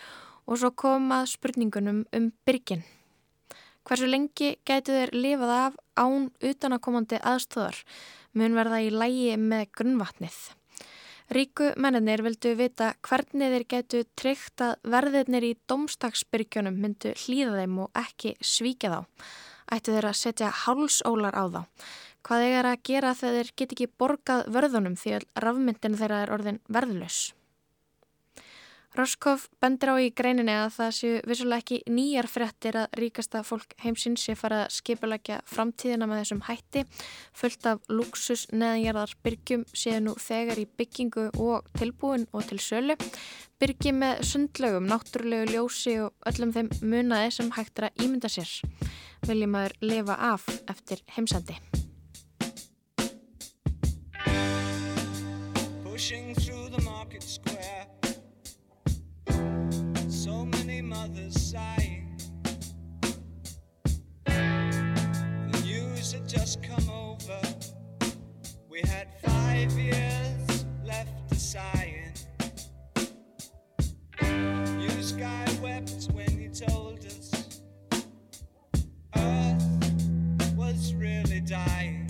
og 0.49 0.57
svo 0.57 0.71
kom 0.73 1.11
að 1.13 1.27
spurningunum 1.35 2.05
um 2.15 2.31
byrginn. 2.47 2.81
Hversu 3.85 4.07
lengi 4.09 4.55
gætu 4.65 4.95
þeir 4.95 5.11
lifað 5.13 5.51
af 5.55 5.77
án 5.97 6.29
utanakomandi 6.45 7.19
aðstöðar 7.21 7.77
mun 8.37 8.57
verða 8.57 8.81
í 8.85 8.89
lægi 8.93 9.35
með 9.41 9.69
grunnvatnið. 9.77 10.39
Ríku 11.29 11.67
menninir 11.77 12.23
vildu 12.25 12.55
vita 12.57 12.93
hvernig 13.05 13.51
þeir 13.53 13.65
getu 13.69 13.99
tryggt 14.17 14.63
að 14.65 14.79
verðirnir 14.89 15.45
í 15.45 15.51
domstagsbyrgjunum 15.69 16.79
myndu 16.81 17.13
hlýða 17.21 17.59
þeim 17.59 17.75
og 17.85 18.01
ekki 18.01 18.33
svíkja 18.41 18.95
þá. 18.95 19.01
Ættu 19.69 19.93
þeir 19.93 20.07
að 20.09 20.17
setja 20.17 20.49
hálsólar 20.63 21.37
á 21.37 21.45
þá. 21.53 21.61
Hvað 22.25 22.45
þeir 22.45 22.69
að 22.71 22.81
gera 22.89 23.11
þegar 23.15 23.37
þeir 23.37 23.51
get 23.61 23.75
ekki 23.75 23.91
borgað 24.01 24.47
vörðunum 24.55 24.97
því 24.97 25.13
að 25.19 25.27
rafmyndin 25.45 25.99
þeirra 26.01 26.23
er 26.25 26.33
orðin 26.33 26.63
verðlös. 26.65 27.19
Roskov 28.97 29.43
bendir 29.61 29.91
á 29.93 29.95
í 30.01 30.07
greininni 30.17 30.53
að 30.57 30.71
það 30.73 30.93
séu 30.97 31.17
vissulega 31.29 31.61
ekki 31.61 31.93
nýjar 31.93 32.27
frettir 32.29 32.77
að 32.81 32.95
ríkasta 32.97 33.43
fólk 33.45 33.75
heimsins 33.83 34.23
sé 34.25 34.33
fara 34.39 34.63
að 34.63 34.73
skipulegja 34.79 35.37
framtíðina 35.45 36.07
með 36.09 36.23
þessum 36.23 36.41
hætti. 36.47 36.83
Fullt 37.37 37.67
af 37.69 37.83
luxus 37.93 38.47
neðanjarðar 38.49 39.13
byrgjum 39.25 39.65
séu 39.77 39.99
nú 40.01 40.15
þegar 40.17 40.63
í 40.63 40.65
byggingu 40.81 41.27
og 41.37 41.69
tilbúin 41.77 42.25
og 42.33 42.47
til 42.49 42.57
sölu. 42.65 42.97
Byrgi 43.61 43.93
með 43.93 44.23
sundlegum, 44.25 44.87
náttúrulegu 44.89 45.53
ljósi 45.53 45.99
og 46.01 46.31
öllum 46.31 46.55
þeim 46.55 46.71
munaði 46.81 47.35
sem 47.37 47.53
hægt 47.59 47.83
er 47.83 47.91
að 47.91 48.07
ímynda 48.07 48.31
sér. 48.31 48.55
Viljum 49.29 49.59
aður 49.59 49.77
lifa 49.85 50.17
af 50.31 50.49
eftir 50.71 51.05
heimsandi. 51.13 51.59
rushing 55.99 56.28
Had 66.11 66.27
just 66.27 66.63
come 66.63 66.89
over. 66.89 67.39
We 68.67 68.79
had 68.79 69.09
five 69.21 69.71
years 69.73 70.65
left 70.83 71.29
to 71.29 71.35
sighing. 71.35 72.13
News 74.75 75.11
guy 75.11 75.45
wept 75.61 76.09
when 76.11 76.29
he 76.31 76.47
told 76.47 77.05
us 77.05 77.59
Earth 79.15 80.53
was 80.55 80.95
really 80.95 81.41
dying. 81.41 82.09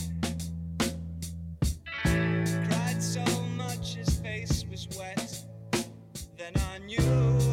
Cried 2.06 3.04
so 3.04 3.26
much 3.58 3.95
his 3.95 4.18
face 4.22 4.64
was 4.72 4.88
wet. 4.97 5.43
Then 6.38 6.54
I 6.56 6.78
knew 6.78 7.49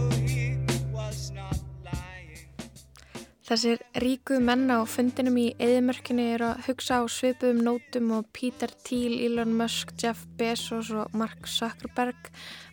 Þessir 3.46 3.78
ríku 4.02 4.40
menna 4.42 4.80
á 4.82 4.90
fundinum 4.90 5.36
í 5.38 5.52
eðimörkinni 5.62 6.24
eru 6.34 6.48
að 6.48 6.64
hugsa 6.66 6.96
á 6.98 7.06
svipuðum 7.06 7.60
nótum 7.62 8.08
og 8.16 8.24
Peter 8.34 8.72
Thiel, 8.82 9.20
Elon 9.22 9.52
Musk, 9.54 9.92
Jeff 10.02 10.24
Bezos 10.34 10.90
og 10.90 11.14
Mark 11.14 11.46
Zuckerberg, 11.46 12.32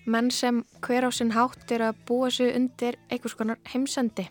menn 0.09 0.32
sem 0.34 0.63
hver 0.82 1.05
á 1.05 1.13
sinn 1.13 1.36
hátt 1.38 1.69
eru 1.78 1.91
að 1.91 1.99
búa 2.09 2.32
sig 2.34 2.55
undir 2.57 2.97
einhvers 3.13 3.38
konar 3.38 3.61
heimsendi. 3.69 4.26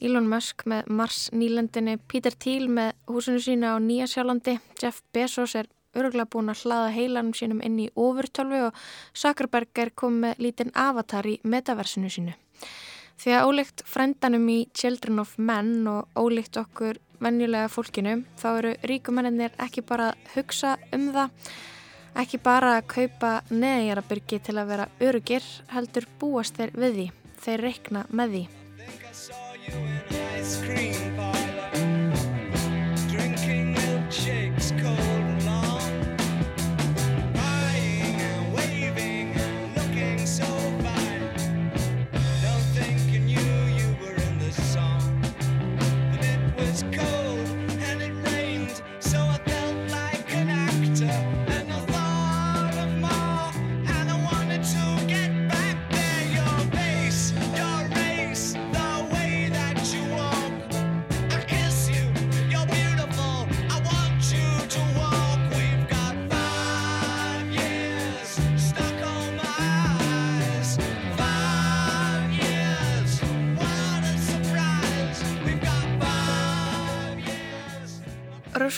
Elon 0.00 0.32
Musk 0.32 0.64
með 0.64 0.88
Mars 0.88 1.20
nýlendinni, 1.36 1.98
Peter 2.08 2.32
Thiel 2.32 2.70
með 2.72 2.96
húsinu 3.12 3.44
sína 3.44 3.76
á 3.76 3.78
Nýja 3.78 4.08
sjálandi, 4.08 4.56
Jeff 4.80 5.04
Bezos 5.12 5.58
er 5.60 5.68
öruglega 5.92 6.32
búin 6.32 6.48
að 6.56 6.64
hlaða 6.64 6.90
heilanum 6.96 7.36
sínum 7.36 7.60
inn 7.60 7.76
í 7.84 7.90
ofurtölvu 7.92 8.70
og 8.70 8.84
Zuckerberg 9.12 9.84
er 9.84 9.92
komið 9.92 10.40
lítinn 10.40 10.72
avatar 10.72 11.28
í 11.28 11.36
metaversinu 11.44 12.08
sínu. 12.08 12.32
Því 13.16 13.32
að 13.32 13.46
ólíkt 13.48 13.82
frændanum 13.88 14.48
í 14.52 14.58
Children 14.76 15.22
of 15.22 15.36
Men 15.40 15.86
og 15.88 16.08
ólíkt 16.20 16.58
okkur 16.60 17.00
venjulega 17.22 17.70
fólkinu 17.72 18.18
þá 18.36 18.48
eru 18.50 18.72
ríkumennir 18.90 19.56
ekki 19.62 19.84
bara 19.88 20.10
að 20.12 20.18
hugsa 20.34 20.74
um 20.92 21.08
það, 21.14 21.30
ekki 22.22 22.42
bara 22.44 22.74
að 22.76 22.88
kaupa 22.92 23.32
neðjarabyrgi 23.48 24.42
til 24.44 24.56
að 24.60 24.70
vera 24.74 24.90
örugir, 25.08 25.48
heldur 25.72 26.06
búast 26.20 26.60
þeir 26.60 26.76
við 26.76 27.00
því, 27.00 27.08
þeir 27.46 27.66
reikna 27.70 28.04
með 28.12 28.36
því. 28.36 28.44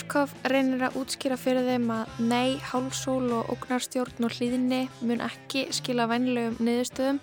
Ruskov 0.09 0.31
reynir 0.49 0.81
að 0.87 0.95
útskýra 1.03 1.35
fyrir 1.37 1.67
þeim 1.67 1.83
að 1.93 2.13
nei, 2.31 2.55
hálsól 2.65 3.27
og 3.29 3.51
ógnarstjórn 3.53 4.25
og 4.25 4.31
hlýðinni 4.33 4.79
mun 5.05 5.21
ekki 5.21 5.67
skila 5.69 6.07
vænlegum 6.09 6.55
niðurstöðum 6.65 7.19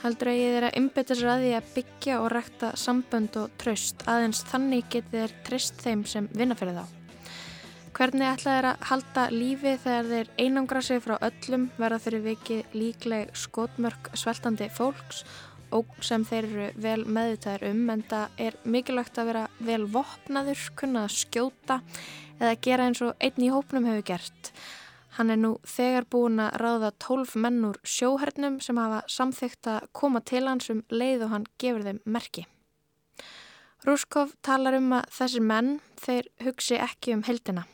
heldur 0.00 0.30
að 0.32 0.38
ég 0.40 0.56
að 0.64 0.78
umbeta 0.80 1.16
sér 1.18 1.28
að 1.28 1.44
því 1.44 1.50
að 1.58 1.68
byggja 1.74 2.16
og 2.22 2.30
rækta 2.32 2.70
sambönd 2.80 3.36
og 3.36 3.52
tröst 3.60 4.06
aðeins 4.08 4.40
þannig 4.48 4.88
getið 4.94 5.18
þeir 5.18 5.36
trist 5.44 5.84
þeim 5.84 6.06
sem 6.08 6.30
vinna 6.32 6.56
fyrir 6.56 6.80
þá. 6.80 6.86
Hvernig 7.92 8.30
ætla 8.30 8.56
þeir 8.56 8.70
að 8.70 8.88
halda 8.88 9.28
lífi 9.36 9.76
þegar 9.84 10.10
þeir 10.14 10.34
einangra 10.40 10.84
sig 10.88 11.04
frá 11.04 11.18
öllum 11.20 11.68
verða 11.76 12.00
fyrir 12.06 12.28
vikið 12.30 12.78
líkleg 12.80 13.36
skotmörk 13.36 14.08
sveltandi 14.16 14.72
fólks 14.72 15.26
og 15.74 15.88
sem 16.04 16.24
þeir 16.28 16.48
eru 16.48 16.68
vel 16.84 17.00
meðvitaðir 17.06 17.70
um 17.70 17.82
en 17.94 18.04
það 18.10 18.44
er 18.46 18.58
mikilvægt 18.64 19.18
að 19.18 19.30
vera 19.32 19.42
vel 19.58 19.82
vopnaður, 19.94 20.62
kunna 20.78 21.06
að 21.06 21.16
skjóta 21.16 21.80
eða 22.38 22.54
gera 22.66 22.86
eins 22.88 23.02
og 23.04 23.12
einn 23.22 23.44
í 23.44 23.50
hópnum 23.52 23.88
hefur 23.88 24.06
gert. 24.12 24.52
Hann 25.16 25.28
er 25.28 25.36
nú 25.36 25.56
þegar 25.68 26.06
búin 26.08 26.40
að 26.40 26.54
ráða 26.62 26.90
tólf 27.02 27.34
menn 27.36 27.60
úr 27.68 27.76
sjóhernum 27.84 28.60
sem 28.64 28.78
hafa 28.80 29.02
samþygt 29.12 29.68
að 29.68 29.90
koma 29.92 30.22
til 30.24 30.46
hans 30.48 30.70
um 30.72 30.80
leið 30.88 31.26
og 31.26 31.34
hann 31.34 31.50
gefur 31.60 31.84
þeim 31.84 32.00
merki. 32.08 32.46
Rúskov 33.82 34.32
talar 34.46 34.78
um 34.78 34.92
að 34.94 35.10
þessir 35.10 35.44
menn, 35.44 35.72
þeir 36.00 36.30
hugsi 36.46 36.78
ekki 36.80 37.16
um 37.16 37.24
heldina. 37.26 37.66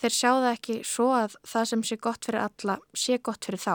Þeir 0.00 0.14
sjá 0.16 0.30
það 0.32 0.50
ekki 0.50 0.76
svo 0.88 1.06
að 1.14 1.36
það 1.46 1.70
sem 1.70 1.82
sé 1.86 1.96
gott 2.02 2.26
fyrir 2.26 2.42
alla 2.42 2.76
sé 2.96 3.18
gott 3.22 3.46
fyrir 3.46 3.62
þá. 3.62 3.74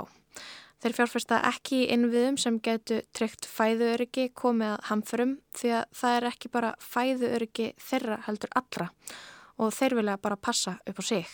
Þeir 0.85 0.93
fjárfesta 0.99 1.37
ekki 1.49 1.79
í 1.81 1.85
innviðum 1.95 2.35
sem 2.37 2.59
getur 2.61 2.99
tryggt 3.17 3.47
fæðuöryggi 3.49 4.27
komið 4.37 4.75
að 4.75 4.83
hamförum 4.91 5.31
því 5.57 5.71
að 5.79 5.95
það 5.97 6.17
er 6.17 6.27
ekki 6.29 6.51
bara 6.53 6.69
fæðuöryggi 6.77 7.65
þeirra 7.81 8.17
heldur 8.27 8.53
allra 8.61 8.87
og 9.57 9.73
þeir 9.73 9.95
vilja 9.97 10.19
bara 10.21 10.37
passa 10.37 10.75
upp 10.85 11.01
á 11.01 11.03
sig. 11.09 11.25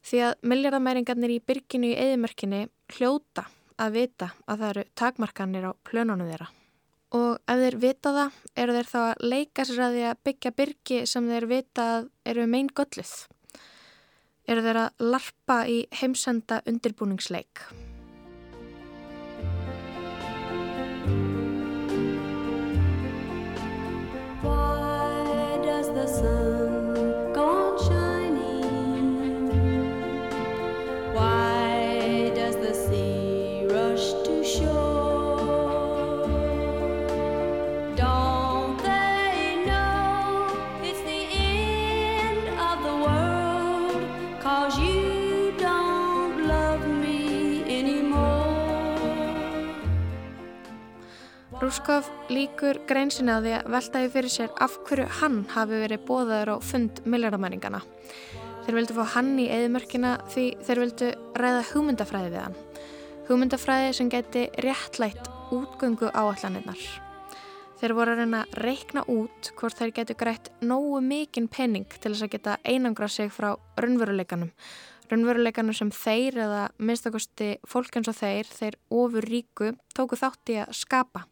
Því 0.00 0.24
að 0.30 0.48
miljardamæringarnir 0.48 1.36
í 1.36 1.38
byrginu 1.44 1.92
í 1.92 2.00
eðimörkinni 2.06 2.62
hljóta 2.96 3.44
að 3.76 4.00
vita 4.00 4.32
að 4.46 4.64
það 4.64 4.66
eru 4.70 4.88
takmarkanir 5.02 5.68
á 5.68 5.72
plönunum 5.84 6.32
þeirra. 6.32 6.48
Og 7.12 7.30
ef 7.36 7.64
þeir 7.66 7.80
vita 7.84 8.16
það, 8.16 8.42
eru 8.56 8.80
þeir 8.80 8.92
þá 8.96 9.00
að 9.04 9.24
leika 9.36 9.68
sér 9.68 9.86
að 9.90 9.96
því 9.98 10.08
að 10.08 10.26
byggja 10.30 10.56
byrgi 10.64 11.04
sem 11.04 11.32
þeir 11.36 11.50
vita 11.52 11.90
að 11.98 12.12
eru 12.32 12.48
mein 12.48 12.72
gölluð. 12.72 13.16
Eru 14.48 14.68
þeir 14.70 14.84
að 14.88 15.08
larpa 15.12 15.64
í 15.68 15.82
heimsenda 16.00 16.64
undirbúningsleik. 16.64 17.68
Rúskov 51.72 52.04
líkur 52.28 52.82
greinsinni 52.84 53.32
á 53.32 53.40
því 53.40 53.52
að 53.56 53.68
veltaði 53.72 54.08
fyrir 54.12 54.32
sér 54.34 54.50
af 54.60 54.74
hverju 54.84 55.06
hann 55.22 55.38
hafi 55.54 55.78
verið 55.80 56.02
bóðaður 56.04 56.50
á 56.52 56.56
fund 56.60 57.00
miljardamæningana. 57.08 57.80
Þeir 58.66 58.76
vildu 58.76 58.96
fá 58.98 59.06
hann 59.14 59.30
í 59.40 59.46
eðimörkina 59.48 60.10
því 60.34 60.44
þeir 60.68 60.82
vildu 60.82 61.08
ræða 61.40 61.62
hugmyndafræði 61.70 62.34
við 62.34 62.42
hann. 62.42 62.58
Hugmyndafræði 63.30 63.96
sem 63.96 64.12
geti 64.12 64.44
réttlætt 64.66 65.32
útgöngu 65.48 66.12
áallanirnar. 66.12 66.84
Þeir 67.80 67.96
voru 67.96 68.18
að 68.18 68.20
reyna 68.20 68.44
að 68.44 68.60
reikna 68.68 69.08
út 69.08 69.54
hvort 69.56 69.80
þeir 69.80 69.96
getu 70.02 70.20
grætt 70.20 70.52
nógu 70.60 71.00
mikinn 71.00 71.48
penning 71.48 71.88
til 71.88 72.12
þess 72.12 72.28
að 72.28 72.34
geta 72.36 72.60
einangra 72.68 73.08
sig 73.08 73.32
frá 73.32 73.54
raunveruleikanum. 73.80 74.52
Raunveruleikanum 75.12 75.74
sem 75.76 75.90
þeir 75.92 76.38
eða 76.40 76.60
minnstakosti 76.80 77.58
fólk 77.68 77.98
eins 77.98 78.08
og 78.08 78.16
þeir, 78.16 78.48
þeir 78.48 78.78
ofur 78.96 79.26
ríku, 79.28 79.74
tóku 79.92 80.16
þátt 80.16 80.52
í 80.54 80.56
að 80.62 80.72
skapa. 80.78 81.26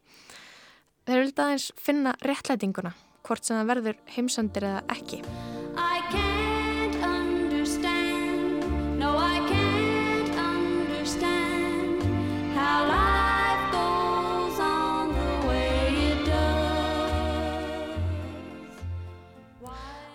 Þeir 1.09 1.23
vildi 1.23 1.45
aðeins 1.47 1.71
finna 1.81 2.13
réttlætinguna, 2.21 2.93
hvort 3.25 3.49
sem 3.49 3.57
það 3.57 3.73
verður 3.73 4.03
heimsendir 4.13 4.69
eða 4.69 4.85
ekki. 4.93 5.25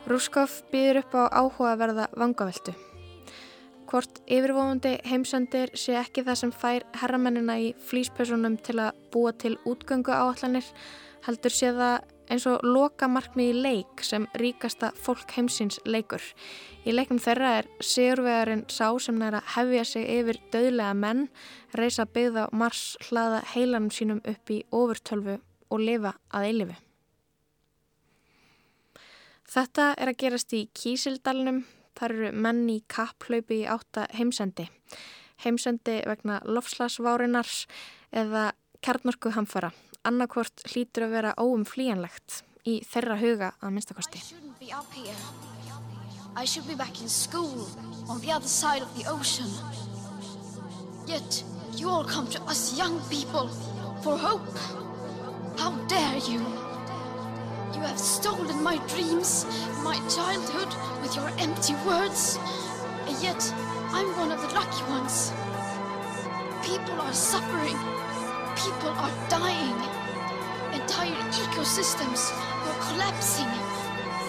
Rúskov 0.06 0.60
býður 0.70 1.02
upp 1.02 1.16
á 1.18 1.24
áhugaverða 1.34 2.12
vangaveltu. 2.14 2.76
Hvort 3.96 4.18
yfirvofandi 4.28 4.90
heimsendir 5.08 5.70
sé 5.80 5.94
ekki 5.96 6.26
það 6.28 6.36
sem 6.42 6.50
fær 6.52 6.84
herramennina 7.00 7.54
í 7.64 7.68
flýspessunum 7.88 8.58
til 8.60 8.74
að 8.84 8.98
búa 9.14 9.32
til 9.40 9.54
útgöngu 9.64 10.12
áallanir, 10.12 10.66
heldur 11.24 11.54
sé 11.56 11.70
það 11.78 12.02
eins 12.28 12.44
og 12.52 12.66
loka 12.68 13.08
markmið 13.08 13.54
í 13.54 13.62
leik 13.64 14.04
sem 14.04 14.26
ríkasta 14.42 14.90
fólk 15.00 15.32
heimsins 15.38 15.80
leikur. 15.88 16.20
Í 16.84 16.92
leiknum 16.92 17.22
þeirra 17.24 17.54
er 17.62 17.70
sigurvegarinn 17.80 18.66
sá 18.68 18.90
sem 19.00 19.16
næra 19.22 19.40
hefja 19.54 19.86
sig 19.88 20.12
yfir 20.18 20.42
döðlega 20.52 20.92
menn, 21.06 21.30
reysa 21.80 22.04
byggða 22.04 22.50
mars 22.52 22.98
hlaða 23.08 23.46
heilanum 23.54 23.96
sínum 23.96 24.20
upp 24.28 24.52
í 24.52 24.60
ofurtölfu 24.76 25.38
og 25.72 25.86
lifa 25.86 26.18
að 26.36 26.50
eilifu. 26.50 26.78
Þetta 29.56 29.90
er 29.96 30.12
að 30.12 30.22
gerast 30.26 30.60
í 30.60 30.66
Kísildalunum, 30.76 31.64
þar 31.96 32.16
eru 32.16 32.32
menn 32.46 32.66
í 32.70 32.80
kapplaupi 32.92 33.62
í 33.64 33.70
átta 33.70 34.08
heimsendi. 34.16 34.68
Heimsendi 35.44 36.02
vegna 36.08 36.40
lofslagsvárinars 36.46 37.66
eða 38.16 38.52
kjarnorku 38.86 39.34
hamfara. 39.36 39.72
Annarkvort 40.06 40.64
hlýtur 40.70 41.08
að 41.08 41.16
vera 41.18 41.34
óumflýjanlegt 41.42 42.44
í 42.70 42.80
þeirra 42.86 43.18
huga 43.20 43.52
að 43.62 43.76
minnstakosti. 43.76 44.22
Yet 51.08 51.44
you 51.78 51.88
all 51.88 52.04
come 52.04 52.28
to 52.32 52.42
us 52.50 52.78
young 52.78 53.00
people 53.10 53.48
for 54.02 54.18
hope. 54.18 54.58
How 55.56 55.72
dare 55.88 56.18
you? 56.18 56.75
You 57.76 57.82
have 57.82 58.00
stolen 58.00 58.64
my 58.64 58.78
dreams, 58.88 59.46
my 59.84 60.00
childhood 60.08 60.72
with 61.02 61.14
your 61.14 61.28
empty 61.38 61.76
words. 61.86 62.40
And 63.04 63.22
yet 63.22 63.36
I'm 63.92 64.08
one 64.16 64.32
of 64.32 64.40
the 64.40 64.48
lucky 64.56 64.82
ones. 64.88 65.34
People 66.64 66.96
are 67.02 67.12
suffering. 67.12 67.76
People 68.56 68.96
are 68.96 69.12
dying. 69.28 69.76
Entire 70.72 71.20
ecosystems 71.36 72.32
are 72.64 72.80
collapsing. 72.88 73.52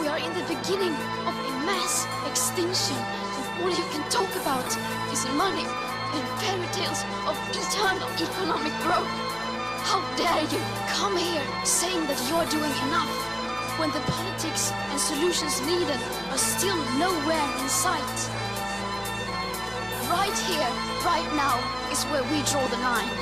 We 0.03 0.09
are 0.09 0.19
in 0.19 0.35
the 0.35 0.47
beginning 0.51 0.95
of 1.23 1.35
a 1.39 1.53
mass 1.63 2.03
extinction, 2.27 2.99
and 2.99 3.63
all 3.63 3.71
you 3.71 3.87
can 3.95 4.03
talk 4.11 4.29
about 4.43 4.67
is 5.15 5.23
money 5.39 5.63
and 5.63 6.25
fairy 6.43 6.67
tales 6.75 7.07
of 7.31 7.39
eternal 7.55 8.11
economic 8.19 8.75
growth. 8.83 9.15
How 9.87 10.03
dare 10.19 10.43
you 10.51 10.59
come 10.91 11.17
here 11.17 11.47
saying 11.65 12.09
that 12.09 12.19
you're 12.27 12.51
doing 12.51 12.75
enough 12.91 13.36
when 13.79 13.91
the 13.93 14.01
politics 14.09 14.73
and 14.73 14.99
solutions 14.99 15.61
needed 15.69 16.01
are 16.33 16.39
still 16.41 16.77
nowhere 16.97 17.49
in 17.61 17.69
sight? 17.69 18.19
Right 20.09 20.37
here, 20.49 20.71
right 21.05 21.29
now 21.37 21.61
is 21.93 22.01
where 22.09 22.25
we 22.33 22.41
draw 22.49 22.65
the 22.73 22.81
line. 22.81 23.13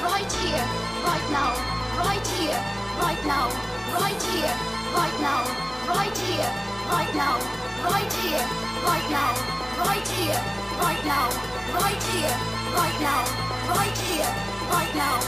Right 0.00 0.32
here, 0.40 0.64
right 1.04 1.28
now, 1.28 1.52
right 2.00 2.26
here, 2.40 2.56
right 3.04 3.20
now, 3.28 3.52
right 3.92 4.22
here, 4.32 4.52
right 4.96 5.16
now, 5.20 5.44
right 5.84 6.16
here, 6.24 6.48
right 6.88 7.12
now, 7.12 7.36
right 7.84 8.12
here, 8.24 8.44
right 8.80 9.04
now, 9.10 9.28
right 9.76 10.08
here, 10.16 10.40
right 10.80 11.04
now, 11.04 11.28
right 11.76 12.02
here, 12.08 12.32
right 12.72 12.96
now, 12.96 13.20
right 13.68 13.96
here, 14.08 14.30
right 14.72 14.94
now, 14.96 15.18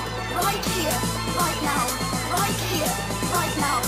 right 0.40 0.64
here, 0.72 0.96
right 1.36 1.60
now, 1.60 1.84
right 2.32 2.58
here, 2.72 3.23
right 3.34 3.56
now, 3.58 3.78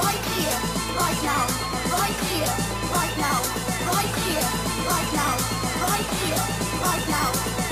right 0.00 0.24
here, 0.32 0.58
right 0.96 1.20
now, 1.22 1.44
right 1.92 2.18
here, 2.32 2.52
right 2.96 3.14
now, 3.20 3.38
right 3.92 4.12
here, 4.24 4.48
right 4.88 5.10
now, 5.12 5.34
right 5.84 6.08
here, 6.20 6.42
right 6.80 7.06
now, 7.08 7.63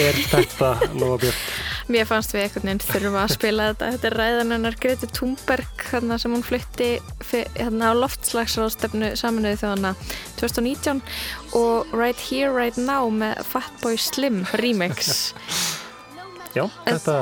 er 0.00 0.18
þetta, 0.30 0.70
Lóa 0.98 1.18
Björn? 1.22 1.42
Mér 1.92 2.06
fannst 2.08 2.32
við 2.32 2.44
einhvern 2.46 2.68
veginn 2.70 2.82
þurfa 2.86 3.22
að 3.26 3.32
spila 3.34 3.64
þetta. 3.72 3.88
Þetta 3.96 4.08
er 4.10 4.16
ræðan 4.20 4.54
hennar 4.54 4.76
Greti 4.80 5.08
Thunberg 5.12 5.84
hérna, 5.90 6.18
sem 6.22 6.32
hún 6.32 6.44
flutti 6.46 6.88
fyr- 7.26 7.50
hérna, 7.58 7.90
á 7.90 7.94
loftslagsráðstefnu 7.98 9.12
saminuði 9.18 9.58
þjóðana 9.60 9.94
2019 10.40 11.02
og 11.58 11.92
Right 11.92 12.22
Here, 12.30 12.52
Right 12.54 12.78
Now 12.80 13.10
með 13.10 13.42
Fatboy 13.50 13.98
Slim 14.00 14.44
remix. 14.62 15.32
Já, 16.52 16.66
þetta 16.84 17.12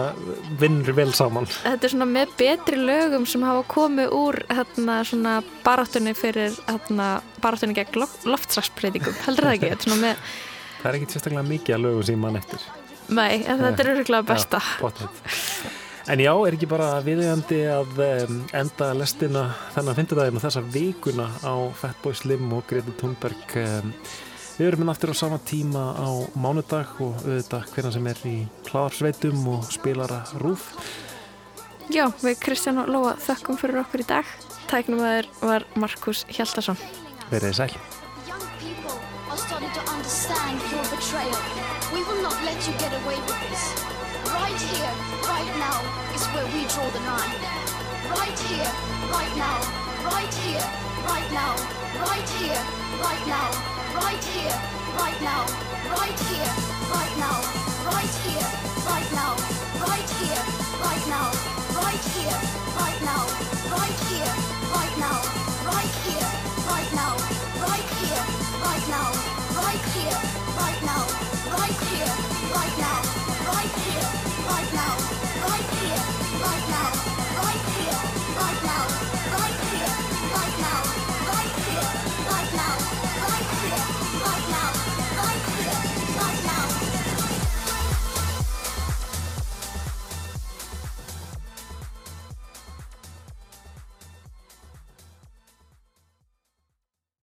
vinnur 0.59 0.91
vel 0.97 1.13
saman. 1.15 1.45
Þetta 1.63 1.87
er 1.87 1.93
svona 1.93 2.07
með 2.11 2.33
betri 2.41 2.79
lögum 2.83 3.27
sem 3.31 3.45
hafa 3.47 3.63
komið 3.71 4.11
úr 4.17 4.41
hérna, 4.51 4.97
svona 5.07 5.37
baráttunni 5.63 6.17
fyrir 6.19 6.57
hérna, 6.67 7.21
baráttunni 7.43 7.77
gegn 7.79 8.01
lof- 8.03 8.25
loftslagsbreytingum. 8.27 9.15
Heldur 9.29 9.47
það 9.47 9.55
ekki? 9.61 9.71
Þetta 9.71 9.87
er 9.87 9.87
svona 9.87 10.01
með, 10.03 10.25
Það 10.81 10.89
er 10.91 10.99
ekki 10.99 11.13
sérstaklega 11.13 11.45
mikið 11.49 11.77
að 11.77 11.85
lögum 11.85 12.07
sem 12.09 12.25
mann 12.25 12.41
eftir. 12.41 12.65
nei, 13.11 13.43
en 13.43 13.61
þetta 13.61 13.83
er 13.85 13.93
öruglega 13.95 14.27
besta. 14.31 14.63
Pottþétt. 14.81 15.21
en 16.11 16.23
já, 16.25 16.33
er 16.33 16.57
ekki 16.57 16.71
bara 16.71 16.89
viðeigandi 17.05 17.61
að 17.71 18.01
um, 18.07 18.41
enda 18.63 18.89
lestina 18.97 19.45
þennan 19.75 19.99
fymtudaginn 19.99 20.41
og 20.41 20.45
þessa 20.47 20.65
vikuna 20.73 21.29
á 21.45 21.55
Fatboy 21.83 22.17
Slim 22.17 22.51
og 22.57 22.65
Greti 22.71 22.97
Thunberg. 23.03 23.55
Um, 23.61 23.93
við 24.57 24.71
erum 24.71 24.87
inn 24.87 24.93
aftur 24.93 25.13
á 25.13 25.21
sama 25.21 25.41
tíma 25.45 25.85
á 25.97 26.09
mánudag 26.41 26.97
og 27.05 27.21
auðvitað 27.27 27.71
hvernig 27.75 27.97
sem 27.97 28.11
er 28.11 28.25
í 28.29 28.35
hlaðarsveitum 28.71 29.47
og 29.53 29.71
spilara 29.73 30.25
rúf. 30.41 30.73
Já, 31.91 32.07
við 32.23 32.37
Kristján 32.45 32.79
og 32.79 32.91
Lóa 32.93 33.17
þökkum 33.19 33.59
fyrir 33.59 33.83
okkur 33.83 34.05
í 34.05 34.11
dag. 34.13 34.35
Tæknum 34.71 35.03
aður 35.03 35.33
var 35.43 35.67
Markus 35.75 36.23
Hjaltarsson. 36.31 36.79
Verið 37.33 37.59
sæl. 37.59 37.73
Are 39.31 39.37
starting 39.37 39.71
to 39.71 39.81
understand 39.95 40.59
your 40.75 40.83
betrayal. 40.91 41.39
We 41.95 42.03
will 42.03 42.21
not 42.21 42.35
let 42.43 42.59
you 42.67 42.75
get 42.83 42.91
away 42.91 43.15
with 43.15 43.39
this. 43.47 43.63
Right 44.27 44.59
here, 44.59 44.91
right 45.23 45.51
now 45.55 45.79
is 46.11 46.27
where 46.35 46.47
we 46.51 46.67
draw 46.67 46.91
the 46.91 47.03
line. 47.07 47.39
Right 48.11 48.39
here, 48.51 48.71
right 49.07 49.35
now, 49.39 49.59
right 50.11 50.35
here, 50.43 50.67
right 51.07 51.31
now, 51.31 51.55
right 52.03 52.29
here, 52.43 52.59
right 53.07 53.27
now, 53.31 53.47
right 54.03 54.25
here, 54.35 54.57
right 54.99 55.21
now, 55.23 55.47
right 55.95 56.21
here, 56.27 56.51
right 56.91 57.15
now, 57.23 57.39
right 57.87 58.15
here, 58.27 58.49
right 58.83 59.11
now, 59.15 59.33
right 59.87 60.11
here, 60.19 60.43
right 60.83 61.07
now. 61.07 61.50